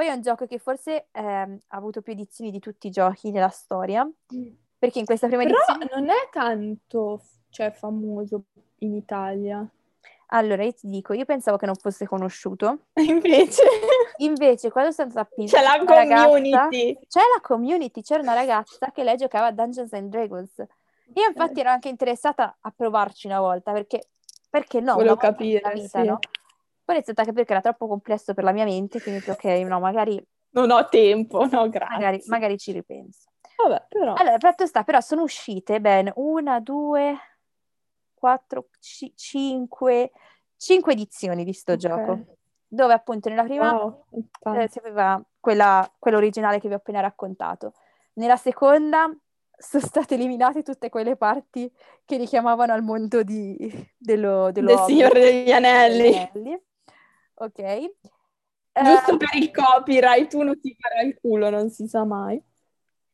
poi 0.00 0.08
è 0.08 0.12
un 0.14 0.22
gioco 0.22 0.46
che 0.46 0.58
forse 0.58 1.08
ehm, 1.12 1.58
ha 1.68 1.76
avuto 1.76 2.00
più 2.00 2.14
edizioni 2.14 2.50
di 2.50 2.58
tutti 2.58 2.86
i 2.86 2.90
giochi 2.90 3.30
nella 3.30 3.50
storia, 3.50 4.10
perché 4.78 4.98
in 4.98 5.04
questa 5.04 5.26
prima 5.26 5.42
Però 5.42 5.58
edizione... 5.58 5.90
non 5.92 6.08
è 6.08 6.30
tanto 6.32 7.20
cioè, 7.50 7.70
famoso 7.70 8.44
in 8.78 8.94
Italia. 8.94 9.62
Allora, 10.28 10.64
io 10.64 10.72
ti 10.72 10.86
dico, 10.86 11.12
io 11.12 11.26
pensavo 11.26 11.58
che 11.58 11.66
non 11.66 11.74
fosse 11.74 12.06
conosciuto, 12.06 12.86
Invece 12.96 13.62
invece 14.18 14.70
quando 14.70 14.90
sono 14.90 15.10
stata 15.10 15.28
a 15.28 15.34
Pisa, 15.34 15.58
c'è 15.58 15.62
la 15.62 15.82
una 15.82 15.94
ragazza- 15.94 16.28
community. 16.28 16.98
c'è 17.06 17.20
la 17.20 17.40
community, 17.42 18.00
c'era 18.00 18.22
una 18.22 18.34
ragazza 18.34 18.90
che 18.92 19.04
lei 19.04 19.18
giocava 19.18 19.48
a 19.48 19.52
Dungeons 19.52 19.92
and 19.92 20.08
Dragons. 20.08 20.64
Io 21.12 21.26
infatti 21.28 21.60
ero 21.60 21.68
anche 21.68 21.90
interessata 21.90 22.56
a 22.58 22.72
provarci 22.74 23.26
una 23.26 23.40
volta, 23.40 23.72
perché, 23.72 24.08
perché 24.48 24.80
no? 24.80 24.94
Volevo 24.94 25.16
capire, 25.16 25.72
vita, 25.74 26.00
sì. 26.00 26.06
no? 26.06 26.18
Poi 26.90 26.98
ho 26.98 27.02
iniziato 27.02 27.20
a 27.20 27.24
capire 27.24 27.44
che 27.44 27.52
era 27.52 27.60
troppo 27.60 27.86
complesso 27.86 28.34
per 28.34 28.42
la 28.42 28.50
mia 28.50 28.64
mente, 28.64 29.00
quindi 29.00 29.20
ho 29.20 29.24
detto, 29.24 29.46
ok, 29.48 29.60
no, 29.64 29.78
magari, 29.78 30.20
Non 30.50 30.72
ho 30.72 30.88
tempo, 30.88 31.46
no, 31.46 31.68
grazie. 31.68 31.94
magari, 31.94 32.22
magari 32.26 32.58
ci 32.58 32.72
ripenso. 32.72 33.30
Vabbè, 33.62 33.86
però. 33.88 34.14
Allora, 34.14 34.34
il 34.34 34.40
fatto 34.40 34.66
sta, 34.66 34.82
però 34.82 35.00
sono 35.00 35.22
uscite 35.22 35.80
ben 35.80 36.10
una, 36.16 36.58
due, 36.58 37.16
quattro, 38.12 38.70
ci- 38.80 39.12
cinque, 39.14 40.10
cinque 40.56 40.94
edizioni 40.94 41.44
di 41.44 41.52
sto 41.52 41.74
Ok. 41.74 41.78
gioco, 41.78 42.18
dove 42.66 42.92
appunto 42.92 43.28
nella 43.28 43.44
prima 43.44 43.72
Wow, 43.72 44.04
eh, 44.56 44.68
si 44.68 44.78
aveva 44.78 45.22
quella, 45.38 45.88
quella 45.96 46.16
originale 46.16 46.58
che 46.58 46.66
vi 46.66 46.74
ho 46.74 46.78
appena 46.78 46.98
raccontato. 46.98 47.74
Nella 48.14 48.36
seconda 48.36 49.08
sono 49.56 49.86
state 49.86 50.14
eliminate 50.14 50.64
tutte 50.64 50.88
quelle 50.88 51.14
parti 51.14 51.72
che 52.04 52.16
richiamavano 52.16 52.72
al 52.72 52.82
mondo 52.82 53.22
di, 53.22 53.56
dello, 53.96 54.50
dello 54.50 54.66
Del 54.74 54.78
Signore 54.80 55.20
degli 55.20 55.52
Anelli. 55.52 56.58
Ok. 57.42 57.58
Eh, 57.58 57.92
Giusto 58.84 59.16
per 59.16 59.34
il 59.34 59.50
copyright, 59.50 60.32
uno 60.34 60.52
si 60.60 60.76
farà 60.78 61.00
il 61.02 61.18
culo, 61.20 61.50
non 61.50 61.70
si 61.70 61.86
sa 61.88 62.04
mai. 62.04 62.40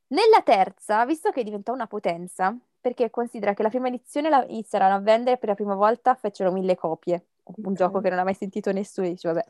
Nella 0.08 0.42
terza, 0.44 1.04
visto 1.04 1.30
che 1.30 1.42
diventò 1.44 1.72
una 1.72 1.86
potenza, 1.86 2.56
perché 2.80 3.08
considera 3.10 3.54
che 3.54 3.62
la 3.62 3.68
prima 3.68 3.88
edizione 3.88 4.28
la 4.28 4.44
iniziarono 4.48 4.94
a 4.94 5.00
vendere 5.00 5.38
per 5.38 5.48
la 5.50 5.54
prima 5.54 5.74
volta, 5.74 6.14
fecero 6.14 6.52
mille 6.52 6.76
copie, 6.76 7.26
un 7.44 7.66
Ok. 7.66 7.72
gioco 7.72 8.00
che 8.00 8.10
non 8.10 8.18
ha 8.18 8.24
mai 8.24 8.34
sentito 8.34 8.70
nessuno, 8.72 9.08
dice 9.08 9.28
vabbè. 9.32 9.44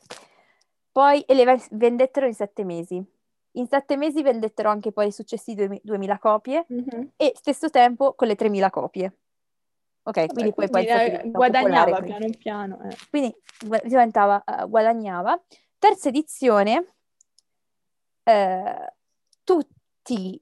Poi 0.92 1.20
e 1.22 1.34
le 1.34 1.44
ve- 1.44 1.66
vendettero 1.72 2.26
in 2.26 2.34
sette 2.34 2.64
mesi. 2.64 3.02
In 3.52 3.66
sette 3.66 3.96
mesi 3.96 4.22
vendettero 4.22 4.68
anche 4.70 4.92
poi 4.92 5.08
i 5.08 5.12
successivi 5.12 5.56
duemi- 5.66 5.80
2000 5.82 6.18
copie 6.18 6.64
Mhm. 6.68 7.10
e 7.16 7.32
stesso 7.34 7.68
tempo 7.70 8.14
con 8.14 8.28
le 8.28 8.34
3000 8.34 8.70
copie. 8.70 9.12
Ok, 10.06 10.26
quindi 10.32 10.52
poi, 10.54 10.68
poi 10.70 10.84
quindi, 10.86 11.10
diventa 11.10 11.28
guadagnava 11.38 12.00
piano 12.00 12.26
piano. 12.38 12.80
eh. 12.88 12.96
quindi 13.10 13.36
diventava, 13.84 14.42
eh, 14.44 14.66
guadagnava. 14.68 15.40
Terza 15.78 16.08
edizione, 16.08 16.94
eh, 18.22 18.92
tutti 19.42 20.40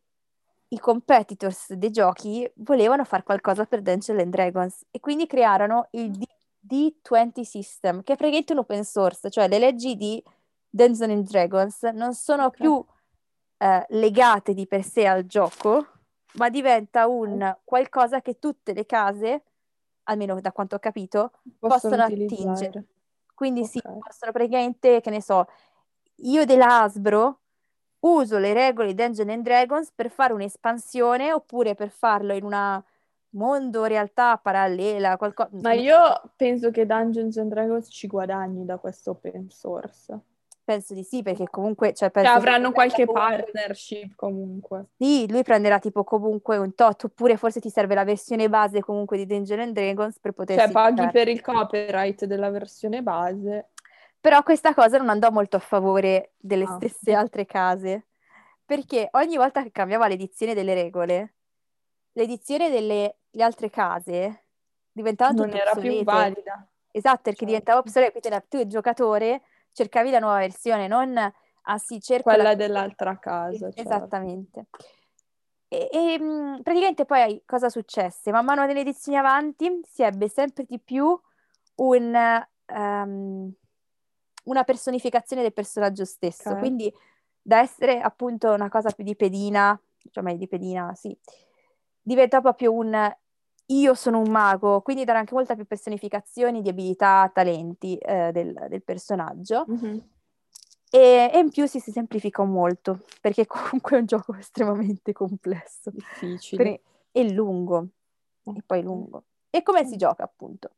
i 0.68 0.78
competitors 0.78 1.72
dei 1.72 1.90
giochi 1.90 2.50
volevano 2.56 3.04
fare 3.04 3.22
qualcosa 3.22 3.64
per 3.64 3.80
Dungeons 3.80 4.20
and 4.20 4.30
Dragons 4.32 4.84
e 4.90 5.00
quindi 5.00 5.26
crearono 5.26 5.88
il 5.92 6.10
D- 6.10 6.26
D20 6.60 7.42
System, 7.42 8.02
che 8.02 8.12
è 8.12 8.16
praticamente 8.16 8.52
un 8.52 8.58
open 8.58 8.84
source, 8.84 9.30
cioè 9.30 9.48
le 9.48 9.58
leggi 9.58 9.96
di 9.96 10.22
Dungeons 10.68 11.10
and 11.10 11.26
Dragons 11.28 11.82
non 11.94 12.12
sono 12.14 12.46
Ok. 12.46 12.56
più 12.56 12.84
eh, 13.58 13.86
legate 13.90 14.52
di 14.52 14.66
per 14.66 14.82
sé 14.82 15.06
al 15.06 15.24
gioco, 15.24 15.86
ma 16.34 16.50
diventa 16.50 17.06
un 17.06 17.56
qualcosa 17.64 18.20
che 18.20 18.38
tutte 18.38 18.72
le 18.74 18.84
case, 18.84 19.42
almeno 20.04 20.40
da 20.40 20.52
quanto 20.52 20.76
ho 20.76 20.78
capito, 20.78 21.32
possono 21.58 22.04
utilizzare. 22.04 22.52
attingere. 22.52 22.84
Quindi 23.34 23.64
sì, 23.64 23.80
Ok. 23.84 23.98
possono 23.98 24.32
praticamente, 24.32 25.00
che 25.00 25.10
ne 25.10 25.20
so, 25.20 25.46
io 26.16 26.44
della 26.44 26.82
Hasbro 26.82 27.40
uso 28.00 28.38
le 28.38 28.52
regole 28.52 28.88
di 28.88 28.94
Dungeons 28.94 29.30
and 29.30 29.42
Dragons 29.42 29.90
per 29.92 30.10
fare 30.10 30.32
un'espansione 30.32 31.32
oppure 31.32 31.74
per 31.74 31.90
farlo 31.90 32.34
in 32.34 32.44
una 32.44 32.82
mondo, 33.30 33.84
realtà 33.84 34.36
parallela, 34.36 35.16
qualcosa... 35.16 35.50
Ma 35.60 35.72
io 35.72 35.98
penso 36.36 36.70
che 36.70 36.86
Dungeons 36.86 37.36
and 37.38 37.50
Dragons 37.50 37.88
ci 37.90 38.06
guadagni 38.06 38.64
da 38.64 38.78
questo 38.78 39.12
open 39.12 39.48
source. 39.50 40.18
Penso 40.64 40.94
di 40.94 41.02
sì, 41.04 41.22
perché 41.22 41.44
comunque... 41.50 41.88
Cioè, 41.88 42.08
Cioè, 42.08 42.10
penso 42.10 42.30
che 42.32 42.36
avranno 42.38 42.72
qualche 42.72 43.04
partnership 43.06 44.14
comunque. 44.16 44.86
Sì, 44.96 45.30
lui 45.30 45.42
prenderà 45.42 45.78
tipo 45.78 46.04
comunque 46.04 46.56
un 46.56 46.74
tot, 46.74 47.04
oppure 47.04 47.36
forse 47.36 47.60
ti 47.60 47.68
serve 47.68 47.94
la 47.94 48.04
versione 48.04 48.48
base 48.48 48.80
comunque 48.80 49.18
di 49.18 49.26
Dungeons 49.26 49.60
and 49.62 49.74
Dragons 49.74 50.18
per 50.18 50.32
potersi 50.32 50.64
Cioè, 50.64 50.72
paghi 50.72 50.94
giocare. 50.96 51.12
per 51.12 51.28
il 51.28 51.40
copyright 51.42 52.24
della 52.24 52.48
versione 52.48 53.02
base. 53.02 53.72
Però 54.18 54.42
questa 54.42 54.72
cosa 54.72 54.96
non 54.96 55.10
andò 55.10 55.30
molto 55.30 55.56
a 55.56 55.60
favore 55.60 56.32
delle 56.38 56.64
Ah. 56.64 56.76
stesse 56.76 57.12
altre 57.12 57.44
case, 57.44 58.06
perché 58.64 59.08
ogni 59.12 59.36
volta 59.36 59.62
che 59.62 59.70
cambiava 59.70 60.08
l'edizione 60.08 60.54
delle 60.54 60.72
regole, 60.72 61.34
l'edizione 62.12 62.70
delle 62.70 63.16
le 63.34 63.42
altre 63.42 63.68
case 63.68 64.44
diventava 64.92 65.32
Non 65.32 65.50
era 65.50 65.72
più 65.72 65.90
obsolete. 65.90 66.04
valida. 66.04 66.68
Esatto, 66.90 67.20
perché 67.24 67.40
Certo. 67.40 67.44
diventava 67.46 67.78
obsoleto, 67.80 68.18
quindi 68.20 68.42
tu 68.48 68.56
il 68.58 68.66
giocatore 68.66 69.42
cercavi 69.74 70.10
la 70.10 70.20
nuova 70.20 70.38
versione, 70.38 70.86
non 70.86 71.16
ah 71.16 71.78
sì, 71.78 72.00
cerco 72.00 72.30
Quella 72.30 72.42
la- 72.44 72.54
dell'altra 72.54 73.18
casa, 73.18 73.70
certo. 73.70 73.80
Esattamente. 73.80 74.66
E, 75.68 75.88
e, 75.92 76.18
praticamente 76.62 77.04
poi 77.04 77.42
cosa 77.44 77.68
successe? 77.68 78.30
Man 78.30 78.44
mano 78.44 78.64
nelle 78.64 78.80
edizioni 78.80 79.18
avanti 79.18 79.80
si 79.82 80.02
ebbe 80.02 80.28
sempre 80.28 80.64
di 80.64 80.78
più 80.78 81.18
un, 81.76 82.44
ehm, 82.66 83.52
una 84.44 84.64
personificazione 84.64 85.42
del 85.42 85.52
personaggio 85.52 86.04
stesso, 86.04 86.50
Ok. 86.50 86.58
quindi 86.58 86.92
da 87.42 87.58
essere 87.58 88.00
appunto 88.00 88.52
una 88.52 88.68
cosa 88.68 88.90
più 88.90 89.04
di 89.04 89.16
pedina, 89.16 89.78
cioè 90.10 90.22
meglio 90.22 90.38
di 90.38 90.48
pedina, 90.48 90.94
sì, 90.94 91.16
diventa 92.00 92.40
proprio 92.40 92.72
un 92.72 92.94
io 93.66 93.94
sono 93.94 94.18
un 94.20 94.30
mago, 94.30 94.80
quindi 94.82 95.04
dare 95.04 95.18
anche 95.18 95.34
molta 95.34 95.54
più 95.54 95.64
personificazioni 95.64 96.60
di 96.60 96.68
abilità, 96.68 97.30
talenti 97.32 97.96
eh, 97.96 98.30
del, 98.32 98.66
del 98.68 98.82
personaggio. 98.82 99.64
Mhm. 99.68 100.02
E, 100.90 101.30
e 101.32 101.38
in 101.38 101.50
più 101.50 101.66
si, 101.66 101.80
si 101.80 101.90
semplifica 101.90 102.44
molto, 102.44 103.00
perché 103.20 103.46
comunque 103.48 103.96
è 103.96 104.00
un 104.00 104.06
gioco 104.06 104.34
estremamente 104.34 105.12
complesso 105.12 105.90
Difficile. 105.90 106.80
E 107.10 107.32
lungo, 107.32 107.88
e 108.44 108.62
poi 108.64 108.82
lungo. 108.82 109.24
E 109.50 109.62
come 109.62 109.84
si 109.84 109.96
gioca, 109.96 110.24
appunto? 110.24 110.72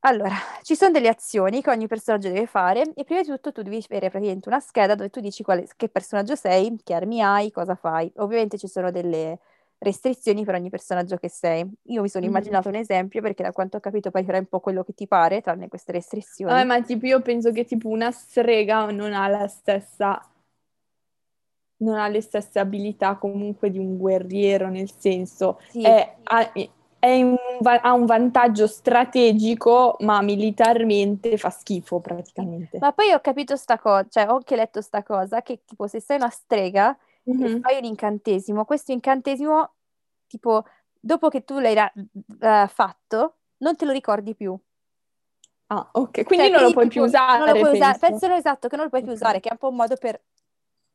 Allora, 0.00 0.34
ci 0.62 0.76
sono 0.76 0.92
delle 0.92 1.08
azioni 1.08 1.60
che 1.60 1.70
ogni 1.70 1.88
personaggio 1.88 2.28
deve 2.28 2.46
fare 2.46 2.92
e 2.94 3.04
prima 3.04 3.20
di 3.20 3.28
tutto 3.28 3.50
tu 3.50 3.62
devi 3.62 3.84
avere 3.88 4.10
praticamente 4.10 4.48
una 4.48 4.60
scheda 4.60 4.94
dove 4.94 5.10
tu 5.10 5.20
dici 5.20 5.42
quale- 5.42 5.66
che 5.76 5.88
personaggio 5.88 6.36
sei, 6.36 6.76
che 6.84 6.94
armi 6.94 7.20
hai, 7.20 7.50
cosa 7.50 7.74
fai. 7.74 8.12
Ovviamente 8.16 8.58
ci 8.58 8.68
sono 8.68 8.90
delle 8.92 9.40
restrizioni 9.78 10.44
per 10.44 10.54
ogni 10.54 10.70
personaggio 10.70 11.16
che 11.16 11.28
sei. 11.28 11.66
Io 11.84 12.02
mi 12.02 12.08
sono 12.08 12.24
Mhm. 12.24 12.30
immaginato 12.30 12.68
un 12.68 12.74
esempio 12.74 13.22
perché 13.22 13.42
da 13.42 13.52
quanto 13.52 13.76
ho 13.76 13.80
capito 13.80 14.10
poi 14.10 14.24
farai 14.24 14.40
un 14.40 14.46
po' 14.46 14.60
quello 14.60 14.84
che 14.84 14.92
ti 14.94 15.06
pare, 15.06 15.40
tranne 15.40 15.68
queste 15.68 15.92
restrizioni. 15.92 16.52
Vabbè, 16.52 16.64
ma 16.66 16.82
tipo 16.82 17.06
io 17.06 17.20
penso 17.22 17.52
che 17.52 17.64
tipo 17.64 17.88
una 17.88 18.10
strega 18.10 18.90
non 18.90 19.12
ha 19.12 19.28
la 19.28 19.46
stessa 19.48 20.20
non 21.80 21.94
ha 21.96 22.08
le 22.08 22.20
stesse 22.20 22.58
abilità 22.58 23.16
comunque 23.16 23.70
di 23.70 23.78
un 23.78 23.96
guerriero, 23.98 24.68
nel 24.68 24.90
senso 24.90 25.60
Sì. 25.68 25.82
è, 25.82 26.14
ha, 26.24 26.52
è 26.52 27.06
in 27.06 27.26
un 27.26 27.36
ha 27.60 27.92
un 27.92 28.04
vantaggio 28.04 28.66
strategico, 28.66 29.96
ma 30.00 30.20
militarmente 30.22 31.36
fa 31.36 31.50
schifo 31.50 32.00
praticamente. 32.00 32.78
Ma 32.78 32.92
poi 32.92 33.12
ho 33.12 33.20
capito 33.20 33.54
sta 33.56 33.78
cosa, 33.78 34.06
cioè 34.08 34.26
ho 34.28 34.34
anche 34.34 34.56
letto 34.56 34.80
sta 34.80 35.02
cosa, 35.04 35.42
che 35.42 35.60
tipo 35.64 35.86
se 35.86 36.00
sei 36.00 36.16
una 36.16 36.30
strega 36.30 36.96
Mhm. 37.28 37.60
fai 37.60 37.78
un 37.78 37.84
incantesimo, 37.84 38.64
questo 38.64 38.92
incantesimo, 38.92 39.74
tipo, 40.26 40.64
dopo 40.98 41.28
che 41.28 41.44
tu 41.44 41.58
l'hai 41.58 41.76
eh, 41.76 42.66
fatto, 42.68 43.36
non 43.58 43.76
te 43.76 43.84
lo 43.84 43.92
ricordi 43.92 44.34
più. 44.34 44.58
Ah, 45.70 45.86
ok, 45.92 46.24
quindi 46.24 46.46
Cioè, 46.46 46.54
non 46.54 46.62
lo 46.62 46.70
puoi 46.72 46.88
tipo, 46.88 46.94
più 46.94 47.02
usare, 47.04 47.38
non 47.38 47.48
lo 47.48 47.58
puoi 47.58 47.72
usare. 47.72 47.98
penso. 47.98 48.06
Penso 48.06 48.34
esatto, 48.34 48.68
che 48.68 48.76
non 48.76 48.84
lo 48.86 48.90
puoi 48.90 49.02
più 49.02 49.10
Ok. 49.12 49.16
usare, 49.16 49.40
che 49.40 49.48
è 49.50 49.52
un 49.52 49.58
po' 49.58 49.68
un 49.68 49.76
modo 49.76 49.96
per 49.96 50.18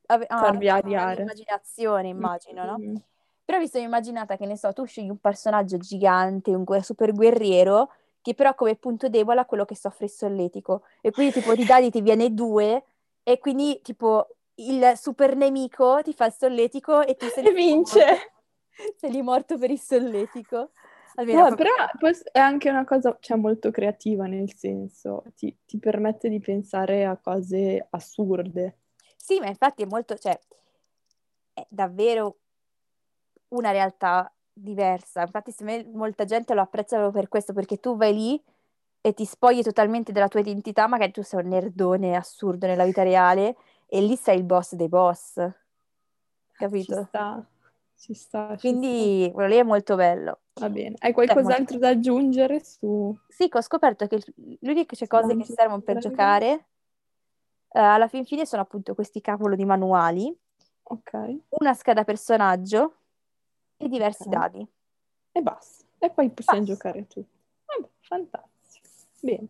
ave- 0.07 0.25
ah, 0.27 0.37
Farvi 0.39 0.67
avere 0.69 0.87
ariare. 0.87 1.15
l'immaginazione, 1.17 2.07
immagino, 2.07 2.65
no? 2.65 2.77
Mhm. 2.79 3.03
Però 3.45 3.59
mi 3.59 3.67
sono 3.67 3.83
immaginata 3.83 4.35
che, 4.37 4.45
ne 4.47 4.57
so, 4.57 4.73
tu 4.73 4.85
scegli 4.85 5.09
un 5.09 5.19
personaggio 5.19 5.77
gigante, 5.77 6.55
un 6.55 6.65
super 6.81 7.13
guerriero, 7.13 7.89
che 8.21 8.33
però 8.33 8.55
come 8.55 8.75
punto 8.75 9.09
debole 9.09 9.41
ha 9.41 9.45
quello 9.45 9.65
che 9.65 9.75
soffre 9.75 10.05
il 10.05 10.11
solletico. 10.11 10.83
E 11.01 11.11
quindi 11.11 11.33
tipo 11.33 11.53
di 11.53 11.65
dadi 11.65 11.91
ti 11.91 12.01
viene 12.01 12.33
due, 12.33 12.83
e 13.21 13.37
quindi 13.39 13.79
tipo 13.83 14.37
il 14.55 14.93
super 14.95 15.35
nemico 15.35 16.01
ti 16.03 16.13
fa 16.13 16.25
il 16.27 16.33
solletico 16.33 17.01
e 17.05 17.15
tu 17.15 17.27
sei 17.27 17.47
E 17.47 17.53
vince. 17.53 18.05
sei 18.97 19.11
lì 19.11 19.21
morto 19.21 19.57
per 19.57 19.71
il 19.71 19.79
solletico. 19.79 20.71
Almeno 21.15 21.49
No, 21.49 21.55
però 21.55 21.69
è 22.31 22.39
anche 22.39 22.69
una 22.69 22.85
cosa, 22.85 23.15
cioè, 23.19 23.37
molto 23.37 23.69
creativa, 23.69 24.25
nel 24.25 24.51
senso, 24.55 25.23
ti, 25.35 25.55
ti 25.65 25.77
permette 25.77 26.27
di 26.27 26.39
pensare 26.39 27.05
a 27.05 27.17
cose 27.17 27.85
assurde. 27.91 28.77
Sì, 29.15 29.39
ma 29.39 29.47
infatti 29.47 29.83
è 29.83 29.85
molto, 29.85 30.17
cioè, 30.17 30.37
è 31.53 31.65
davvero 31.69 32.37
una 33.49 33.71
realtà 33.71 34.31
diversa. 34.51 35.21
Infatti, 35.21 35.51
secondo 35.51 35.83
me 35.83 35.95
molta 35.95 36.25
gente 36.25 36.55
lo 36.55 36.61
apprezza 36.61 36.97
proprio 36.97 37.21
per 37.21 37.29
questo, 37.29 37.53
perché 37.53 37.77
tu 37.79 37.95
vai 37.95 38.13
lì 38.13 38.43
e 39.01 39.13
ti 39.13 39.25
spogli 39.25 39.61
totalmente 39.61 40.11
della 40.11 40.27
tua 40.27 40.39
identità, 40.39 40.87
magari 40.87 41.11
tu 41.11 41.21
sei 41.21 41.43
un 41.43 41.49
nerdone 41.49 42.15
assurdo 42.15 42.65
nella 42.65 42.85
vita 42.85 43.03
reale 43.03 43.55
e 43.93 44.01
lì 44.01 44.15
sei 44.15 44.37
il 44.37 44.43
boss 44.43 44.73
dei 44.73 44.89
boss. 44.89 45.35
Capito? 46.53 46.95
Ci 46.95 47.03
sta, 47.03 47.45
ci 47.95 48.13
sta. 48.15 48.55
Quindi 48.59 49.29
quello 49.31 49.47
lì 49.47 49.57
è 49.57 49.63
molto 49.63 49.95
bello. 49.95 50.39
Va 50.53 50.67
bene. 50.67 50.95
Hai 50.97 51.13
qualcos'altro 51.13 51.77
da 51.77 51.89
aggiungere 51.89 52.63
su... 52.63 53.15
Sì, 53.27 53.47
ho 53.51 53.61
scoperto 53.61 54.07
che 54.07 54.19
le 54.35 54.57
uniche 54.61 55.05
cose 55.05 55.35
che 55.35 55.45
servono 55.45 55.81
per 55.81 55.99
giocare 55.99 56.53
uh, 57.67 57.79
alla 57.79 58.07
fin 58.07 58.25
fine 58.25 58.47
sono 58.47 58.63
appunto 58.63 58.95
questi 58.95 59.21
cavolo 59.21 59.55
di 59.55 59.63
manuali, 59.63 60.35
Ok. 60.85 61.37
una 61.49 61.75
scheda 61.75 62.03
personaggio 62.03 62.95
e 63.77 63.87
diversi 63.87 64.23
Ok. 64.23 64.29
dadi. 64.29 64.67
E 65.33 65.41
basta. 65.41 65.85
E 65.99 66.09
poi 66.09 66.31
possiamo 66.31 66.65
Basta. 66.65 66.73
giocare 66.73 67.07
tu. 67.07 67.23
Vabbè, 67.65 67.89
fantastico. 67.99 68.87
Bene. 69.21 69.49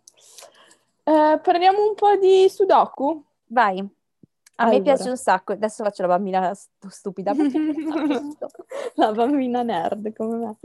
Eh, 1.06 1.40
parliamo 1.42 1.88
un 1.88 1.96
po' 1.96 2.18
di 2.18 2.50
Sudoku? 2.50 3.24
Vai. 3.48 4.02
A 4.56 4.66
me 4.66 4.70
Allora. 4.76 4.84
piace 4.84 5.10
un 5.10 5.18
sacco. 5.18 5.54
Adesso 5.54 5.84
faccio 5.84 6.04
la 6.04 6.10
bambina 6.10 6.54
stu- 6.54 6.90
stupida. 6.90 7.34
La 8.96 9.12
bambina 9.12 9.64
nerd 9.64 10.14
come 10.14 10.38
me. 10.38 10.58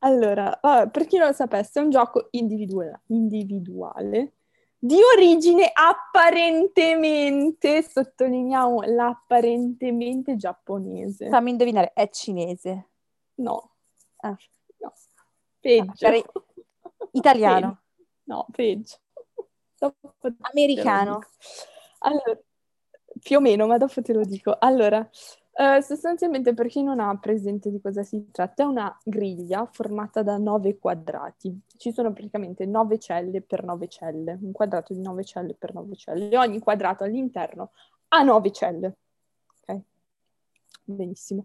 Allora, 0.00 0.58
vabbè, 0.60 0.90
per 0.90 1.06
chi 1.06 1.16
non 1.16 1.28
lo 1.28 1.32
sapesse, 1.32 1.80
è 1.80 1.82
un 1.82 1.88
gioco 1.90 2.28
individuale, 2.32 3.00
individuale 3.06 4.34
di 4.78 4.98
origine 5.16 5.70
apparentemente, 5.72 7.82
sottolineiamo 7.82 8.82
l'apparentemente 8.82 10.36
giapponese. 10.36 11.28
Fammi 11.28 11.50
indovinare, 11.50 11.92
è 11.94 12.08
cinese. 12.10 12.88
No, 13.36 13.70
Ah. 14.22 14.36
no, 14.78 14.92
peggio. 15.58 15.92
sarei- 15.94 16.24
Italiano. 17.12 17.60
Peggio. 17.60 17.78
No, 18.24 18.46
peggio. 18.52 18.96
Americano. 20.52 21.20
Allora, 22.00 22.38
più 23.22 23.36
o 23.36 23.40
meno, 23.40 23.66
ma 23.66 23.76
dopo 23.76 24.02
te 24.02 24.12
lo 24.12 24.24
dico. 24.24 24.56
Allora, 24.58 25.08
eh, 25.52 25.82
sostanzialmente 25.82 26.54
per 26.54 26.68
chi 26.68 26.82
non 26.82 27.00
ha 27.00 27.16
presente 27.18 27.70
di 27.70 27.80
cosa 27.80 28.02
si 28.02 28.30
tratta, 28.30 28.62
è 28.62 28.66
una 28.66 28.96
griglia 29.04 29.68
formata 29.70 30.22
da 30.22 30.38
nove 30.38 30.78
quadrati. 30.78 31.60
Ci 31.76 31.92
sono 31.92 32.12
praticamente 32.12 32.64
nove 32.66 32.98
celle 32.98 33.42
per 33.42 33.64
nove 33.64 33.88
celle, 33.88 34.38
un 34.40 34.52
quadrato 34.52 34.94
di 34.94 35.00
nove 35.00 35.24
celle 35.24 35.54
per 35.54 35.74
nove 35.74 35.96
celle. 35.96 36.36
Ogni 36.38 36.60
quadrato 36.60 37.04
all'interno 37.04 37.72
ha 38.08 38.22
nove 38.22 38.52
celle. 38.52 38.96
Ok? 39.66 39.80
Benissimo. 40.84 41.44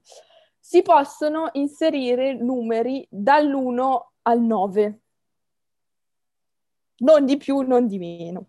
Si 0.59 0.81
possono 0.81 1.49
inserire 1.53 2.33
numeri 2.33 3.05
dall'1 3.09 4.11
al 4.23 4.41
9. 4.41 4.99
Non 6.97 7.25
di 7.25 7.37
più, 7.37 7.59
non 7.59 7.85
di 7.85 7.99
meno. 7.99 8.47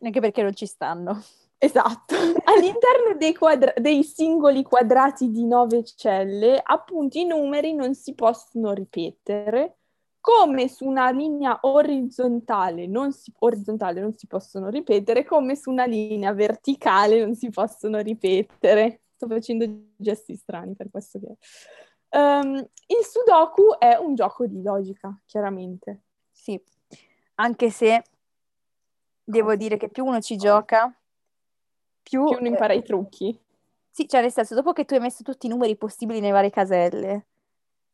Anche 0.00 0.20
perché 0.20 0.42
non 0.42 0.54
ci 0.54 0.66
stanno. 0.66 1.20
Esatto. 1.64 2.14
All'interno 2.44 3.16
dei, 3.16 3.34
quadra- 3.34 3.72
dei 3.76 4.02
singoli 4.02 4.62
quadrati 4.62 5.30
di 5.30 5.46
nove 5.46 5.82
celle, 5.84 6.60
appunto, 6.62 7.18
i 7.18 7.24
numeri 7.24 7.72
non 7.72 7.94
si 7.94 8.14
possono 8.14 8.74
ripetere, 8.74 9.78
come 10.20 10.68
su 10.68 10.84
una 10.84 11.10
linea 11.10 11.58
orizzontale 11.62 12.86
non 12.86 13.12
si, 13.12 13.32
orizzontale 13.38 14.00
non 14.00 14.14
si 14.14 14.26
possono 14.26 14.68
ripetere, 14.68 15.24
come 15.24 15.56
su 15.56 15.70
una 15.70 15.86
linea 15.86 16.34
verticale 16.34 17.24
non 17.24 17.34
si 17.34 17.48
possono 17.48 17.98
ripetere. 18.00 19.00
Sto 19.14 19.26
facendo 19.26 19.64
gesti 19.96 20.36
strani 20.36 20.74
per 20.74 20.90
questo 20.90 21.18
che... 21.18 21.36
Ehm, 22.10 22.56
il 22.56 23.04
Sudoku 23.04 23.76
è 23.78 23.96
un 23.96 24.14
gioco 24.14 24.46
di 24.46 24.62
logica, 24.62 25.18
chiaramente. 25.24 26.02
Sì. 26.30 26.62
Anche 27.36 27.70
se 27.70 28.02
devo 29.24 29.56
dire 29.56 29.78
che 29.78 29.88
più 29.88 30.04
uno 30.04 30.20
ci 30.20 30.36
gioca, 30.36 30.94
più... 32.04 32.24
Più 32.24 32.36
uno 32.38 32.46
impara 32.46 32.74
eh, 32.74 32.76
i 32.76 32.82
trucchi. 32.84 33.36
Sì, 33.90 34.06
cioè 34.06 34.20
nel 34.20 34.30
senso, 34.30 34.54
dopo 34.54 34.72
che 34.72 34.84
tu 34.84 34.94
hai 34.94 35.00
messo 35.00 35.24
tutti 35.24 35.46
i 35.46 35.48
numeri 35.48 35.76
possibili 35.76 36.20
nelle 36.20 36.32
varie 36.32 36.50
caselle, 36.50 37.26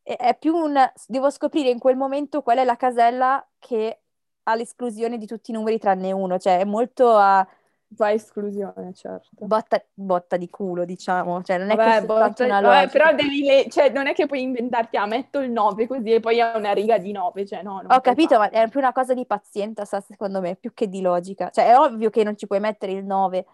è, 0.02 0.16
è 0.16 0.36
più 0.36 0.54
un... 0.54 0.76
Devo 1.06 1.30
scoprire 1.30 1.70
in 1.70 1.78
quel 1.78 1.96
momento 1.96 2.42
qual 2.42 2.58
è 2.58 2.64
la 2.64 2.76
casella 2.76 3.46
che 3.58 4.00
ha 4.42 4.54
l'esclusione 4.54 5.16
di 5.16 5.26
tutti 5.26 5.50
i 5.50 5.54
numeri 5.54 5.78
tranne 5.78 6.12
uno, 6.12 6.38
cioè 6.38 6.58
è 6.58 6.64
molto 6.64 7.16
a 7.16 7.46
Fa 7.92 8.12
esclusione, 8.12 8.92
certo. 8.94 9.30
botta, 9.32 9.82
botta 9.92 10.36
di 10.36 10.48
culo, 10.48 10.84
diciamo, 10.84 11.42
cioè 11.42 11.58
non 11.58 11.70
è 11.70 11.72
che 11.72 11.76
Vabbè, 11.76 11.96
è 11.96 12.06
soltanto 12.06 12.44
boh, 12.44 12.48
una 12.48 12.60
vabbè, 12.60 12.88
però 12.88 13.12
devi 13.12 13.42
le- 13.42 13.66
cioè, 13.68 13.88
non 13.90 14.06
è 14.06 14.12
che 14.12 14.26
puoi 14.26 14.42
inventarti, 14.42 14.96
ah, 14.96 15.06
metto 15.06 15.40
il 15.40 15.50
9 15.50 15.88
così 15.88 16.12
e 16.12 16.20
poi 16.20 16.40
ha 16.40 16.56
una 16.56 16.70
riga 16.70 16.98
di 16.98 17.10
9, 17.10 17.44
cioè 17.44 17.62
no, 17.62 17.82
Ho 17.84 18.00
capito, 18.00 18.38
ma 18.38 18.44
farlo. 18.44 18.58
è 18.58 18.68
più 18.68 18.78
una 18.78 18.92
cosa 18.92 19.12
di 19.12 19.26
pazienza, 19.26 19.84
secondo 19.84 20.40
me, 20.40 20.54
più 20.54 20.72
che 20.72 20.88
di 20.88 21.00
logica. 21.00 21.50
Cioè, 21.50 21.66
è 21.66 21.76
ovvio 21.76 22.10
che 22.10 22.22
non 22.22 22.36
ci 22.36 22.46
puoi 22.46 22.60
mettere 22.60 22.92
il 22.92 23.04
9, 23.04 23.44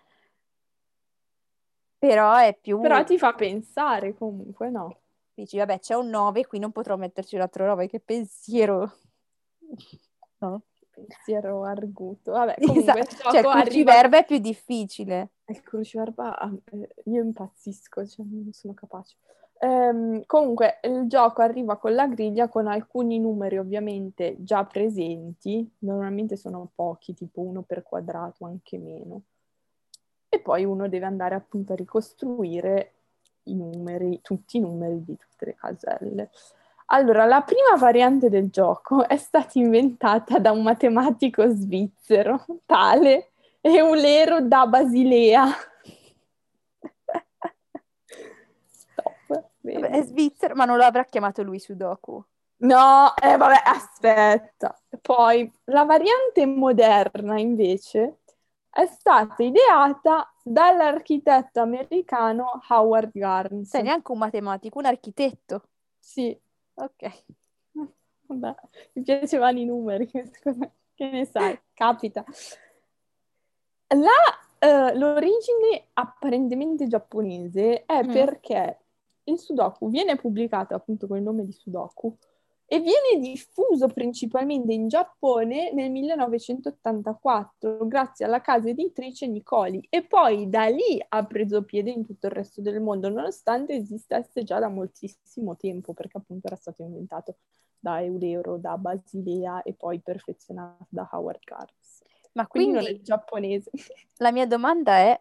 però 1.99 2.35
è 2.37 2.57
più... 2.61 2.81
Però 2.81 3.03
ti 3.05 3.19
fa 3.19 3.33
pensare 3.35 4.15
comunque, 4.15 4.71
no? 4.71 5.01
Dici, 5.35 5.59
vabbè, 5.59 5.81
c'è 5.81 5.95
un 5.95 6.09
9, 6.09 6.47
qui 6.47 6.59
non 6.59 6.73
potrò 6.73 6.97
metterci 6.97 7.35
un 7.35 7.43
altro 7.43 7.67
9, 7.67 7.89
che 7.89 8.01
pensiero. 8.01 8.91
No? 10.39 10.63
Pensiero 10.91 11.65
arguto. 11.65 12.33
Vabbè, 12.33 12.57
comunque 12.59 12.93
il 12.93 12.99
Esatto, 13.01 13.17
cioè 13.17 13.31
il 13.31 13.37
gioco 13.37 13.49
arriva... 13.49 13.63
cruciverba 13.65 14.19
è 14.19 14.25
più 14.25 14.39
difficile. 14.39 15.31
Il 15.47 15.63
cruciverba, 15.63 16.39
ah, 16.39 16.55
eh, 16.73 16.89
io 17.05 17.23
impazzisco, 17.23 18.07
cioè 18.07 18.27
non 18.29 18.51
sono 18.53 18.75
capace. 18.75 19.17
Ehm, 19.59 20.25
comunque 20.27 20.81
il 20.83 21.07
gioco 21.07 21.41
arriva 21.41 21.79
con 21.79 21.95
la 21.95 22.07
griglia 22.07 22.49
con 22.49 22.67
alcuni 22.67 23.19
numeri 23.19 23.57
ovviamente 23.57 24.37
già 24.41 24.65
presenti, 24.65 25.71
normalmente 25.79 26.37
sono 26.37 26.71
pochi, 26.75 27.15
tipo 27.15 27.41
uno 27.41 27.63
per 27.63 27.83
quadrato, 27.83 28.45
anche 28.45 28.79
meno. 28.79 29.23
E 30.37 30.41
poi 30.41 30.65
uno 30.67 30.87
deve 30.87 31.07
andare 31.07 31.35
appunto 31.35 31.73
a 31.73 31.77
ricostruire 31.77 32.93
i 33.45 33.55
numeri, 33.55 34.21
tutti 34.23 34.59
i 34.59 34.61
numeri 34.61 35.03
di 35.03 35.17
tutte 35.17 35.47
le 35.47 35.55
caselle. 35.55 36.31
Allora, 36.87 37.25
la 37.25 37.41
prima 37.41 37.75
variante 37.79 38.29
del 38.29 38.51
gioco 38.51 39.07
è 39.09 39.17
stata 39.17 39.59
inventata 39.59 40.39
da 40.39 40.53
un 40.53 40.63
matematico 40.63 41.49
svizzero, 41.49 42.45
tale 42.67 43.31
Eulero 43.63 44.43
da 44.43 44.67
Basilea. 44.67 45.47
Top. 48.95 49.49
Vabbè, 49.63 49.89
è 49.89 50.03
svizzero, 50.03 50.55
ma 50.55 50.67
non 50.67 50.77
lo 50.77 50.85
avrà 50.85 51.05
chiamato 51.05 51.43
lui 51.43 51.59
Sudoku. 51.59 52.23
No, 52.59 53.15
eh, 53.17 53.39
vabbè, 53.39 53.63
aspetta. 53.65 54.79
Poi 55.01 55.51
la 55.65 55.85
variante 55.85 56.45
moderna 56.45 57.39
invece 57.39 58.19
è 58.77 58.87
stata 58.87 59.43
ideata 59.43 60.31
dall'architetto 60.43 61.61
americano 61.61 62.61
Howard 62.69 63.11
Garns. 63.13 63.71
Sei 63.71 63.83
neanche 63.83 64.13
un 64.13 64.19
matematico, 64.19 64.79
un 64.79 64.85
architetto. 64.85 65.63
Sì, 65.99 66.39
Ok. 66.75 67.23
vabbè, 68.27 68.55
mi 68.93 69.03
piacevano 69.03 69.59
i 69.59 69.65
numeri, 69.65 70.07
che 70.09 70.31
ne 71.11 71.25
sai, 71.25 71.59
capita. 71.73 72.25
La, 73.95 74.11
eh, 74.59 74.95
l'origine 74.97 75.87
apparentemente 75.95 76.87
giapponese 76.87 77.85
è 77.87 78.03
Mm. 78.05 78.13
perché 78.13 78.79
il 79.25 79.39
Sudoku 79.39 79.89
viene 79.91 80.17
pubblicato 80.17 80.75
appunto 80.75 81.07
con 81.07 81.17
il 81.17 81.23
nome 81.23 81.45
di 81.45 81.53
Sudoku 81.53 82.15
e 82.69 82.81
viene 82.81 83.21
diffuso 83.21 83.87
principalmente 83.87 84.73
in 84.73 84.89
Giappone 84.89 85.73
nel 85.73 85.91
1984 85.91 87.87
grazie 87.87 88.25
alla 88.25 88.41
casa 88.41 88.69
editrice 88.69 89.29
Nicoli 89.29 89.87
e 89.89 90.03
poi 90.05 90.49
da 90.49 90.67
lì 90.67 91.03
ha 91.09 91.25
preso 91.25 91.63
piede 91.63 91.91
in 91.91 92.05
tutto 92.05 92.27
il 92.27 92.33
resto 92.33 92.61
del 92.61 92.81
mondo 92.81 93.09
nonostante 93.09 93.75
esistesse 93.75 94.43
già 94.43 94.59
da 94.59 94.69
moltissimo 94.69 95.57
tempo 95.57 95.93
perché 95.95 96.19
appunto 96.19 96.49
era 96.49 96.57
stato 96.57 96.83
inventato 96.83 97.37
da 97.79 98.03
Eulero, 98.03 98.57
da 98.57 98.77
Basilea 98.77 99.63
e 99.63 99.73
poi 99.75 100.01
perfezionato 100.01 100.87
da 100.89 101.09
Howard 101.13 101.45
Garns. 101.45 102.03
Ma 102.33 102.47
Quindi 102.49 102.73
non 102.73 102.83
quindi 102.83 103.01
è 103.01 103.03
giapponese. 103.05 103.71
la 104.19 104.33
mia 104.33 104.47
domanda 104.47 104.97
è, 104.97 105.21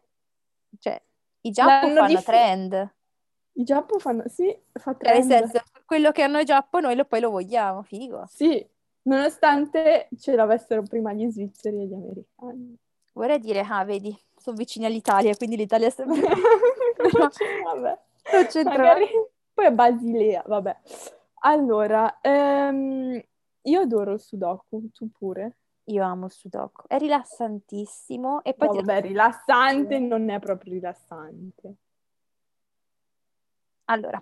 cioè, 0.80 1.00
i 1.42 1.52
Giappo 1.52 1.86
L'hanno 1.86 1.96
fanno 1.96 2.08
diffu- 2.08 2.26
trend? 2.26 2.95
I 3.58 3.64
Giappo 3.64 4.00
fanno, 4.00 4.24
sì, 4.28 4.54
fa 4.74 4.96
Cioè, 5.00 5.14
nel 5.14 5.26
trend. 5.28 5.50
senso, 5.50 5.64
quello 5.86 6.12
che 6.12 6.24
hanno 6.24 6.40
i 6.40 6.46
Giappo 6.46 6.80
noi 6.80 6.96
lo, 6.96 7.06
poi 7.06 7.20
lo 7.22 7.30
vogliamo, 7.32 7.84
figo. 7.84 8.26
Sì, 8.28 8.66
nonostante 9.04 10.10
ce 10.18 10.36
l'avessero 10.36 10.84
prima 10.84 11.14
gli 11.14 11.30
svizzeri 11.30 11.82
e 11.82 11.86
gli 11.88 11.94
americani. 11.94 12.78
Vorrei 13.14 13.40
dire, 13.40 13.62
ah, 13.62 13.84
vedi, 13.86 14.14
sono 14.36 14.58
vicini 14.58 14.86
all'Italia, 14.86 15.36
quindi 15.36 15.56
l'Italia 15.56 15.88
è 15.88 15.90
sempre... 15.90 16.20
vabbè. 17.64 18.00
Non 18.34 18.46
c'entra. 18.48 18.78
Magari... 18.78 19.08
Poi 19.54 19.66
è 19.66 19.72
Basilea, 19.72 20.44
vabbè. 20.46 20.78
Allora, 21.46 22.20
ehm, 22.22 23.22
io 23.62 23.80
adoro 23.80 24.14
il 24.14 24.20
Sudoku, 24.20 24.92
tu 24.92 25.10
pure? 25.12 25.58
Io 25.86 26.04
amo 26.04 26.26
il 26.26 26.32
Sudoku, 26.32 26.88
è 26.88 26.98
rilassantissimo 26.98 28.44
e 28.44 28.54
poi 28.54 28.68
No, 28.68 28.74
ti 28.74 28.84
vabbè, 28.84 29.02
rilassante 29.02 30.00
non 30.00 30.30
è 30.30 30.40
proprio 30.40 30.74
rilassante. 30.74 31.76
Allora, 33.86 34.22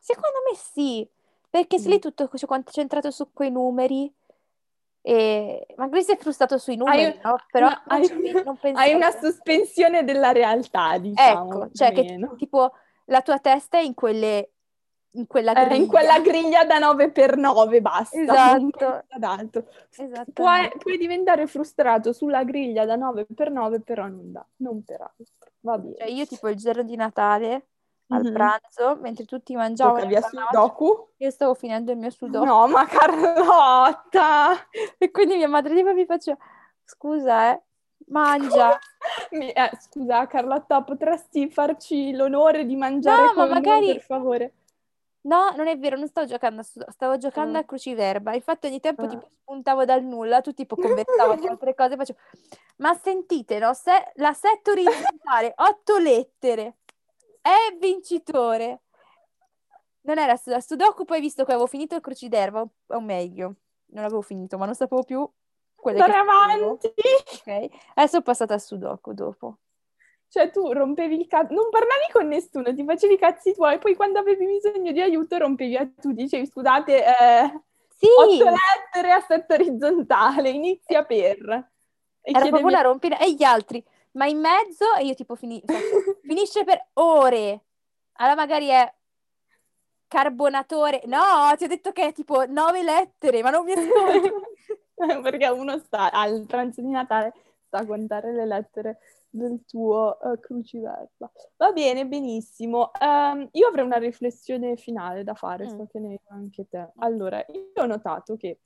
secondo 0.00 0.38
me 0.48 0.56
sì, 0.56 1.08
perché 1.48 1.78
se 1.78 1.88
Mm. 1.88 1.92
lì 1.92 1.98
tutto 1.98 2.28
così 2.28 2.46
concentrato 2.46 3.10
su 3.10 3.32
quei 3.32 3.50
numeri, 3.50 4.12
e 5.00 5.66
magari 5.76 6.02
sei 6.02 6.16
frustrato 6.16 6.58
sui 6.58 6.76
numeri, 6.76 7.04
Hai, 7.04 7.20
no? 7.22 7.36
Però 7.50 7.68
no, 7.68 7.82
hai- 7.86 8.10
hai 8.74 8.94
una 8.94 9.10
sospensione 9.10 10.04
della 10.04 10.32
realtà, 10.32 10.98
diciamo, 10.98 11.64
Ecco, 11.64 11.70
cioè 11.72 11.88
o 11.88 11.92
che 11.92 12.02
meno. 12.02 12.34
tipo 12.36 12.72
la 13.06 13.22
tua 13.22 13.38
testa 13.38 13.78
è 13.78 13.82
in 13.82 13.94
quelle, 13.94 14.50
in 15.12 15.26
quella 15.26 15.52
Eh, 15.52 15.62
in 15.62 15.68
griglia. 15.68 15.86
quella 15.86 16.20
griglia 16.20 16.64
da 16.66 16.78
9x9 16.78 17.80
basta, 17.80 18.18
non 18.18 18.70
Esatto, 18.76 18.76
pensa 18.76 19.04
ad 19.08 19.22
altro. 19.22 19.64
Puoi, 20.34 20.68
puoi 20.78 20.98
diventare 20.98 21.46
frustrato 21.46 22.12
sulla 22.12 22.44
griglia 22.44 22.84
da 22.84 22.96
9x9, 22.96 23.80
però 23.80 24.08
non, 24.08 24.30
da, 24.30 24.46
non 24.56 24.84
per 24.84 25.00
altro. 25.00 25.24
Va 25.60 25.78
bene. 25.78 25.96
Cioè 25.96 26.08
io 26.08 26.26
tipo 26.26 26.48
il 26.48 26.56
giorno 26.56 26.82
di 26.82 26.96
Natale 26.96 27.66
al 28.10 28.24
Mhm. 28.24 28.32
pranzo, 28.32 28.96
mentre 29.00 29.24
tutti 29.24 29.54
mangiavano 29.54 29.96
Giocavi 29.98 30.16
a 30.16 30.20
parlavano, 30.20 30.50
Sudoku? 30.50 31.08
io 31.18 31.30
stavo 31.30 31.54
finendo 31.54 31.92
il 31.92 31.98
mio 31.98 32.10
sudoku 32.10 32.44
No, 32.44 32.66
ma 32.68 32.86
Carlotta! 32.86 34.52
e 34.98 35.10
quindi 35.10 35.36
mia 35.36 35.48
madre 35.48 35.74
tipo 35.74 35.92
mi 35.92 36.06
faceva 36.06 36.38
scusa 36.84 37.52
eh, 37.52 37.62
mangia. 38.06 38.78
Mi- 39.32 39.50
eh, 39.52 39.70
scusa, 39.80 40.26
Carlotta, 40.26 40.82
potresti 40.82 41.50
farci 41.50 42.12
l'onore 42.14 42.64
di 42.64 42.76
mangiare 42.76 43.20
No, 43.22 43.26
ma 43.26 43.32
con 43.32 43.44
noi, 43.44 43.52
magari- 43.54 43.92
per 43.94 44.02
favore? 44.02 44.52
No, 45.20 45.50
non 45.56 45.66
è 45.66 45.76
vero, 45.78 45.98
non 45.98 46.06
stavo 46.08 46.26
giocando 46.26 46.60
a 46.60 46.64
sudoku, 46.64 46.90
stavo 46.92 47.18
giocando 47.18 47.58
Ah. 47.58 47.60
a 47.60 47.64
cruciverba. 47.64 48.32
Infatti 48.34 48.68
ogni 48.68 48.80
tempo 48.80 49.02
Ah. 49.02 49.08
tipo 49.08 49.28
spuntavo 49.42 49.84
dal 49.84 50.02
nulla, 50.02 50.40
tu 50.40 50.54
tipo 50.54 50.76
conversavo 50.76 51.34
di 51.34 51.46
altre 51.58 51.74
cose, 51.74 51.96
facevo 51.96 52.18
ma 52.76 52.94
sentite, 52.94 53.58
no? 53.58 53.74
Se, 53.74 54.12
la 54.14 54.32
setta 54.32 54.70
orizzontale, 54.70 55.52
otto 55.56 55.98
lettere, 55.98 56.76
è 57.40 57.76
vincitore. 57.78 58.82
Non 60.02 60.18
era 60.18 60.36
Sudoku, 60.36 60.60
Sudoku, 60.60 61.04
poi 61.04 61.20
visto 61.20 61.44
che 61.44 61.52
avevo 61.52 61.66
finito 61.66 61.94
il 61.94 62.00
cruciverba, 62.00 62.66
o- 62.86 63.00
meglio, 63.00 63.54
non 63.86 64.04
avevo 64.04 64.22
finito, 64.22 64.56
ma 64.56 64.64
non 64.64 64.74
sapevo 64.74 65.02
più 65.02 65.28
quelle 65.74 65.98
sapevo, 65.98 66.18
avanti! 66.18 66.88
ok? 66.88 67.68
Adesso 67.94 68.18
ho 68.18 68.22
passato 68.22 68.52
a 68.52 68.58
Sudoku 68.58 69.12
dopo. 69.12 69.58
Cioè, 70.30 70.50
tu 70.50 70.72
rompevi 70.72 71.18
il 71.18 71.26
cazzo, 71.26 71.54
non 71.54 71.70
parlavi 71.70 72.12
con 72.12 72.28
nessuno, 72.28 72.74
ti 72.74 72.84
facevi 72.84 73.14
i 73.14 73.18
cazzi 73.18 73.54
tuoi, 73.54 73.78
poi 73.78 73.94
quando 73.96 74.18
avevi 74.18 74.46
bisogno 74.46 74.92
di 74.92 75.00
aiuto 75.00 75.38
rompevi 75.38 75.76
a 75.76 75.88
tu, 75.88 76.12
dicevi, 76.12 76.46
scusate, 76.46 77.04
eh, 77.04 77.62
Sì, 77.88 78.06
otto 78.06 78.44
lettere 78.44 79.12
a 79.12 79.20
setta 79.20 79.54
orizzontale, 79.54 80.50
inizia 80.50 81.04
per... 81.04 81.70
E 82.20 82.30
era 82.30 82.46
proprio 82.46 82.66
una 82.66 82.82
rompina. 82.82 83.18
E 83.18 83.32
gli 83.32 83.42
altri, 83.42 83.82
ma 84.18 84.26
in 84.26 84.40
mezzo, 84.40 84.84
e 84.98 85.04
io 85.06 85.14
tipo 85.14 85.34
fini- 85.36 85.62
faccio, 85.64 86.18
finisce 86.22 86.64
per 86.64 86.88
ore. 86.94 87.62
Allora 88.14 88.34
magari 88.34 88.66
è 88.66 88.92
carbonatore. 90.06 91.02
No, 91.06 91.54
ti 91.56 91.64
ho 91.64 91.68
detto 91.68 91.92
che 91.92 92.06
è 92.08 92.12
tipo 92.12 92.44
nove 92.46 92.82
lettere, 92.82 93.42
ma 93.42 93.50
non 93.50 93.64
mi 93.64 93.72
ascolti. 93.72 94.30
Perché 95.22 95.46
uno 95.48 95.78
sta 95.78 96.10
al 96.10 96.44
pranzo 96.46 96.80
di 96.80 96.90
Natale, 96.90 97.32
sta 97.66 97.78
a 97.78 97.86
contare 97.86 98.32
le 98.32 98.46
lettere 98.46 98.98
del 99.30 99.62
tuo 99.66 100.18
eh, 100.20 100.40
cruciverba. 100.40 101.30
Va 101.56 101.72
bene, 101.72 102.06
benissimo. 102.06 102.90
Ehm, 103.00 103.48
io 103.52 103.68
avrei 103.68 103.84
una 103.84 103.98
riflessione 103.98 104.76
finale 104.76 105.22
da 105.22 105.34
fare, 105.34 105.64
Mm. 105.66 105.68
so 105.68 105.86
che 105.86 105.98
ne 106.00 106.08
hai 106.08 106.20
anche 106.30 106.66
te. 106.68 106.90
Allora, 106.96 107.44
io 107.46 107.70
ho 107.82 107.86
notato 107.86 108.36
che 108.36 108.60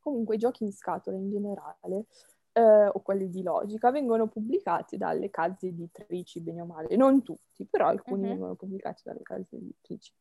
comunque 0.00 0.34
i 0.34 0.38
giochi 0.38 0.64
in 0.64 0.72
scatola 0.72 1.16
in 1.16 1.30
generale, 1.30 2.06
eh, 2.52 2.86
o 2.88 3.00
quelli 3.00 3.28
di 3.30 3.42
logica, 3.42 3.90
vengono 3.90 4.26
pubblicati 4.28 4.96
dalle 4.96 5.30
case 5.30 5.68
editrici, 5.68 6.40
bene 6.40 6.60
o 6.62 6.66
male. 6.66 6.94
Non 6.96 7.22
tutti, 7.22 7.64
però 7.64 7.86
alcuni 7.86 8.22
Mhm. 8.22 8.28
vengono 8.28 8.54
pubblicati 8.54 9.02
dalle 9.04 9.22
case 9.22 9.56
editrici. 9.56 10.12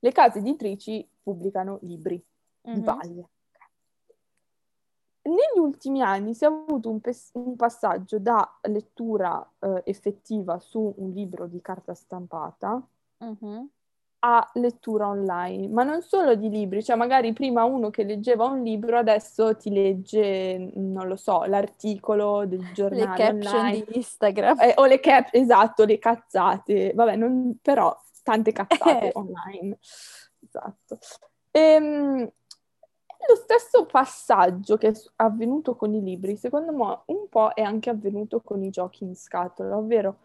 Le 0.00 0.12
case 0.12 0.38
editrici 0.40 1.08
pubblicano 1.22 1.78
libri 1.82 2.22
di 2.60 2.70
Mhm. 2.78 2.82
base. 2.84 3.28
Negli 5.22 5.58
ultimi 5.58 6.02
anni 6.02 6.34
si 6.34 6.44
è 6.44 6.46
avuto 6.46 6.88
un, 6.88 7.00
pes- 7.00 7.30
un 7.34 7.56
passaggio 7.56 8.20
da 8.20 8.58
lettura 8.62 9.44
eh, 9.58 9.82
effettiva 9.86 10.60
su 10.60 10.94
un 10.98 11.10
libro 11.10 11.46
di 11.48 11.60
carta 11.60 11.94
stampata 11.94 12.80
Mhm. 13.18 13.68
A 14.28 14.50
lettura 14.54 15.06
online, 15.06 15.68
ma 15.68 15.84
non 15.84 16.02
solo 16.02 16.34
di 16.34 16.48
libri, 16.48 16.82
cioè 16.82 16.96
magari 16.96 17.32
prima 17.32 17.62
uno 17.62 17.90
che 17.90 18.02
leggeva 18.02 18.44
un 18.46 18.60
libro 18.60 18.98
adesso 18.98 19.54
ti 19.56 19.70
legge, 19.70 20.72
non 20.74 21.06
lo 21.06 21.14
so, 21.14 21.44
l'articolo 21.44 22.44
del 22.44 22.58
Le 22.58 22.72
giornale 22.72 23.16
caption 23.16 23.54
online. 23.54 23.84
di 23.86 23.96
Instagram. 23.96 24.60
Eh, 24.60 24.72
o 24.76 24.86
le 24.86 24.98
cap, 24.98 25.28
esatto, 25.30 25.84
le 25.84 25.98
cazzate, 26.00 26.92
vabbè, 26.92 27.14
non, 27.14 27.56
però 27.62 27.96
tante 28.24 28.50
cazzate 28.50 29.12
online, 29.14 29.78
esatto. 30.44 30.98
Ehm, 31.52 32.18
lo 33.28 33.36
stesso 33.36 33.86
passaggio 33.86 34.76
che 34.76 34.88
è 34.88 34.92
avvenuto 35.16 35.76
con 35.76 35.94
i 35.94 36.02
libri, 36.02 36.36
secondo 36.36 36.72
me 36.72 37.00
un 37.06 37.28
po' 37.28 37.52
è 37.54 37.62
anche 37.62 37.90
avvenuto 37.90 38.40
con 38.40 38.64
i 38.64 38.70
giochi 38.70 39.04
in 39.04 39.14
scatola, 39.14 39.76
ovvero 39.76 40.18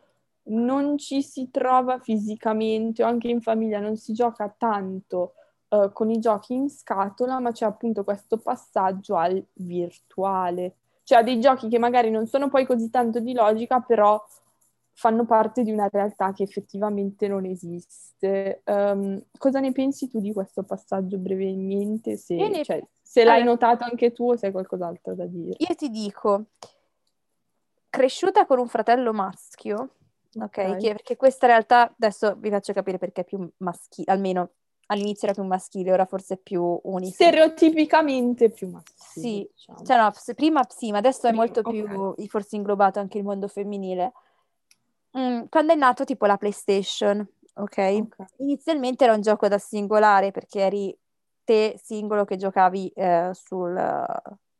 non 0.43 0.97
ci 0.97 1.21
si 1.21 1.49
trova 1.51 1.99
fisicamente 1.99 3.03
o 3.03 3.07
anche 3.07 3.27
in 3.29 3.41
famiglia 3.41 3.79
non 3.79 3.95
si 3.97 4.13
gioca 4.13 4.53
tanto 4.57 5.33
eh, 5.69 5.89
con 5.93 6.09
i 6.09 6.19
giochi 6.19 6.53
in 6.53 6.69
scatola, 6.69 7.39
ma 7.39 7.51
c'è 7.51 7.65
appunto 7.65 8.03
questo 8.03 8.37
passaggio 8.37 9.15
al 9.15 9.43
virtuale, 9.53 10.75
cioè 11.03 11.23
dei 11.23 11.39
giochi 11.39 11.67
che 11.69 11.77
magari 11.79 12.09
non 12.09 12.25
sono 12.27 12.49
poi 12.49 12.65
così 12.65 12.89
tanto 12.89 13.19
di 13.19 13.33
logica, 13.33 13.79
però 13.81 14.21
fanno 14.93 15.25
parte 15.25 15.63
di 15.63 15.71
una 15.71 15.87
realtà 15.91 16.31
che 16.33 16.43
effettivamente 16.43 17.27
non 17.27 17.45
esiste. 17.45 18.61
Ehm, 18.65 19.23
cosa 19.37 19.59
ne 19.59 19.71
pensi 19.71 20.07
tu 20.09 20.19
di 20.19 20.33
questo 20.33 20.63
passaggio 20.63 21.17
brevemente? 21.17 22.17
Se, 22.17 22.35
ne- 22.35 22.63
cioè, 22.63 22.83
se 23.01 23.23
l'hai 23.23 23.37
Allora- 23.41 23.51
notato 23.51 23.83
anche 23.85 24.11
tu 24.11 24.31
o 24.31 24.35
se 24.35 24.47
hai 24.47 24.51
qualcos'altro 24.51 25.15
da 25.15 25.25
dire? 25.25 25.55
Io 25.57 25.75
ti 25.75 25.89
dico, 25.89 26.45
cresciuta 27.89 28.45
con 28.45 28.59
un 28.59 28.67
fratello 28.67 29.11
maschio, 29.13 29.89
ok? 30.39 30.77
Che- 30.77 30.91
perché 30.93 31.15
questa 31.15 31.47
realtà, 31.47 31.93
adesso 31.97 32.35
vi 32.37 32.49
faccio 32.49 32.73
capire 32.73 32.97
perché 32.97 33.21
è 33.21 33.25
più 33.25 33.49
maschile, 33.57 34.11
almeno 34.11 34.49
all'inizio 34.87 35.27
era 35.27 35.33
più 35.39 35.47
maschile, 35.47 35.91
ora 35.91 36.05
forse 36.05 36.35
è 36.35 36.37
più 36.37 36.79
unisex. 36.83 37.15
Stereotipicamente 37.15 38.49
più 38.49 38.69
maschile, 38.69 39.27
Sì, 39.27 39.49
diciamo. 39.53 39.83
Cioè 39.83 39.97
no, 39.97 40.11
se- 40.13 40.33
prima 40.35 40.65
sì, 40.69 40.91
ma 40.91 40.97
adesso 40.97 41.27
è 41.27 41.29
Prima, 41.29 41.45
molto 41.45 41.61
più 41.61 41.85
ok. 41.85 42.27
forse 42.27 42.55
inglobato 42.55 42.99
anche 42.99 43.17
il 43.17 43.23
mondo 43.23 43.47
femminile. 43.47 44.11
Mm, 45.17 45.43
quando 45.49 45.73
è 45.73 45.75
nato 45.75 46.03
tipo 46.05 46.25
la 46.25 46.37
PlayStation, 46.37 47.25
ok? 47.55 47.77
Inizialmente 48.37 49.03
era 49.03 49.13
un 49.13 49.21
gioco 49.21 49.47
da 49.47 49.57
singolare 49.57 50.31
perché 50.31 50.61
eri 50.61 50.97
te 51.43 51.79
singolo 51.83 52.23
che 52.23 52.37
giocavi 52.37 52.89
eh, 52.95 53.29
sul, 53.33 53.77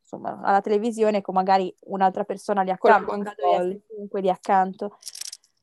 insomma, 0.01 0.41
alla 0.43 0.59
televisione 0.61 1.22
con 1.22 1.36
magari 1.36 1.74
un'altra 1.86 2.26
persona 2.26 2.63
lì 2.63 2.69
accanto, 2.72 3.11
comunque 3.88 4.22
lì 4.22 4.30
accanto. 4.30 4.97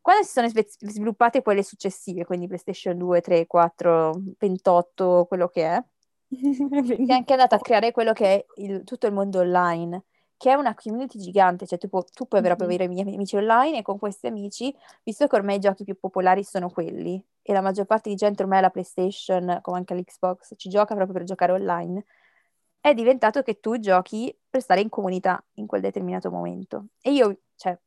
Quando 0.09 0.25
si 0.25 0.33
sono 0.33 0.49
sviluppate 0.49 1.43
quelle 1.43 1.63
successive, 1.63 2.25
quindi 2.25 2.47
PlayStation 2.47 2.97
2, 2.97 3.21
3, 3.21 3.47
4, 3.47 4.19
28, 4.39 5.27
quello 5.29 5.49
che 5.49 5.67
è, 5.67 5.85
è 7.07 7.13
anche 7.13 7.33
andato 7.35 7.55
a 7.55 7.59
creare 7.59 7.93
quello 7.93 8.15
che 8.15 8.25
è 8.37 8.47
il- 8.57 8.85
tutto 8.85 9.07
il 9.07 9.13
mondo 9.13 9.41
online, 9.41 10.05
che 10.39 10.51
è 10.51 10.55
una 10.55 10.75
community 10.75 11.19
gigante, 11.19 11.67
cioè 11.67 11.77
tu, 11.77 11.89
pu- 11.91 12.05
tu 12.11 12.27
puoi 12.27 12.41
proprio 12.41 12.67
Mhm. 12.67 12.75
avere 12.75 12.85
i 12.85 12.89
miei 12.89 13.15
amici 13.15 13.37
online 13.37 13.77
e 13.77 13.83
con 13.83 13.99
questi 13.99 14.29
amici, 14.29 14.75
visto 15.03 15.27
che 15.27 15.37
ormai 15.37 15.57
i 15.57 15.59
giochi 15.59 15.85
più 15.85 15.99
popolari 15.99 16.43
sono 16.43 16.71
quelli 16.71 17.23
e 17.43 17.53
la 17.53 17.61
maggior 17.61 17.85
parte 17.85 18.09
di 18.09 18.15
gente 18.15 18.43
ormai 18.43 18.61
ha 18.61 18.63
la 18.63 18.71
PlayStation, 18.71 19.59
come 19.61 19.77
anche 19.77 19.95
l'Xbox, 19.95 20.55
ci 20.57 20.71
gioca 20.71 20.95
proprio 20.95 21.17
per 21.19 21.25
giocare 21.27 21.53
online, 21.53 22.03
è 22.81 22.95
diventato 22.95 23.43
che 23.43 23.61
tu 23.61 23.79
giochi 23.79 24.35
per 24.49 24.63
stare 24.63 24.81
in 24.81 24.89
comunità 24.89 25.45
in 25.57 25.67
quel 25.67 25.83
determinato 25.83 26.31
momento. 26.31 26.87
E 27.03 27.13
io, 27.13 27.41
cioè, 27.57 27.79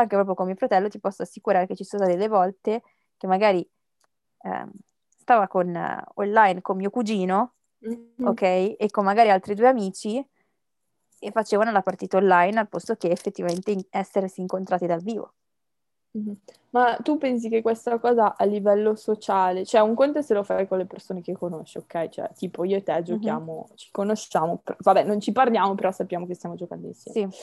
anche 0.00 0.14
proprio 0.16 0.34
con 0.34 0.46
mio 0.46 0.54
fratello, 0.56 0.88
ti 0.88 1.00
posso 1.00 1.22
assicurare 1.22 1.66
che 1.66 1.76
ci 1.76 1.84
sono 1.84 2.02
state 2.02 2.16
delle 2.18 2.28
volte 2.28 2.82
che 3.16 3.26
magari 3.26 3.66
ehm, 4.44 4.70
stava 5.18 5.46
con, 5.48 5.74
eh, 5.74 6.04
online 6.14 6.60
con 6.62 6.76
mio 6.76 6.90
cugino 6.90 7.54
Mhm. 7.80 8.26
ok? 8.28 8.42
E 8.42 8.86
con 8.90 9.04
magari 9.04 9.30
altri 9.30 9.54
due 9.54 9.68
amici 9.68 10.24
e 11.20 11.30
facevano 11.30 11.70
la 11.70 11.82
partita 11.82 12.16
online 12.16 12.58
al 12.58 12.68
posto 12.68 12.96
che 12.96 13.08
effettivamente 13.10 13.70
in- 13.70 13.84
essersi 13.90 14.40
incontrati 14.40 14.86
dal 14.86 15.02
vivo. 15.02 15.34
Mhm. 16.14 16.36
Ma 16.70 16.96
tu 16.96 17.16
pensi 17.16 17.48
che 17.48 17.62
questa 17.62 17.98
cosa 17.98 18.36
a 18.36 18.44
livello 18.44 18.94
sociale, 18.96 19.64
cioè 19.64 19.80
un 19.80 19.94
conto 19.94 20.18
è 20.18 20.22
se 20.22 20.34
lo 20.34 20.42
fai 20.42 20.66
con 20.68 20.76
le 20.78 20.86
persone 20.86 21.22
che 21.22 21.32
conosci, 21.32 21.78
ok? 21.78 22.08
Cioè, 22.08 22.30
tipo 22.34 22.64
io 22.64 22.76
e 22.76 22.82
te 22.82 23.02
giochiamo, 23.02 23.68
ci 23.76 23.88
conosciamo, 23.90 24.62
vabbè, 24.78 25.04
non 25.04 25.20
ci 25.20 25.32
parliamo, 25.32 25.74
però 25.74 25.90
sappiamo 25.90 26.26
che 26.26 26.34
stiamo 26.34 26.54
giocando 26.54 26.86
insieme. 26.86 27.32
Sì, 27.32 27.38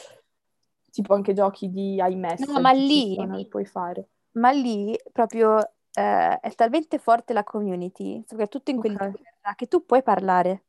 Tipo 0.92 1.14
anche 1.14 1.34
giochi 1.34 1.70
di 1.70 1.96
iMessage 1.96 2.52
No, 2.52 2.60
ma 2.62 2.72
lì- 2.72 3.16
sono 3.16 3.44
puoi 3.46 3.66
fare. 3.66 4.08
ma 4.34 4.52
lì 4.52 4.98
proprio 5.12 5.60
eh, 5.94 6.40
è 6.40 6.56
talmente 6.56 6.98
forte 7.00 7.34
la 7.34 7.44
community, 7.44 8.24
soprattutto 8.28 8.72
in 8.72 8.78
quelli 8.80 8.96
Ok. 8.96 9.06
di 9.06 9.18
guerra, 9.18 9.56
che 9.56 9.68
tu 9.68 9.86
puoi 9.86 10.04
parlare. 10.04 10.64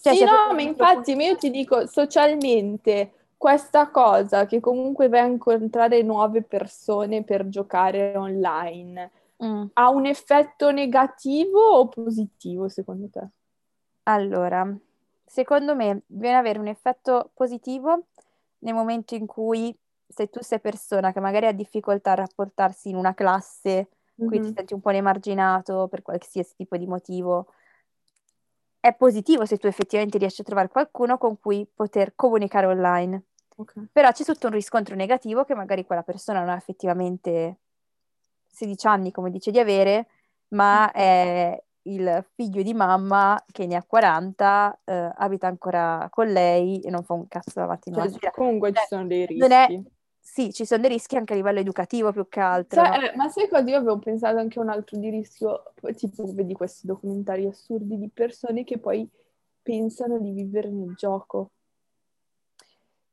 Cioè, 0.00 0.14
Sì, 0.14 0.24
no, 0.24 0.52
ma 0.54 0.62
infatti, 0.62 1.14
ma 1.14 1.22
io 1.24 1.36
ti 1.36 1.50
dico, 1.50 1.86
socialmente, 1.86 3.12
questa 3.36 3.88
cosa 3.90 4.46
che 4.46 4.58
comunque 4.60 5.08
vai 5.08 5.20
a 5.20 5.26
incontrare 5.26 6.02
nuove 6.02 6.42
persone 6.42 7.22
per 7.22 7.48
giocare 7.48 8.16
online, 8.16 9.10
mm. 9.44 9.64
ha 9.74 9.90
un 9.90 10.06
effetto 10.06 10.70
negativo 10.72 11.60
o 11.60 11.88
positivo 11.88 12.68
secondo 12.68 13.08
te? 13.10 13.28
Allora, 14.04 14.66
secondo 15.24 15.74
me 15.74 16.02
viene 16.06 16.36
avere 16.36 16.58
un 16.58 16.66
effetto 16.66 17.30
positivo 17.34 18.06
nel 18.62 18.74
momento 18.74 19.14
in 19.14 19.26
cui 19.26 19.76
se 20.06 20.28
tu 20.28 20.40
sei 20.42 20.60
persona 20.60 21.12
che 21.12 21.20
magari 21.20 21.46
ha 21.46 21.52
difficoltà 21.52 22.12
a 22.12 22.16
rapportarsi 22.16 22.88
in 22.90 22.96
una 22.96 23.14
classe, 23.14 23.88
mm-hmm. 24.20 24.28
quindi 24.28 24.48
ti 24.48 24.54
senti 24.54 24.74
un 24.74 24.80
po' 24.80 24.90
emarginato 24.90 25.88
per 25.88 26.02
qualsiasi 26.02 26.54
tipo 26.56 26.76
di 26.76 26.86
motivo, 26.86 27.46
è 28.78 28.94
positivo 28.94 29.46
se 29.46 29.58
tu 29.58 29.68
effettivamente 29.68 30.18
riesci 30.18 30.40
a 30.40 30.44
trovare 30.44 30.68
qualcuno 30.68 31.16
con 31.16 31.38
cui 31.38 31.66
poter 31.72 32.14
comunicare 32.16 32.66
online. 32.66 33.22
Okay. 33.54 33.86
Però 33.92 34.10
c'è 34.10 34.24
tutto 34.24 34.48
un 34.48 34.54
riscontro 34.54 34.96
negativo 34.96 35.44
che 35.44 35.54
magari 35.54 35.84
quella 35.84 36.02
persona 36.02 36.40
non 36.40 36.48
ha 36.48 36.56
effettivamente 36.56 37.58
16 38.50 38.86
anni, 38.86 39.12
come 39.12 39.30
dice 39.30 39.50
di 39.50 39.60
avere, 39.60 40.08
ma 40.48 40.90
è 40.90 41.62
il 41.84 42.24
figlio 42.34 42.62
di 42.62 42.74
mamma 42.74 43.42
che 43.50 43.66
ne 43.66 43.76
ha 43.76 43.84
40, 43.84 44.80
eh, 44.84 45.12
abita 45.16 45.46
ancora 45.46 46.06
con 46.10 46.28
lei 46.28 46.80
e 46.80 46.90
non 46.90 47.02
fa 47.02 47.14
un 47.14 47.26
cazzo 47.28 47.60
la 47.60 47.66
mattina. 47.66 48.08
Cioè, 48.08 48.30
comunque 48.30 48.72
cioè, 48.72 48.82
ci 48.82 48.88
sono 48.88 49.06
dei 49.06 49.26
rischi. 49.26 49.52
È... 49.52 49.82
Sì, 50.20 50.52
ci 50.52 50.64
sono 50.64 50.80
dei 50.82 50.90
rischi 50.90 51.16
anche 51.16 51.32
a 51.32 51.36
livello 51.36 51.58
educativo 51.58 52.12
più 52.12 52.28
che 52.28 52.40
altro. 52.40 52.82
Cioè, 52.82 52.98
no? 52.98 53.06
eh, 53.06 53.16
ma 53.16 53.28
sai 53.28 53.48
cosa? 53.48 53.68
Io 53.68 53.76
avevo 53.76 53.98
pensato 53.98 54.38
anche 54.38 54.58
a 54.58 54.62
un 54.62 54.68
altro 54.68 54.98
di 54.98 55.10
rischio, 55.10 55.72
tipo 55.96 56.24
vedi 56.32 56.54
questi 56.54 56.86
documentari 56.86 57.46
assurdi 57.46 57.98
di 57.98 58.08
persone 58.08 58.64
che 58.64 58.78
poi 58.78 59.08
pensano 59.60 60.18
di 60.18 60.30
vivere 60.30 60.70
nel 60.70 60.94
gioco. 60.94 61.50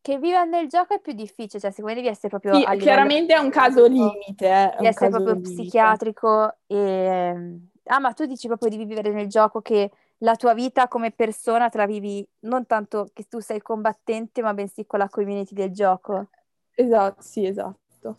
Che 0.02 0.18
viva 0.18 0.44
nel 0.44 0.68
gioco 0.68 0.94
è 0.94 1.02
più 1.02 1.14
difficile, 1.14 1.60
cioè 1.60 1.72
secondo 1.72 1.90
me 1.90 1.96
devi 1.96 2.08
essere 2.08 2.30
proprio... 2.30 2.56
Sì, 2.56 2.78
chiaramente 2.78 3.34
è 3.34 3.38
un 3.38 3.50
caso 3.50 3.86
limite. 3.86 4.48
Eh, 4.48 4.74
devi 4.78 4.88
essere 4.88 5.10
proprio 5.10 5.34
limite. 5.34 5.52
psichiatrico 5.52 6.58
e 6.68 7.60
Ah, 7.92 8.00
ma 8.00 8.14
tu 8.14 8.26
dici 8.26 8.48
proprio 8.48 8.70
di 8.70 8.78
vivere 8.78 9.12
nel 9.12 9.28
gioco 9.28 9.62
che 9.62 9.90
la 10.20 10.36
tua 10.36 10.54
vita 10.54 10.88
come 10.88 11.12
persona 11.12 11.70
te 11.70 11.78
la 11.80 11.88
vivi 11.88 12.28
non 12.42 12.68
tanto 12.68 13.10
che 13.14 13.24
tu 13.24 13.40
sei 13.40 13.62
combattente, 13.62 14.44
ma 14.44 14.54
bensì 14.54 14.86
con 14.86 15.00
la 15.00 15.10
community 15.10 15.56
del 15.56 15.72
gioco. 15.72 16.28
Esatto, 16.76 17.22
sì, 17.22 17.46
esatto. 17.48 18.16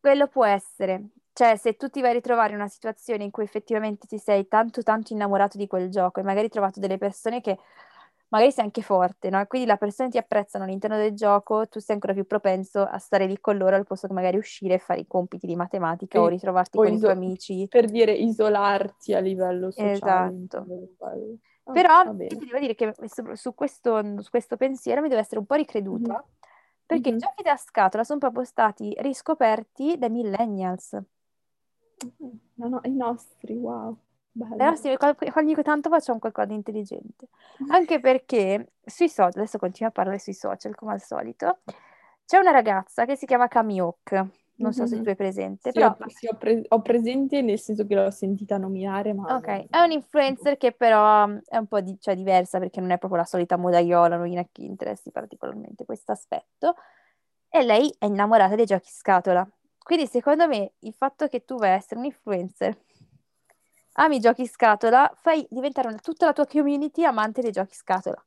Quello 0.00 0.26
può 0.28 0.46
essere. 0.46 1.08
Cioè, 1.34 1.56
se 1.56 1.76
tu 1.76 1.88
ti 1.88 2.00
vai 2.00 2.10
a 2.10 2.14
ritrovare 2.14 2.50
in 2.52 2.58
una 2.58 2.68
situazione 2.68 3.24
in 3.24 3.30
cui 3.30 3.44
effettivamente 3.44 4.06
ti 4.06 4.18
sei 4.18 4.48
tanto 4.48 4.82
tanto 4.82 5.12
innamorato 5.12 5.58
di 5.58 5.66
quel 5.66 5.90
gioco 5.90 6.20
e 6.20 6.22
magari 6.22 6.44
hai 6.46 6.50
trovato 6.50 6.80
delle 6.80 6.98
persone 6.98 7.40
che 7.40 7.58
magari 8.28 8.52
sei 8.52 8.64
anche 8.64 8.82
forte, 8.82 9.30
no? 9.30 9.44
quindi 9.46 9.66
la 9.66 9.76
persona 9.76 10.08
ti 10.08 10.18
apprezzano 10.18 10.64
all'interno 10.64 10.96
del 10.96 11.14
gioco, 11.14 11.66
tu 11.68 11.80
sei 11.80 11.94
ancora 11.94 12.12
più 12.12 12.26
propenso 12.26 12.82
a 12.82 12.98
stare 12.98 13.26
lì 13.26 13.38
con 13.40 13.56
loro 13.56 13.76
al 13.76 13.86
posto 13.86 14.06
che 14.06 14.12
magari 14.12 14.36
uscire 14.36 14.74
e 14.74 14.78
fare 14.78 15.00
i 15.00 15.06
compiti 15.06 15.46
di 15.46 15.56
matematica 15.56 16.18
e, 16.18 16.20
o 16.20 16.26
ritrovarti 16.26 16.76
o 16.76 16.82
con 16.82 16.92
iso- 16.92 16.96
i 16.96 17.00
tuoi 17.00 17.12
amici. 17.12 17.66
Per 17.68 17.86
dire 17.86 18.12
isolarti 18.12 19.14
a 19.14 19.20
livello 19.20 19.70
sociale. 19.70 19.92
Esatto. 19.92 20.66
Oh, 21.64 21.72
Però 21.72 22.16
ti 22.16 22.46
devo 22.46 22.58
dire 22.58 22.74
che 22.74 22.94
su, 23.08 23.34
su, 23.34 23.54
questo, 23.54 24.22
su, 24.22 24.30
questo, 24.30 24.56
pensiero 24.56 25.02
mi 25.02 25.08
devo 25.08 25.20
essere 25.20 25.38
un 25.38 25.44
po' 25.44 25.54
ricreduta, 25.54 26.12
mm-hmm. 26.14 26.22
perché 26.86 27.10
mm-hmm. 27.10 27.18
i 27.18 27.20
giochi 27.20 27.42
da 27.42 27.56
scatola 27.56 28.04
sono 28.04 28.18
proprio 28.18 28.44
stati 28.44 28.94
riscoperti 29.00 29.98
dai 29.98 30.08
millennials. 30.08 30.98
No, 32.54 32.68
no, 32.68 32.80
i 32.84 32.94
nostri, 32.94 33.54
wow. 33.54 33.96
Però 34.56 34.74
sì, 34.74 34.94
ogni 35.36 35.54
tanto 35.62 35.88
facciamo 35.88 36.18
qualcosa 36.18 36.48
di 36.48 36.54
intelligente. 36.54 37.28
Anche 37.70 38.00
perché 38.00 38.72
sui 38.84 39.08
social, 39.08 39.32
adesso 39.36 39.58
continuo 39.58 39.90
a 39.90 39.92
parlare 39.92 40.18
sui 40.18 40.34
social 40.34 40.74
come 40.74 40.92
al 40.92 41.02
solito, 41.02 41.60
c'è 42.24 42.38
una 42.38 42.50
ragazza 42.50 43.04
che 43.04 43.16
si 43.16 43.26
chiama 43.26 43.48
Kamiok, 43.48 44.26
non 44.58 44.72
so 44.72 44.82
mm-hmm. 44.82 44.92
se 44.92 45.02
tu 45.02 45.08
hai 45.08 45.16
presente, 45.16 45.70
sì, 45.70 45.78
però... 45.78 45.96
Ho, 45.98 46.08
sì, 46.08 46.26
ho, 46.26 46.36
pre- 46.36 46.64
ho, 46.66 46.82
presente 46.82 47.42
nel 47.42 47.58
senso 47.58 47.86
che 47.86 47.94
l'ho 47.94 48.10
sentita 48.10 48.58
nominare, 48.58 49.12
ma... 49.12 49.36
Ok, 49.36 49.66
è 49.70 49.78
un 49.80 49.92
influencer 49.92 50.56
che 50.56 50.72
però 50.72 51.26
è 51.44 51.56
un 51.56 51.66
po' 51.66 51.80
di- 51.80 51.96
cioè, 52.00 52.14
diversa 52.14 52.58
perché 52.58 52.80
non 52.80 52.90
è 52.90 52.98
proprio 52.98 53.20
la 53.20 53.26
solita 53.26 53.56
modaiola, 53.56 54.16
non 54.16 54.36
a 54.36 54.46
chi 54.50 54.64
interessi 54.64 55.10
particolarmente 55.10 55.84
questo 55.84 56.12
aspetto. 56.12 56.74
E 57.48 57.62
lei 57.62 57.92
è 57.98 58.04
innamorata 58.04 58.56
dei 58.56 58.66
giochi 58.66 58.90
scatola. 58.90 59.48
Quindi 59.78 60.06
secondo 60.06 60.46
me 60.46 60.72
il 60.80 60.92
fatto 60.92 61.28
che 61.28 61.44
tu 61.44 61.56
vai 61.56 61.70
a 61.70 61.74
essere 61.74 61.98
un 62.00 62.06
influencer 62.06 62.76
ami 63.98 64.16
i 64.16 64.20
giochi 64.20 64.46
scatola, 64.46 65.10
fai 65.14 65.46
diventare 65.50 65.88
una, 65.88 65.98
tutta 65.98 66.26
la 66.26 66.32
tua 66.32 66.46
community 66.46 67.04
amante 67.04 67.42
dei 67.42 67.50
giochi 67.52 67.74
scatola. 67.74 68.22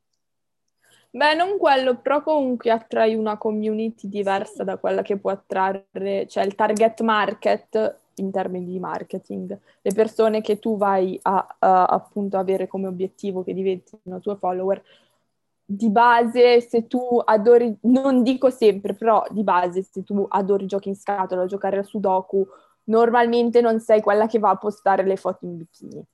Beh, 1.14 1.34
non 1.34 1.58
quello, 1.58 1.96
però 1.96 2.22
comunque 2.22 2.70
attrai 2.70 3.14
una 3.14 3.36
community 3.36 4.08
diversa 4.08 4.60
sì. 4.60 4.64
da 4.64 4.78
quella 4.78 5.02
che 5.02 5.18
può 5.18 5.30
attrarre, 5.30 6.26
cioè 6.26 6.44
il 6.44 6.54
target 6.54 7.00
market 7.02 7.98
in 8.16 8.30
termini 8.30 8.66
di 8.66 8.78
marketing, 8.78 9.58
le 9.80 9.92
persone 9.92 10.40
che 10.40 10.58
tu 10.58 10.76
vai 10.76 11.18
a, 11.22 11.56
a 11.58 11.84
appunto 11.84 12.38
avere 12.38 12.66
come 12.66 12.86
obiettivo 12.86 13.42
che 13.42 13.54
diventino 13.54 14.20
tuoi 14.20 14.36
follower, 14.36 14.82
di 15.64 15.88
base 15.88 16.60
se 16.60 16.86
tu 16.86 17.20
adori, 17.24 17.74
non 17.82 18.22
dico 18.22 18.50
sempre, 18.50 18.94
però 18.94 19.24
di 19.30 19.42
base 19.42 19.82
se 19.82 20.02
tu 20.02 20.26
adori 20.28 20.66
giochi 20.66 20.88
in 20.88 20.96
scatola, 20.96 21.46
giocare 21.46 21.78
a 21.78 21.82
Sudoku 21.82 22.46
normalmente 22.84 23.60
non 23.60 23.80
sei 23.80 24.00
quella 24.00 24.26
che 24.26 24.38
va 24.38 24.50
a 24.50 24.56
postare 24.56 25.04
le 25.04 25.16
foto 25.16 25.44
in 25.44 25.56
bikini. 25.56 26.06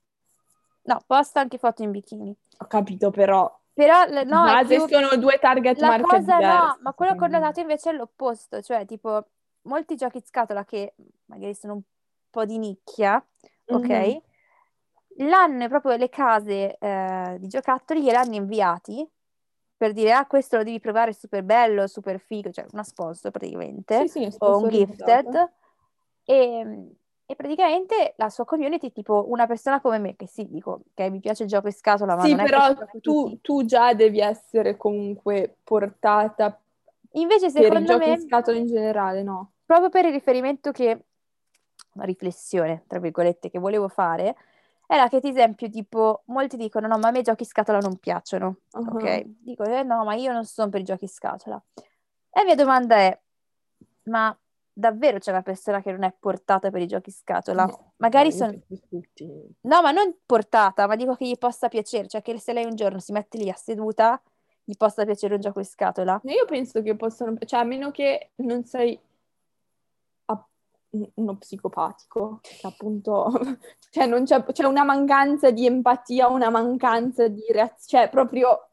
No, 0.82 1.02
posta 1.06 1.40
anche 1.40 1.58
foto 1.58 1.82
in 1.82 1.90
bikini. 1.90 2.34
Ho 2.58 2.66
capito, 2.66 3.10
però. 3.10 3.54
Però 3.72 4.04
no, 4.24 4.42
base 4.42 4.74
più... 4.74 4.88
sono 4.88 5.16
due 5.16 5.38
target 5.38 5.78
la 5.78 5.86
market 5.86 6.08
cosa 6.08 6.36
diversi, 6.36 6.66
no, 6.66 6.78
ma 6.80 6.92
quello 6.94 7.14
che 7.14 7.24
ho 7.24 7.28
notato 7.28 7.60
invece 7.60 7.90
è 7.90 7.92
l'opposto, 7.92 8.60
cioè 8.60 8.84
tipo 8.84 9.24
molti 9.62 9.94
giochi 9.94 10.20
scatola 10.24 10.64
che 10.64 10.94
magari 11.26 11.54
sono 11.54 11.74
un 11.74 11.82
po' 12.28 12.44
di 12.44 12.58
nicchia, 12.58 13.24
ok? 13.66 13.86
Mm-hmm. 13.86 15.28
L'hanno 15.28 15.68
proprio 15.68 15.96
le 15.96 16.08
case 16.08 16.76
eh, 16.76 17.36
di 17.38 17.46
giocattoli 17.46 18.02
gliel'hanno 18.02 18.34
inviati 18.34 19.08
per 19.76 19.92
dire 19.92 20.12
ah 20.12 20.26
questo 20.26 20.56
lo 20.56 20.64
devi 20.64 20.80
provare, 20.80 21.12
è 21.12 21.14
super 21.14 21.44
bello, 21.44 21.86
super 21.86 22.18
figo, 22.18 22.50
cioè 22.50 22.66
una 22.72 22.82
sponsor 22.82 23.30
praticamente, 23.30 24.08
sì, 24.08 24.28
sì, 24.28 24.36
o 24.38 24.58
un 24.58 24.68
gifted. 24.68 25.52
E, 26.28 26.34
ehm, 26.34 26.92
e 27.24 27.34
praticamente 27.36 28.14
la 28.16 28.28
sua 28.28 28.44
community, 28.44 28.90
tipo 28.90 29.26
una 29.28 29.46
persona 29.46 29.80
come 29.80 29.98
me, 29.98 30.16
che 30.16 30.26
sì, 30.26 30.48
dico 30.48 30.82
che 30.94 31.10
mi 31.10 31.20
piace 31.20 31.44
il 31.44 31.48
gioco 31.48 31.66
in 31.66 31.74
scatola, 31.74 32.16
ma 32.16 32.22
sì, 32.22 32.34
però 32.34 32.74
tu, 33.00 33.38
tu, 33.40 33.64
già 33.64 33.92
devi 33.92 34.20
essere 34.20 34.76
comunque 34.76 35.56
portata 35.62 36.58
Invece, 37.12 37.48
secondo 37.50 37.96
per 37.96 38.02
il 38.02 38.08
me, 38.08 38.14
in 38.14 38.20
scatola 38.20 38.58
in 38.58 38.66
generale, 38.66 39.22
no? 39.22 39.52
Proprio 39.64 39.88
per 39.88 40.04
il 40.04 40.12
riferimento 40.12 40.72
che, 40.72 41.04
una 41.94 42.04
riflessione, 42.04 42.84
tra 42.86 42.98
virgolette, 42.98 43.48
che 43.48 43.58
volevo 43.58 43.88
fare, 43.88 44.36
era 44.86 45.08
che, 45.08 45.16
ad 45.16 45.24
esempio, 45.24 45.70
tipo, 45.70 46.22
molti 46.26 46.56
dicono, 46.56 46.86
no, 46.86 46.98
ma 46.98 47.08
a 47.08 47.10
me 47.10 47.20
i 47.20 47.22
giochi 47.22 47.42
in 47.42 47.48
scatola 47.48 47.78
non 47.78 47.96
piacciono, 47.96 48.58
uh-huh. 48.72 48.96
ok? 48.96 49.22
Dico, 49.24 49.64
eh, 49.64 49.82
no, 49.82 50.04
ma 50.04 50.14
io 50.14 50.32
non 50.32 50.44
sono 50.44 50.68
per 50.68 50.80
i 50.80 50.84
giochi 50.84 51.04
in 51.04 51.10
scatola. 51.10 51.62
E 51.74 52.40
la 52.40 52.44
mia 52.44 52.54
domanda 52.54 52.96
è, 52.96 53.18
ma 54.04 54.36
davvero 54.78 55.18
c'è 55.18 55.32
una 55.32 55.42
persona 55.42 55.82
che 55.82 55.90
non 55.90 56.04
è 56.04 56.14
portata 56.16 56.70
per 56.70 56.80
i 56.80 56.86
giochi 56.86 57.10
scatola. 57.10 57.64
No, 57.64 57.92
Magari 57.96 58.30
sono... 58.30 58.52
No, 59.62 59.82
ma 59.82 59.90
non 59.90 60.14
portata, 60.24 60.86
ma 60.86 60.94
dico 60.94 61.16
che 61.16 61.26
gli 61.26 61.36
possa 61.36 61.68
piacere, 61.68 62.06
cioè 62.06 62.22
che 62.22 62.38
se 62.38 62.52
lei 62.52 62.64
un 62.64 62.76
giorno 62.76 63.00
si 63.00 63.10
mette 63.10 63.38
lì 63.38 63.50
a 63.50 63.54
seduta, 63.54 64.20
gli 64.62 64.76
possa 64.76 65.04
piacere 65.04 65.34
un 65.34 65.40
gioco 65.40 65.58
in 65.58 65.64
scatola. 65.64 66.20
Io 66.24 66.44
penso 66.44 66.80
che 66.82 66.94
possano, 66.94 67.36
cioè 67.44 67.60
a 67.60 67.64
meno 67.64 67.90
che 67.90 68.30
non 68.36 68.64
sei 68.64 68.98
uno 70.90 71.36
psicopatico, 71.36 72.38
che 72.40 72.60
appunto, 72.62 73.30
cioè 73.90 74.06
non 74.06 74.24
c'è, 74.24 74.42
c'è 74.44 74.64
una 74.64 74.84
mancanza 74.84 75.50
di 75.50 75.66
empatia, 75.66 76.28
una 76.28 76.50
mancanza 76.50 77.28
di 77.28 77.44
reazione, 77.50 78.04
cioè 78.04 78.08
proprio 78.08 78.68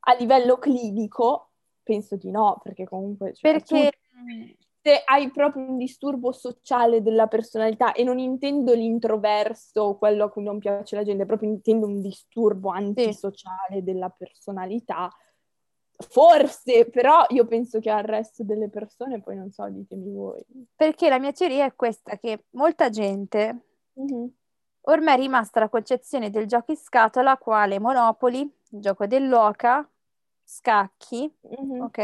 a 0.00 0.14
livello 0.14 0.58
clinico, 0.58 1.48
penso 1.82 2.16
di 2.16 2.30
no, 2.30 2.60
perché 2.62 2.86
comunque... 2.86 3.32
Cioè, 3.32 3.52
perché... 3.52 3.90
Tu 3.90 4.64
se 4.86 5.02
hai 5.04 5.32
proprio 5.32 5.68
un 5.68 5.78
disturbo 5.78 6.30
sociale 6.30 7.02
della 7.02 7.26
personalità, 7.26 7.92
e 7.92 8.04
non 8.04 8.20
intendo 8.20 8.72
l'introverso, 8.72 9.96
quello 9.96 10.26
a 10.26 10.30
cui 10.30 10.44
non 10.44 10.60
piace 10.60 10.94
la 10.94 11.02
gente, 11.02 11.26
proprio 11.26 11.48
intendo 11.48 11.86
un 11.86 12.00
disturbo 12.00 12.70
antisociale 12.70 13.82
della 13.82 14.10
personalità, 14.10 15.10
forse, 16.08 16.88
però 16.88 17.24
io 17.30 17.46
penso 17.46 17.80
che 17.80 17.90
al 17.90 18.04
resto 18.04 18.44
delle 18.44 18.68
persone, 18.68 19.20
poi 19.20 19.34
non 19.34 19.50
so, 19.50 19.68
ditemi 19.68 20.12
voi. 20.12 20.46
Perché 20.76 21.08
la 21.08 21.18
mia 21.18 21.32
teoria 21.32 21.64
è 21.64 21.74
questa, 21.74 22.16
che 22.16 22.44
molta 22.50 22.88
gente 22.88 23.64
mm-hmm. 23.98 24.26
ormai 24.82 25.14
è 25.14 25.18
rimasta 25.18 25.58
la 25.58 25.68
concezione 25.68 26.30
del 26.30 26.46
gioco 26.46 26.70
in 26.70 26.76
scatola 26.76 27.36
quale 27.38 27.80
Monopoli, 27.80 28.48
gioco 28.68 29.08
dell'oca, 29.08 29.84
scacchi, 30.44 31.28
mm-hmm. 31.44 31.80
ok? 31.80 31.98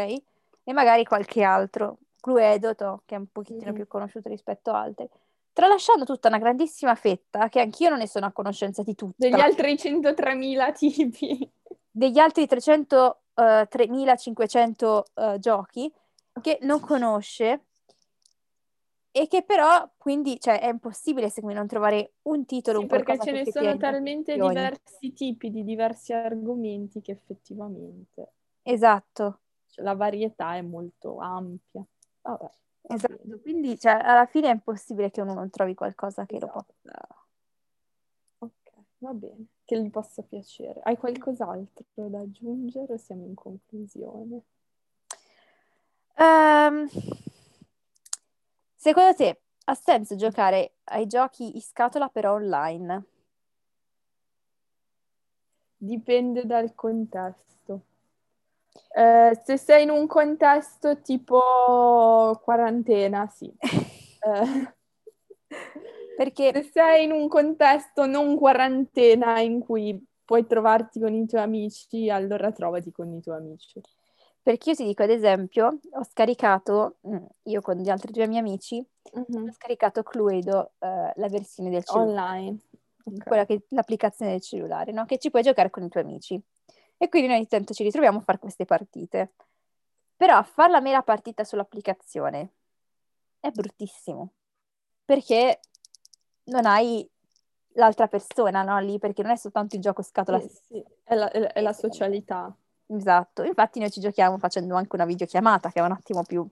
E 0.65 0.73
magari 0.73 1.05
qualche 1.05 1.45
altro. 1.45 1.99
Cluedo, 2.23 2.75
che 3.05 3.17
è 3.17 3.19
un 3.19 3.27
pochettino 3.31 3.67
mm-hmm. 3.67 3.75
più 3.75 3.87
conosciuto 3.89 4.29
rispetto 4.29 4.71
a 4.71 4.81
altri, 4.81 5.09
tralasciando 5.53 6.05
tutta 6.05 6.29
una 6.29 6.39
grandissima 6.39 6.95
fetta, 6.95 7.49
che 7.49 7.59
anch'io 7.61 7.89
non 7.89 7.99
ne 7.99 8.07
sono 8.07 8.27
a 8.27 8.33
conoscenza 8.33 8.85
di 8.85 8.95
tutti. 8.95 9.29
Degli 9.29 9.41
altri 9.41 9.75
103.000 9.75 10.73
tipi. 10.73 11.51
Degli 11.91 12.19
altri 12.19 12.45
303.500 12.45 14.85
uh, 14.85 15.03
uh, 15.15 15.39
giochi 15.39 15.93
che 16.41 16.59
non 16.63 16.81
conosce. 16.81 17.65
e 19.11 19.27
che 19.27 19.43
però, 19.43 19.91
quindi, 19.99 20.41
cioè, 20.41 20.61
è 20.61 20.69
impossibile 20.69 21.29
secondo 21.29 21.55
me 21.55 21.61
non 21.61 21.69
trovare 21.69 22.13
un 22.23 22.47
titolo, 22.47 22.79
Sì, 22.79 22.85
un 22.85 22.89
perché 22.89 23.19
ce 23.19 23.33
ne 23.33 23.45
sono 23.45 23.77
talmente 23.77 24.35
diversi 24.35 25.13
tipi 25.13 25.51
di 25.51 25.65
diversi 25.65 26.13
argomenti 26.13 27.03
che 27.03 27.13
effettivamente 27.13 28.31
Esatto, 28.63 29.41
cioè, 29.69 29.85
la 29.85 29.95
varietà 29.95 30.55
è 30.55 30.63
molto 30.63 31.19
ampia. 31.19 31.85
Vabbè, 32.23 32.51
va 32.83 32.95
esatto. 32.95 33.41
Quindi, 33.41 33.79
cioè, 33.79 33.93
alla 33.93 34.27
fine 34.27 34.49
è 34.49 34.53
impossibile 34.53 35.11
che 35.11 35.21
uno 35.21 35.35
non 35.35 35.51
trovi 35.51 35.75
qualcosa 35.75 36.25
che 36.27 36.39
lo 36.39 36.47
Esatto. 36.47 36.75
possa... 36.83 37.09
Ok, 38.39 38.73
va 38.99 39.13
bene, 39.13 39.47
che 39.65 39.81
gli 39.81 39.91
possa 39.91 40.23
piacere. 40.23 40.81
Hai 40.83 40.97
qualcos'altro 40.97 41.85
da 42.09 42.21
aggiungere 42.21 42.95
o 42.95 42.97
siamo 42.97 43.25
in 43.25 43.35
conclusione? 43.35 44.43
Ehm, 46.17 46.89
secondo 48.75 49.15
te 49.15 49.41
ha 49.65 49.75
senso 49.75 50.17
giocare 50.17 50.75
ai 50.85 51.07
giochi 51.07 51.55
in 51.55 51.63
scatola 51.63 52.09
però 52.09 52.35
online? 52.35 53.05
Dipende 55.77 56.47
dal 56.47 56.75
contesto. 56.75 57.83
Eh, 58.95 59.41
se 59.45 59.57
sei 59.57 59.83
in 59.85 59.91
un 59.91 60.07
contesto 60.07 61.01
tipo 61.01 62.41
quarantena, 62.43 63.27
sì. 63.29 63.53
Eh, 64.25 64.75
Perché 66.17 66.53
se 66.53 66.71
sei 66.73 67.05
in 67.05 67.11
un 67.13 67.27
contesto 67.27 68.07
non 68.07 68.37
quarantena 68.37 69.41
in 69.41 69.59
cui 69.59 70.01
puoi 70.25 70.47
trovarti 70.47 71.01
con 71.01 71.13
i 71.13 71.27
tuoi 71.27 71.43
amici, 71.43 72.09
allora 72.09 72.53
trovati 72.53 72.93
con 72.93 73.13
i 73.13 73.21
tuoi 73.21 73.39
amici. 73.39 73.81
Perché 74.41 74.71
io 74.71 74.77
ti 74.77 74.85
dico, 74.85 75.03
ad 75.03 75.11
esempio, 75.11 75.79
ho 75.91 76.05
scaricato, 76.05 76.99
mm, 77.09 77.25
io 77.45 77.61
con 77.61 77.77
gli 77.77 77.89
altri 77.89 78.13
due 78.13 78.29
miei 78.29 78.41
amici, 78.41 78.85
Mhm. 79.13 79.49
ho 79.49 79.53
scaricato 79.53 80.03
Cluedo, 80.03 80.73
eh, 80.79 81.13
la 81.17 81.29
versione 81.29 81.71
del 81.71 81.85
cellulare, 81.85 82.39
Online. 82.39 82.59
Ok. 83.05 83.25
quella 83.25 83.45
che 83.45 83.65
l'applicazione 83.71 84.31
del 84.33 84.41
cellulare, 84.43 84.93
no? 84.93 85.05
Che 85.05 85.19
ci 85.19 85.31
puoi 85.31 85.43
giocare 85.43 85.71
con 85.71 85.83
i 85.83 85.89
tuoi 85.89 86.05
amici. 86.05 86.41
E 87.03 87.09
quindi 87.09 87.27
noi 87.27 87.39
ogni 87.39 87.49
tanto 87.49 87.75
ci 87.75 87.83
ritroviamo 87.83 88.19
a 88.19 88.21
fare 88.21 88.39
queste 88.39 88.65
partite. 88.65 89.33
Però 90.15 90.41
fare 90.45 90.71
la 90.71 90.79
mera 90.81 91.03
partita 91.03 91.43
sull'applicazione 91.43 92.51
è 93.41 93.51
bruttissimo. 93.51 94.35
Perché 95.05 95.59
non 96.45 96.65
hai 96.65 97.05
l'altra 97.71 98.07
persona, 98.07 98.63
no? 98.63 98.79
Lì, 98.79 99.01
perché 99.01 99.23
non 99.23 99.33
è 99.33 99.37
soltanto 99.37 99.75
il 99.75 99.83
gioco 99.83 100.01
scatola. 100.03 100.39
Sì, 100.39 100.49
sì, 100.65 100.85
È 101.03 101.17
la, 101.17 101.29
è- 101.29 101.53
è 101.55 101.61
la 101.61 101.73
socialità. 101.73 102.57
Esatto, 102.87 103.43
infatti 103.43 103.81
noi 103.81 103.91
ci 103.91 103.99
giochiamo 103.99 104.39
facendo 104.39 104.77
anche 104.77 104.95
una 104.95 105.05
videochiamata 105.05 105.73
che 105.73 105.81
è 105.81 105.83
un 105.83 105.91
attimo 105.91 106.23
più... 106.23 106.49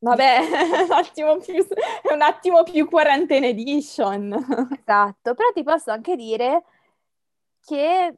Vabbè, 0.00 0.40
un 0.90 0.92
attimo 0.92 1.36
più, 1.36 1.64
è 2.02 2.12
un 2.12 2.22
attimo 2.22 2.64
più 2.64 2.88
quarantena 2.88 3.46
edition. 3.46 4.32
Esatto, 4.32 5.34
però 5.34 5.52
ti 5.54 5.62
posso 5.62 5.92
anche 5.92 6.16
dire 6.16 6.64
che 7.64 8.16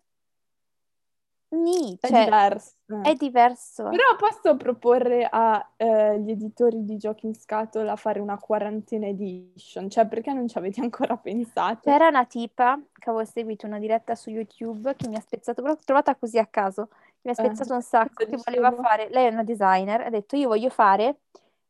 Nì, 1.53 1.99
È 2.01 2.07
cioè, 2.09 2.25
diverso. 2.25 2.73
è 3.03 3.15
diverso. 3.15 3.83
Però 3.85 4.05
posso 4.17 4.57
proporre 4.57 5.27
agli 5.29 6.31
editori 6.31 6.85
di 6.85 6.97
giochi 6.97 7.27
in 7.27 7.35
scatola 7.35 7.97
fare 7.97 8.21
una 8.21 8.39
quarantena 8.39 9.07
edition, 9.07 9.91
cioè 9.91 10.07
perché 10.07 10.33
non 10.33 10.47
ci 10.47 10.57
avete 10.59 10.81
ancora 10.83 11.17
pensato? 11.17 11.91
C'era 11.91 12.09
una 12.09 12.25
tipa 12.25 12.81
che 12.93 13.11
avevo 13.11 13.25
seguito 13.25 13.67
una 13.67 13.79
diretta 13.79 14.15
su 14.15 14.31
YouTube 14.31 14.95
che 14.95 15.09
mi 15.09 15.17
ha 15.17 15.21
spezzato, 15.21 15.61
l'ho 15.63 15.77
trovata 15.85 16.15
così 16.15 16.39
a 16.39 16.47
caso, 16.47 16.89
mi 17.23 17.31
ha 17.31 17.33
Eh, 17.33 17.35
spezzato 17.35 17.75
un 17.75 17.83
sacco, 17.83 18.25
che 18.25 18.37
voleva 18.45 18.71
fare, 18.73 19.09
lei 19.11 19.27
è 19.27 19.31
una 19.33 19.43
designer, 19.45 20.03
ha 20.03 20.11
detto 20.11 20.37
io 20.37 20.49
voglio 20.49 20.71
fare 20.71 21.17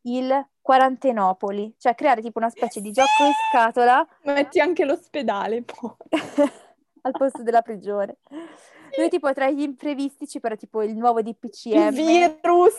il 0.02 0.46
Quarantenopoli, 0.60 1.74
cioè 1.78 1.94
creare 1.94 2.20
tipo 2.20 2.38
una 2.38 2.50
specie 2.50 2.80
di 2.80 2.92
gioco 2.92 3.24
in 3.24 3.32
scatola 3.32 4.06
Metti 4.24 4.60
anche 4.60 4.84
l'ospedale 4.84 5.62
poi. 5.62 5.90
al 7.02 7.12
posto 7.16 7.42
della 7.42 7.62
prigione. 7.62 8.16
Lui 8.96 9.08
tipo 9.08 9.32
tra 9.32 9.50
gli 9.50 9.62
imprevisti 9.62 10.26
ci 10.26 10.40
però 10.40 10.56
tipo 10.56 10.82
il 10.82 10.96
nuovo 10.96 11.20
Il 11.20 11.24
DPCM, 11.26 11.90
virus! 11.90 12.74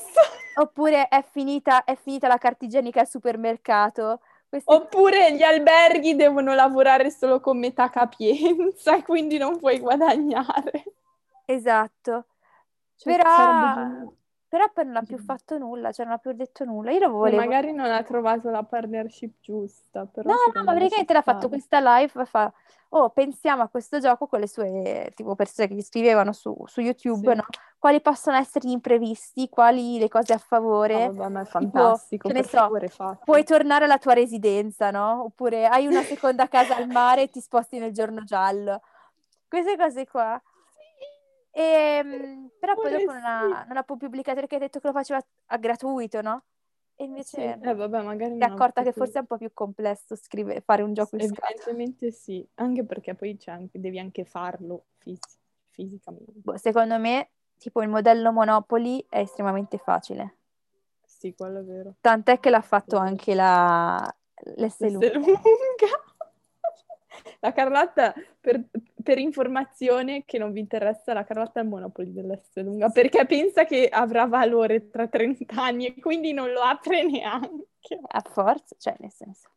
oppure 0.56 1.08
è 1.08 1.24
finita, 1.32 1.84
è 1.84 1.96
finita 1.96 2.28
la 2.28 2.38
carta 2.38 2.66
igienica 2.66 3.02
al 3.02 3.08
supermercato. 3.08 4.20
Queste 4.50 4.74
Oppure 4.74 5.34
gli 5.34 5.44
alberghi 5.44 6.16
devono 6.16 6.54
lavorare 6.54 7.10
solo 7.10 7.40
con 7.40 7.58
metà 7.58 7.90
capienza 7.90 8.98
e 8.98 9.04
quindi 9.06 9.38
non 9.38 9.58
puoi 9.58 9.80
guadagnare. 9.80 10.84
Esatto. 11.46 12.26
Cioè, 12.98 13.16
Però. 13.16 14.14
Però 14.52 14.70
poi 14.74 14.86
non 14.86 14.98
ha 14.98 15.02
più 15.02 15.18
fatto 15.18 15.58
nulla, 15.58 15.94
cioè 15.94 16.04
non 16.06 16.16
ha 16.16 16.18
più 16.18 16.34
detto 16.34 16.66
nulla. 16.66 16.92
Io 16.92 17.00
lo 17.00 17.06
E 17.06 17.10
volevo... 17.10 17.38
magari 17.38 17.72
non 17.72 17.90
ha 17.90 18.04
trovato 18.04 18.50
la 18.50 18.64
partnership 18.64 19.36
giusta, 19.40 20.06
però 20.06 20.30
No, 20.30 20.36
no, 20.54 20.64
ma 20.66 20.74
me 20.74 20.78
praticamente 20.80 21.14
l'ha 21.14 21.22
fatto 21.22 21.48
questa 21.48 21.80
live, 21.80 22.26
fa, 22.26 22.52
oh, 22.90 23.12
pensiamo 23.12 23.64
a 23.64 23.70
questo 23.70 24.00
gioco 24.00 24.28
con 24.28 24.42
le 24.42 24.50
sue, 24.50 25.10
tipo, 25.16 25.36
persone 25.36 25.70
che 25.70 25.76
gli 25.76 25.82
scrivevano 25.82 26.34
su, 26.34 26.54
su 26.66 26.82
YouTube, 26.82 27.30
Sì. 27.32 27.38
no? 27.38 27.46
Quali 27.80 28.02
possono 28.02 28.36
essere 28.36 28.68
gli 28.68 28.74
imprevisti, 28.74 29.48
quali 29.48 29.98
le 29.98 30.10
cose 30.10 30.34
a 30.34 30.38
favore. 30.38 31.10
Vabbè, 31.14 31.30
ma 31.30 31.40
è 31.40 31.46
Tipo, 31.46 31.60
fantastico, 31.60 32.28
che 32.28 32.34
ne 32.34 32.42
per 32.42 32.92
so, 32.92 33.18
puoi 33.24 33.46
tornare 33.46 33.86
alla 33.86 34.00
tua 34.00 34.12
residenza, 34.16 34.92
no? 34.92 35.24
Oppure 35.24 35.66
hai 35.66 35.88
una 35.88 36.04
seconda 36.04 36.50
casa 36.50 36.76
al 36.76 36.88
mare 36.88 37.22
e 37.22 37.30
ti 37.30 37.40
sposti 37.40 37.80
nel 37.80 37.94
giorno 37.94 38.22
giallo. 38.26 38.82
Queste 39.48 39.78
cose 39.78 40.06
qua. 40.06 40.42
Ehm, 41.52 42.50
però 42.60 42.76
poi 42.76 42.92
dopo 42.92 43.12
non 43.12 43.24
ha, 43.24 43.64
non 43.68 43.78
ha 43.78 43.84
più 43.84 43.98
pubblicato 43.98 44.40
perché 44.40 44.56
ha 44.56 44.60
detto 44.60 44.80
che 44.80 44.88
lo 44.88 44.94
faceva 44.94 45.22
a 45.48 45.58
gratuito, 45.58 46.22
no? 46.22 46.44
E 46.96 47.04
Sì, 47.04 47.08
invece 47.08 47.60
eh, 47.62 47.74
vabbè, 47.74 48.04
magari 48.04 48.36
si 48.36 48.42
è 48.42 48.46
accorta 48.46 48.84
che 48.84 48.92
forse 48.92 49.18
è 49.18 49.22
un 49.22 49.28
po' 49.28 49.38
più 49.38 49.52
complesso 49.54 50.16
scrivere, 50.16 50.62
fare 50.62 50.82
un 50.84 50.94
gioco 50.94 51.16
in 51.16 51.22
scatola. 51.28 51.50
Evidentemente 51.50 52.12
sì, 52.12 52.48
anche 52.56 52.84
perché 52.86 53.16
poi 53.16 53.38
anche- 53.46 53.80
devi 53.80 54.00
anche 54.00 54.24
farlo 54.24 54.86
fis- 54.98 55.38
fisicamente. 55.70 56.32
Boh, 56.36 56.58
secondo 56.58 56.98
me, 57.00 57.32
tipo 57.58 57.82
il 57.82 57.90
modello 57.90 58.32
Monopoli 58.32 59.04
è 59.10 59.20
estremamente 59.20 59.78
facile. 59.78 60.38
Sì, 61.04 61.34
quello 61.36 61.60
è 61.60 61.64
vero. 61.64 61.96
Tant'è 62.02 62.40
che 62.40 62.50
l'ha 62.50 62.62
fatto 62.62 62.98
anche 62.98 63.36
la 63.36 64.14
l'S 64.56 64.80
lunga. 64.80 65.12
La 67.40 67.52
Carlotta, 67.54 68.14
per, 68.40 68.64
per 69.04 69.18
informazione 69.18 70.24
che 70.26 70.38
non 70.38 70.52
vi 70.52 70.60
interessa, 70.60 71.14
la 71.14 71.24
Carlotta 71.24 71.60
è 71.60 71.64
il 71.64 71.70
Monopoli 71.70 72.12
dell'S 72.14 72.56
lunga 72.62 72.90
perché 72.90 73.26
pensa 73.26 73.66
che 73.66 73.88
avrà 73.90 74.26
valore 74.26 74.90
tra 74.90 75.08
30 75.08 75.46
anni 75.62 75.88
e 75.88 76.00
quindi 76.00 76.34
non 76.34 76.52
lo 76.52 76.62
apre 76.62 77.04
neanche. 77.04 78.00
A 78.08 78.22
forza, 78.30 78.76
cioè 78.78 78.96
nel 79.00 79.12
senso. 79.12 79.50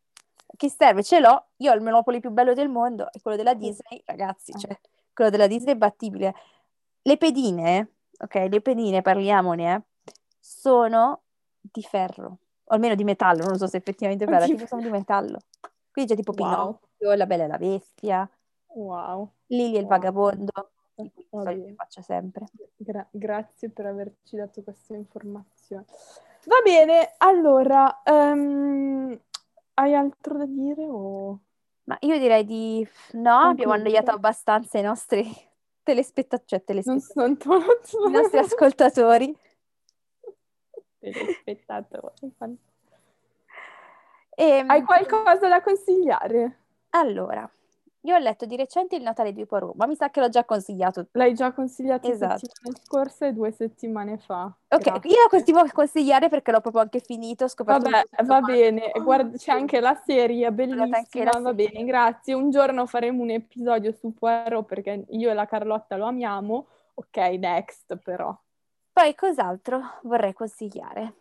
Che 0.57 0.69
serve? 0.69 1.03
Ce 1.03 1.19
l'ho, 1.21 1.47
io 1.57 1.73
ho 1.73 1.75
il 1.75 1.81
Monopoli 1.83 2.21
più 2.21 2.31
bello 2.31 2.55
del 2.55 2.69
mondo 2.69 3.11
e 3.13 3.21
quello 3.21 3.37
della 3.37 3.55
Disney, 3.55 4.03
ragazzi, 4.07 4.53
Ah. 4.55 4.59
cioè, 4.59 4.79
quello 5.13 5.31
della 5.31 5.47
Disney 5.47 5.75
è 5.75 5.77
battibile. 5.77 6.35
Le 7.03 7.17
pedine, 7.17 7.89
ok, 8.19 8.47
le 8.49 8.61
pedine, 8.61 9.03
parliamone, 9.03 9.75
eh, 9.75 9.83
sono 10.39 11.23
di 11.61 11.83
ferro, 11.83 12.39
o 12.65 12.75
almeno 12.75 12.95
di 12.95 13.05
metallo, 13.05 13.45
non 13.45 13.59
so 13.59 13.67
se 13.67 13.77
effettivamente 13.79 14.25
è 14.25 14.47
Di 14.47 14.55
tipo 14.55 14.67
sono 14.67 14.83
di 14.83 14.91
metallo. 14.91 15.41
Quindi 15.91 16.13
c'è 16.13 16.17
tipo 16.19 16.33
Wow. 16.37 16.49
Pinocchio, 16.51 16.89
La 17.15 17.27
Bella 17.27 17.45
e 17.45 17.47
la 17.49 17.59
Bestia, 17.59 18.29
Wow. 18.69 19.31
Lily 19.47 19.75
e 19.77 19.79
il 19.79 19.83
Wow. 19.85 19.89
vagabondo, 19.91 20.71
tipo 20.95 21.21
i 21.21 21.27
Va 21.31 21.43
soliti 21.43 21.55
che 21.55 21.61
bene. 21.63 21.75
faccio 21.77 22.03
sempre. 22.03 22.47
Gra- 22.77 23.07
grazie 23.11 23.71
per 23.71 23.87
averci 23.87 24.37
dato 24.37 24.63
questa 24.63 24.95
informazione. 24.97 25.85
Va 26.47 26.61
bene, 26.65 27.15
allora, 27.19 28.03
ehm, 28.03 29.21
hai 29.75 29.95
altro 29.95 30.39
da 30.39 30.47
dire 30.47 30.85
o... 30.87 31.39
Ma 31.85 31.97
io 32.01 32.19
direi 32.19 32.45
di 32.45 32.87
no, 33.13 33.31
abbiamo 33.31 33.73
Concludere. 33.73 33.79
annoiato 33.81 34.11
abbastanza 34.11 34.79
i 34.79 34.83
nostri 34.83 35.23
telespettatori, 35.85 36.47
cioè 36.49 36.65
telespettatori, 36.65 37.77
i 38.07 38.11
nostri 38.11 38.39
ascoltatori. 38.39 39.39
telespettatori. 40.99 42.13
E, 44.37 44.65
Hai 44.67 44.83
qualcosa 44.83 45.47
da 45.49 45.63
consigliare? 45.63 46.64
Allora, 46.97 47.49
io 48.03 48.15
ho 48.15 48.19
letto 48.19 48.47
di 48.47 48.55
recente 48.57 48.95
Il 48.95 49.03
Natale 49.03 49.33
di 49.33 49.45
Poirot, 49.47 49.75
ma 49.75 49.87
mi 49.87 49.97
sa 49.97 50.11
che 50.11 50.21
l'ho 50.21 50.29
già 50.29 50.45
consigliato. 50.45 51.09
L'hai 51.13 51.35
già 51.35 51.53
consigliato 51.53 52.09
Esatto. 52.09 52.39
settimana 52.39 52.79
scorsa 52.85 53.27
e 53.27 53.33
due 53.33 53.51
settimane 53.51 54.19
fa. 54.19 54.45
Ok, 54.69 54.81
Grazie. 54.83 55.11
io 55.11 55.23
lo 55.23 55.29
continuo 55.29 55.63
a 55.63 55.71
consigliare 55.73 56.29
perché 56.29 56.53
l'ho 56.53 56.61
proprio 56.61 56.83
anche 56.83 57.01
finito, 57.01 57.45
ho 57.45 57.49
scoperto 57.49 57.91
Vabbè, 57.91 58.05
va 58.23 58.25
quanto. 58.27 58.47
bene, 58.53 58.93
guarda, 59.03 59.37
c'è 59.37 59.53
anche 59.53 59.81
la 59.81 60.01
serie, 60.05 60.53
bellissima, 60.53 60.87
la 60.87 61.41
va 61.41 61.51
serie. 61.53 61.55
bene, 61.71 61.85
grazie. 61.85 62.35
Un 62.35 62.51
giorno 62.51 62.87
faremo 62.87 63.23
un 63.23 63.31
episodio 63.31 63.91
su 63.93 64.13
Poirot 64.15 64.65
perché 64.67 65.05
io 65.09 65.31
e 65.31 65.35
la 65.35 65.47
Carlotta 65.47 65.97
lo 65.97 66.07
amiamo. 66.07 66.67
Ok, 66.95 67.17
next 67.17 67.97
però. 67.97 68.37
Poi 68.93 69.15
cos'altro 69.17 69.81
vorrei 70.03 70.33
consigliare? 70.33 71.15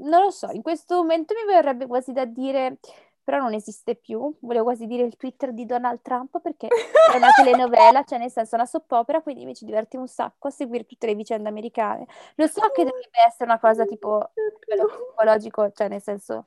Non 0.00 0.22
lo 0.24 0.30
so, 0.30 0.50
in 0.50 0.60
questo 0.62 0.96
momento 0.96 1.32
mi 1.34 1.50
verrebbe 1.50 1.86
quasi 1.86 2.12
da 2.12 2.24
dire, 2.26 2.76
però 3.28 3.42
non 3.42 3.52
esiste 3.52 3.94
più, 3.94 4.34
volevo 4.40 4.64
quasi 4.64 4.86
dire 4.86 5.02
il 5.02 5.18
Twitter 5.18 5.52
di 5.52 5.66
Donald 5.66 6.00
Trump 6.00 6.40
perché 6.40 6.68
è 6.68 7.14
una 7.14 7.28
telenovela, 7.36 8.02
cioè 8.02 8.18
nel 8.18 8.30
senso 8.30 8.54
una 8.54 8.64
soap 8.64 8.90
opera, 8.92 9.20
quindi 9.20 9.44
mi 9.44 9.54
ci 9.54 9.66
divertiamo 9.66 10.06
un 10.06 10.10
sacco 10.10 10.48
a 10.48 10.50
seguire 10.50 10.86
tutte 10.86 11.06
le 11.06 11.14
vicende 11.14 11.46
americane. 11.46 12.06
Lo 12.36 12.46
so 12.46 12.62
che 12.70 12.84
dovrebbe 12.84 13.18
essere 13.26 13.44
una 13.44 13.58
cosa 13.58 13.84
tipo 13.84 14.30
psicologico, 14.66 15.70
cioè 15.72 15.88
nel 15.88 16.00
senso 16.00 16.44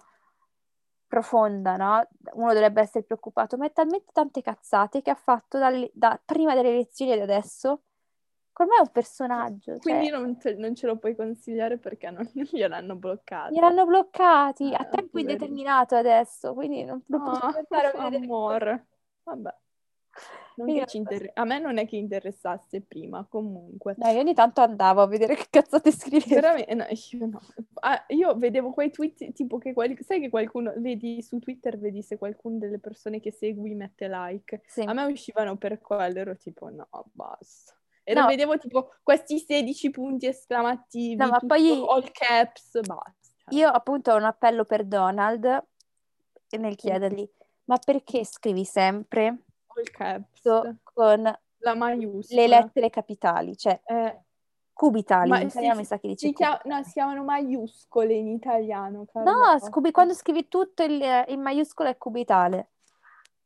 profonda, 1.05 1.75
no? 1.75 2.07
Uno 2.33 2.51
dovrebbe 2.51 2.81
essere 2.81 3.03
preoccupato, 3.03 3.57
ma 3.57 3.67
è 3.67 3.71
talmente 3.71 4.09
tante 4.11 4.41
cazzate 4.41 5.03
che 5.03 5.11
ha 5.11 5.15
fatto 5.15 5.59
dalle- 5.59 5.91
da 5.93 6.19
prima 6.25 6.55
delle 6.55 6.69
elezioni 6.69 7.11
ad 7.11 7.19
adesso. 7.19 7.81
Me 8.59 8.75
è 8.77 8.79
un 8.81 8.91
personaggio. 8.91 9.77
Quindi 9.79 10.07
cioè, 10.09 10.19
non, 10.19 10.37
te- 10.37 10.53
non 10.55 10.75
ce 10.75 10.85
lo 10.85 10.97
puoi 10.97 11.15
consigliare 11.15 11.77
perché 11.77 12.11
non 12.11 12.29
gliel'hanno 12.51 12.95
bloccato. 12.95 13.53
gliel'hanno 13.53 13.85
bloccati 13.85 14.73
a 14.73 14.85
Eh, 14.85 14.89
tempo 14.89 15.17
indeterminato 15.19 15.95
adesso, 15.95 16.53
quindi 16.53 16.83
non, 16.83 17.01
non 17.07 17.23
posso 17.23 17.45
Ah, 17.45 17.55
andare 17.57 17.87
a 17.97 18.09
vedere. 18.09 18.87
Vabbè. 19.23 19.55
Inter- 20.93 21.31
A 21.35 21.45
me 21.45 21.59
non 21.59 21.77
è 21.79 21.87
che 21.87 21.95
interessasse 21.95 22.81
prima, 22.81 23.25
comunque. 23.27 23.95
No, 23.97 24.09
io 24.09 24.19
ogni 24.19 24.33
tanto 24.35 24.61
andavo 24.61 25.01
a 25.01 25.07
vedere 25.07 25.35
che 25.35 25.47
cazzate 25.49 25.91
scriveva. 25.91 26.41
Veramente, 26.41 26.75
no, 26.75 26.85
io 26.89 27.25
no. 27.25 27.41
Ah, 27.79 28.03
io 28.09 28.35
vedevo 28.35 28.71
quei 28.71 28.91
tweet 28.91 29.31
tipo 29.31 29.57
che 29.57 29.73
quali- 29.73 29.97
sai 30.03 30.19
che 30.19 30.29
qualcuno 30.29 30.73
vedi 30.77 31.23
su 31.23 31.39
Twitter, 31.39 31.79
vedi 31.79 32.03
se 32.03 32.17
qualcuno 32.17 32.59
delle 32.59 32.77
persone 32.79 33.19
che 33.19 33.31
segui 33.31 33.73
mette 33.73 34.07
like. 34.07 34.61
Sì. 34.67 34.81
A 34.81 34.93
me 34.93 35.05
uscivano 35.05 35.55
per 35.57 35.79
quello, 35.79 36.19
ero 36.19 36.35
tipo 36.35 36.69
no, 36.69 36.87
basta. 37.13 37.73
E 38.03 38.13
No. 38.13 38.25
vedevo 38.27 38.57
tipo 38.57 38.93
questi 39.03 39.37
16 39.39 39.89
punti 39.91 40.25
esclamativi, 40.27 41.15
No, 41.15 41.27
ma 41.27 41.37
tutto 41.39 41.47
poi- 41.55 41.85
all 41.87 42.09
caps, 42.11 42.79
basta. 42.81 43.19
Io 43.49 43.69
appunto 43.69 44.11
ho 44.11 44.15
un 44.15 44.23
appello 44.23 44.65
per 44.65 44.85
Donald 44.85 45.63
nel 46.57 46.75
chiedergli, 46.75 47.29
ma 47.65 47.77
perché 47.77 48.25
scrivi 48.25 48.65
sempre 48.65 49.27
all 49.67 49.83
caps, 49.91 50.79
con 50.83 51.21
la 51.63 51.75
maiuscola. 51.75 52.41
le 52.41 52.47
lettere 52.47 52.89
capitali, 52.89 53.55
cioè 53.55 53.79
Eh, 53.85 54.19
cubitali, 54.73 55.29
Ma 55.29 55.39
in 55.39 55.49
si- 55.49 55.57
italiano 55.57 55.79
mi 55.79 55.85
sa 55.85 55.99
che 55.99 56.07
dice 56.07 56.27
si 56.27 56.33
chia- 56.33 56.57
cubitali. 56.57 56.75
no, 56.75 56.83
si 56.83 56.91
chiamano 56.93 57.23
maiuscole 57.23 58.13
in 58.13 58.27
italiano, 58.29 58.97
No, 58.99 59.05
Carlotta. 59.05 59.59
scubi- 59.59 59.91
quando 59.91 60.13
scrivi 60.15 60.47
tutto 60.47 60.83
il, 60.83 61.01
in 61.27 61.39
maiuscola 61.41 61.89
è 61.89 61.97
cubitale. 61.97 62.70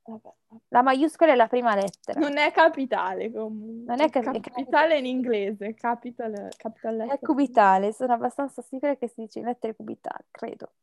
Vabbè. 0.07 0.29
La 0.67 0.83
maiuscola 0.83 1.31
è 1.31 1.35
la 1.35 1.47
prima 1.47 1.73
lettera. 1.73 2.19
Non 2.19 2.37
è 2.37 2.51
capitale 2.51 3.31
comunque. 3.31 3.95
Non 3.95 4.01
è 4.05 4.09
cap- 4.09 4.35
è 4.35 4.39
capitale 4.39 4.99
in 4.99 5.05
inglese, 5.05 5.73
capital, 5.73 6.49
capital 6.55 6.93
È 6.93 6.97
letter. 7.05 7.19
cubitale, 7.19 7.91
sono 7.91 8.13
abbastanza 8.13 8.61
sicura 8.61 8.95
che 8.95 9.07
si 9.07 9.21
dice 9.21 9.39
in 9.39 9.45
lettere 9.45 9.75
cubitali, 9.75 10.23
credo. 10.29 10.73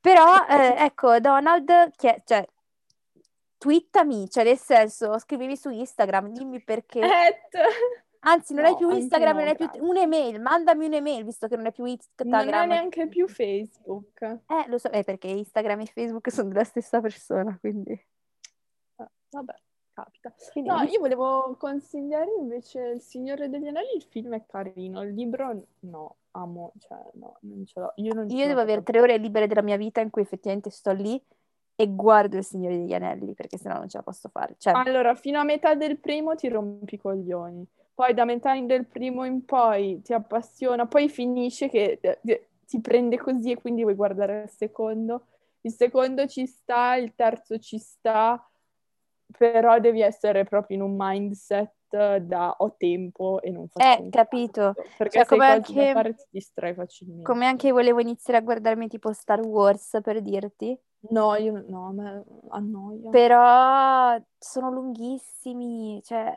Però, 0.00 0.24
eh, 0.48 0.74
ecco, 0.84 1.20
Donald, 1.20 1.92
che, 1.94 2.22
cioè, 2.24 2.44
twittami, 3.58 4.28
cioè 4.28 4.42
nel 4.42 4.58
senso, 4.58 5.16
scrivimi 5.18 5.56
su 5.56 5.70
Instagram, 5.70 6.32
dimmi 6.32 6.60
perché. 6.60 6.98
Et. 6.98 7.48
Anzi, 8.24 8.54
non 8.54 8.64
No, 8.64 8.72
è 8.72 8.76
più 8.76 8.90
Instagram, 8.90 9.36
no, 9.36 9.40
non 9.40 9.48
è 9.48 9.56
più 9.56 9.68
un'email, 9.84 10.40
mandami 10.40 10.86
un'email, 10.86 11.24
visto 11.24 11.48
che 11.48 11.56
non 11.56 11.66
è 11.66 11.72
più 11.72 11.84
Instagram. 11.84 12.44
Non 12.44 12.54
è 12.54 12.66
neanche 12.66 13.08
più 13.08 13.28
Facebook. 13.28 14.20
Eh, 14.20 14.64
lo 14.68 14.78
so, 14.78 14.90
eh, 14.90 15.02
perché 15.02 15.28
Instagram 15.28 15.80
e 15.80 15.86
Facebook 15.86 16.30
sono 16.30 16.48
della 16.48 16.64
stessa 16.64 17.00
persona, 17.00 17.56
quindi... 17.60 18.00
Vabbè, 19.32 19.54
capita. 19.92 20.32
quindi 20.52 20.70
No, 20.70 20.82
io 20.82 21.00
volevo 21.00 21.56
consigliare 21.58 22.30
invece 22.38 22.80
Il 22.94 23.00
Signore 23.00 23.48
degli 23.48 23.66
Anelli, 23.66 23.96
il 23.96 24.04
film 24.08 24.34
è 24.34 24.44
carino, 24.46 25.02
il 25.02 25.14
libro 25.14 25.66
no, 25.80 26.16
amo, 26.32 26.72
cioè 26.78 26.98
no, 27.14 27.38
non 27.40 27.64
ce 27.64 27.80
l'ho. 27.80 27.92
Io 27.96 28.14
non 28.14 28.28
Io 28.30 28.46
devo 28.46 28.60
avere 28.60 28.82
tre 28.82 29.00
ore 29.00 29.16
libere 29.16 29.46
della 29.46 29.62
mia 29.62 29.76
vita 29.76 30.00
in 30.00 30.10
cui 30.10 30.22
effettivamente 30.22 30.70
sto 30.70 30.92
lì 30.92 31.20
e 31.74 31.94
guardo 31.94 32.36
il 32.36 32.44
Signore 32.44 32.76
degli 32.76 32.92
Anelli, 32.92 33.34
perché 33.34 33.56
sennò 33.56 33.78
non 33.78 33.88
ce 33.88 33.96
la 33.96 34.02
posso 34.02 34.28
fare. 34.28 34.54
Cioè, 34.58 34.74
Allora, 34.74 35.14
fino 35.14 35.40
a 35.40 35.44
metà 35.44 35.74
del 35.74 35.98
primo 35.98 36.34
ti 36.34 36.48
rompi 36.48 36.96
i 36.96 36.98
coglioni, 36.98 37.66
poi 37.94 38.12
da 38.14 38.24
metà 38.24 38.58
del 38.60 38.86
primo 38.86 39.24
in 39.24 39.44
poi 39.44 40.02
ti 40.02 40.12
appassiona, 40.12 40.86
poi 40.86 41.08
finisce 41.08 41.68
che 41.68 41.98
eh, 42.00 42.48
ti 42.66 42.80
prende 42.80 43.16
così 43.18 43.52
e 43.52 43.60
quindi 43.60 43.82
vuoi 43.82 43.94
guardare 43.94 44.42
il 44.42 44.50
secondo. 44.50 45.26
Il 45.62 45.72
secondo 45.72 46.26
ci 46.26 46.46
sta, 46.46 46.96
il 46.96 47.14
terzo 47.14 47.58
ci 47.58 47.78
sta, 47.78 48.44
però 49.36 49.78
devi 49.80 50.00
essere 50.02 50.44
proprio 50.44 50.76
in 50.76 50.82
un 50.82 50.94
mindset 50.96 52.16
da 52.18 52.54
ho 52.58 52.74
tempo 52.76 53.40
e 53.42 53.50
non 53.50 53.68
faccio 53.68 54.00
Eh, 54.00 54.02
un 54.04 54.10
capito. 54.10 54.74
perché 54.96 55.18
Cioè, 55.18 55.26
come 55.26 55.46
da 55.46 55.52
anche- 55.52 55.90
fare 55.92 56.14
ti 56.14 56.24
distrai 56.30 56.74
facilmente. 56.74 57.22
come 57.22 57.46
anche 57.46 57.70
volevo 57.70 58.00
iniziare 58.00 58.38
a 58.38 58.42
guardarmi 58.42 58.88
tipo 58.88 59.12
Star 59.12 59.40
Wars, 59.40 59.98
per 60.02 60.20
dirti, 60.22 60.78
No, 61.10 61.34
io 61.34 61.62
no- 61.66 61.86
a 61.88 61.92
me 61.92 62.24
annoia. 62.50 63.10
però 63.10 64.16
sono 64.38 64.70
lunghissimi, 64.70 66.00
cioè 66.04 66.32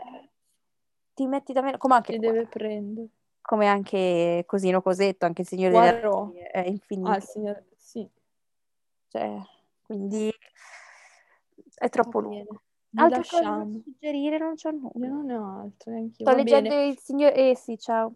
ti 1.13 1.27
metti 1.27 1.53
davvero... 1.53 1.77
Come 1.77 1.93
anche, 1.95 2.13
Ti 2.13 2.19
deve 2.19 2.47
prendere. 2.47 3.07
come 3.41 3.67
anche 3.67 4.43
Cosino 4.47 4.81
Cosetto, 4.81 5.25
anche 5.25 5.41
il 5.43 5.47
Signore 5.47 5.71
Poirot. 5.73 6.13
Anelli 6.15 6.39
è 6.51 6.59
infinito. 6.67 7.09
Ah, 7.09 7.19
signor... 7.19 7.63
sì, 7.77 8.09
Cioè, 9.07 9.37
quindi 9.83 10.29
è 11.75 11.89
troppo 11.89 12.19
lungo. 12.19 12.61
Da 12.95 13.17
lasciamo. 13.17 13.81
suggerire 13.83 14.37
non 14.37 14.55
c'ho 14.55 14.69
Io 14.69 14.79
nulla. 14.79 15.07
non 15.07 15.25
ne 15.25 15.35
ho 15.35 15.59
altro, 15.61 15.91
neanche 15.91 16.23
io. 16.23 16.29
Sto 16.29 16.35
leggendo 16.35 16.69
bene. 16.69 16.85
il 16.87 16.97
signor... 16.99 17.31
Eh 17.35 17.55
sì, 17.55 17.77
ciao. 17.77 18.13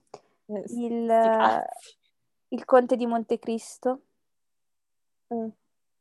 Eh, 0.47 0.67
sti 0.67 0.75
Il, 0.81 1.07
cazzi. 1.07 1.95
il 2.49 2.65
Conte 2.65 2.95
di 2.95 3.05
Montecristo. 3.05 4.01
Eh, 5.31 5.51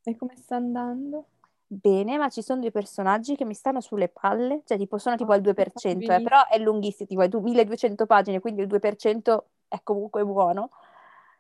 E 0.04 0.16
come 0.16 0.36
sta 0.36 0.56
andando? 0.56 1.26
Bene, 1.70 2.16
ma 2.16 2.30
ci 2.30 2.40
sono 2.42 2.60
due 2.60 2.70
personaggi 2.70 3.36
che 3.36 3.44
mi 3.44 3.52
stanno 3.52 3.80
sulle 3.82 4.08
palle, 4.08 4.62
cioè 4.64 4.78
tipo 4.78 4.96
sono 4.96 5.16
tipo 5.16 5.32
Ah, 5.32 5.34
al 5.34 5.42
2%, 5.42 6.12
eh, 6.12 6.20
però 6.22 6.46
è 6.46 6.58
lunghissimo, 6.58 7.06
tipo 7.06 7.20
è 7.22 7.28
du- 7.28 7.40
1200 7.40 8.06
pagine, 8.06 8.40
quindi 8.40 8.62
il 8.62 8.66
2% 8.68 9.48
è 9.68 9.78
comunque 9.82 10.24
buono. 10.24 10.70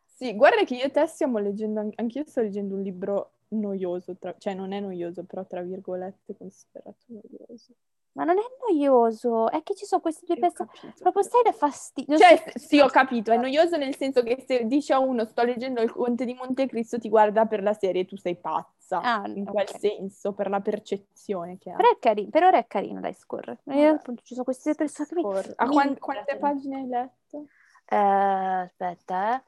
Sì, 0.04 0.34
guarda 0.34 0.64
che 0.64 0.74
io 0.74 0.84
e 0.84 0.90
te 0.90 1.06
stiamo 1.06 1.38
leggendo, 1.38 1.80
an- 1.80 1.92
anch'io 1.96 2.24
sto 2.26 2.40
leggendo 2.42 2.74
un 2.74 2.82
libro 2.82 3.30
noioso, 3.50 4.16
tra- 4.16 4.34
cioè 4.38 4.54
non 4.54 4.72
è 4.72 4.80
noioso, 4.80 5.24
però 5.24 5.44
tra 5.46 5.62
virgolette 5.62 6.36
considerato 6.36 6.98
noioso. 7.06 7.72
Ma 8.12 8.24
non 8.24 8.36
è 8.38 8.42
noioso, 8.68 9.48
è 9.48 9.62
che 9.62 9.76
ci 9.76 9.84
sono 9.84 10.00
questi 10.00 10.24
due 10.26 10.38
personaggi, 10.38 10.92
proprio 10.98 11.22
stai 11.22 11.42
da 11.44 11.52
fastidio. 11.52 12.16
Cioè, 12.18 12.52
sì, 12.56 12.80
ho 12.80 12.88
capito, 12.88 13.30
è 13.30 13.36
noioso 13.36 13.76
nel 13.76 13.94
senso 13.94 14.24
che 14.24 14.42
se 14.44 14.64
dici 14.66 14.92
a 14.92 14.98
uno 14.98 15.24
sto 15.24 15.44
leggendo 15.44 15.80
il 15.82 15.92
Conte 15.92 16.24
di 16.24 16.34
Montecristo 16.34 16.98
ti 16.98 17.08
guarda 17.08 17.46
per 17.46 17.62
la 17.62 17.74
serie, 17.74 18.06
tu 18.06 18.16
sei 18.16 18.34
pazza, 18.34 19.00
Ah, 19.00 19.22
in 19.28 19.44
quel 19.44 19.66
ok. 19.68 19.78
senso, 19.78 20.32
per 20.32 20.48
la 20.48 20.60
percezione 20.60 21.58
che 21.58 21.70
ha. 21.70 21.76
Però 21.76 21.90
è 21.90 21.98
carino, 22.00 22.30
per 22.30 22.42
ora 22.42 22.58
è 22.58 22.66
carino, 22.66 22.98
dai, 23.00 23.14
scorre. 23.14 23.52
E 23.52 23.58
Vabbè. 23.64 23.84
appunto 23.84 24.22
ci 24.24 24.32
sono 24.32 24.44
questi 24.44 24.64
due 24.64 24.74
personaggi. 24.74 25.14
che 25.14 25.20
mi- 25.20 25.22
Scorre. 25.22 25.52
A 25.54 25.68
quante 25.98 26.36
pagine 26.38 26.76
hai 26.76 26.86
letto? 26.88 27.44
Eh, 27.90 27.96
aspetta, 27.96 29.36
eh. 29.36 29.42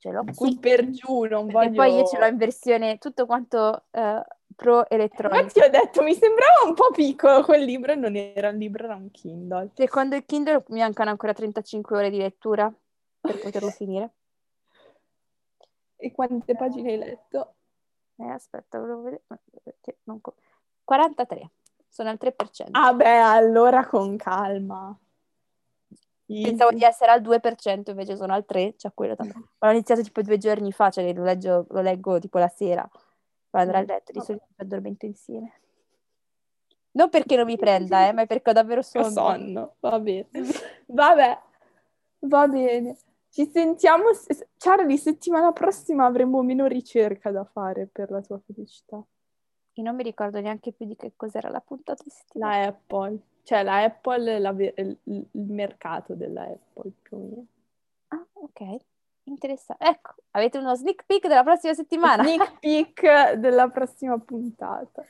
Ce 0.00 0.10
l'ho 0.10 0.24
qui. 0.34 0.58
Per 0.58 0.88
giù, 0.88 1.24
non 1.24 1.46
voglio... 1.48 1.72
poi 1.72 1.94
io 1.94 2.06
ce 2.06 2.18
l'ho 2.18 2.24
in 2.24 2.38
versione 2.38 2.96
tutto 2.96 3.26
quanto 3.26 3.84
eh, 3.90 4.24
pro 4.56 4.88
elettronica. 4.88 5.42
Infatti 5.42 5.60
ho 5.60 5.68
detto, 5.68 6.02
mi 6.02 6.14
sembrava 6.14 6.62
un 6.64 6.72
po' 6.72 6.90
piccolo 6.90 7.42
quel 7.44 7.64
libro, 7.64 7.92
e 7.92 7.96
non 7.96 8.16
era 8.16 8.48
un 8.48 8.56
libro, 8.56 8.84
era 8.84 8.94
un 8.94 9.10
Kindle. 9.10 9.72
Secondo 9.74 10.16
il 10.16 10.24
Kindle 10.24 10.64
mi 10.68 10.80
mancano 10.80 11.10
ancora 11.10 11.34
35 11.34 11.96
ore 11.98 12.08
di 12.08 12.16
lettura 12.16 12.72
per 13.20 13.38
poterlo 13.38 13.68
finire. 13.76 14.12
E 15.96 16.12
quante 16.12 16.56
pagine 16.56 16.92
hai 16.92 16.98
letto? 16.98 17.56
Eh, 18.16 18.30
aspetta, 18.30 18.78
volevo 18.78 19.02
vedere. 19.02 19.22
non 20.04 20.22
co- 20.22 20.36
43, 20.82 21.50
sono 21.86 22.08
al 22.08 22.16
3%. 22.18 22.68
Ah 22.70 22.94
beh, 22.94 23.18
allora 23.18 23.86
con 23.86 24.16
calma. 24.16 24.98
Pensavo 26.42 26.70
di 26.70 26.82
essere 26.84 27.10
al 27.10 27.20
2%, 27.20 27.90
invece 27.90 28.16
sono 28.16 28.32
al 28.32 28.44
3%, 28.48 28.74
cioè 28.76 28.92
quello 28.94 29.16
tanto. 29.16 29.48
Ho 29.58 29.70
iniziato 29.70 30.02
tipo 30.02 30.22
due 30.22 30.38
giorni 30.38 30.70
fa, 30.70 30.90
cioè 30.90 31.12
lo, 31.12 31.24
leggo, 31.24 31.66
lo 31.68 31.80
leggo 31.80 32.18
tipo 32.18 32.38
la 32.38 32.48
sera, 32.48 32.88
poi 33.50 33.60
andrò 33.60 33.78
a 33.78 33.82
Mm, 33.82 33.86
letto, 33.86 34.12
di 34.12 34.20
solito 34.20 34.44
ci 34.46 34.60
addormento 34.62 35.06
insieme. 35.06 35.52
Non 36.92 37.08
perché 37.08 37.36
non 37.36 37.46
mi 37.46 37.56
prenda, 37.56 38.08
eh, 38.08 38.12
ma 38.12 38.26
perché 38.26 38.50
ho 38.50 38.52
davvero 38.52 38.80
Ho 38.80 38.82
sonno. 38.82 39.08
sonno, 39.10 39.74
va 39.80 39.98
bene. 40.00 40.28
Vabbè, 40.86 41.38
va 42.20 42.48
bene. 42.48 42.96
Ci 43.28 43.48
sentiamo, 43.48 44.06
Charlie, 44.56 44.96
settimana 44.96 45.52
prossima 45.52 46.04
avremo 46.04 46.42
meno 46.42 46.66
ricerca 46.66 47.30
da 47.30 47.44
fare 47.44 47.86
per 47.86 48.10
la 48.10 48.20
tua 48.20 48.40
felicità. 48.44 48.96
Io 49.74 49.82
non 49.84 49.94
mi 49.94 50.02
ricordo 50.02 50.40
neanche 50.40 50.72
più 50.72 50.84
di 50.84 50.96
che 50.96 51.12
cos'era 51.14 51.48
la 51.48 51.60
puntata 51.60 52.02
di 52.02 52.10
settimana. 52.10 52.58
La 52.58 52.66
Apple, 52.66 53.18
cioè 53.42 53.62
la 53.62 53.82
Apple, 53.82 54.38
la 54.38 54.50
il, 54.50 54.96
il 55.04 55.26
mercato 55.32 56.14
della 56.14 56.42
Apple 56.42 56.90
più 57.02 57.16
o 57.16 57.20
meno. 57.20 57.46
Ah, 58.08 58.24
ok. 58.32 58.76
Interessante. 59.24 59.84
Ecco, 59.84 60.14
avete 60.32 60.58
uno 60.58 60.74
sneak 60.74 61.04
peek 61.06 61.26
della 61.26 61.42
prossima 61.44 61.74
settimana. 61.74 62.22
Sneak 62.22 62.58
peek 62.60 63.32
della 63.34 63.68
prossima 63.68 64.18
puntata. 64.18 65.04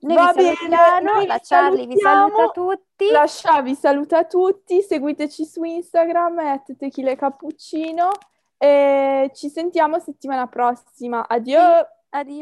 Noi 0.00 0.16
Va 0.16 0.32
bene, 0.32 1.00
noi 1.00 1.26
la 1.26 1.38
Charlie 1.40 1.86
vi 1.86 1.96
saluta 1.96 2.48
tutti. 2.48 3.10
La 3.10 3.26
Scia 3.26 3.62
vi 3.62 3.74
saluta 3.76 4.24
tutti, 4.24 4.82
seguiteci 4.82 5.44
su 5.44 5.62
Instagram, 5.62 6.38
at 6.38 6.76
Tequila 6.76 7.14
Cappuccino 7.14 8.10
e 8.58 9.30
ci 9.32 9.48
sentiamo 9.48 10.00
settimana 10.00 10.48
prossima. 10.48 11.28
Addio! 11.28 11.60
Addio. 11.60 12.40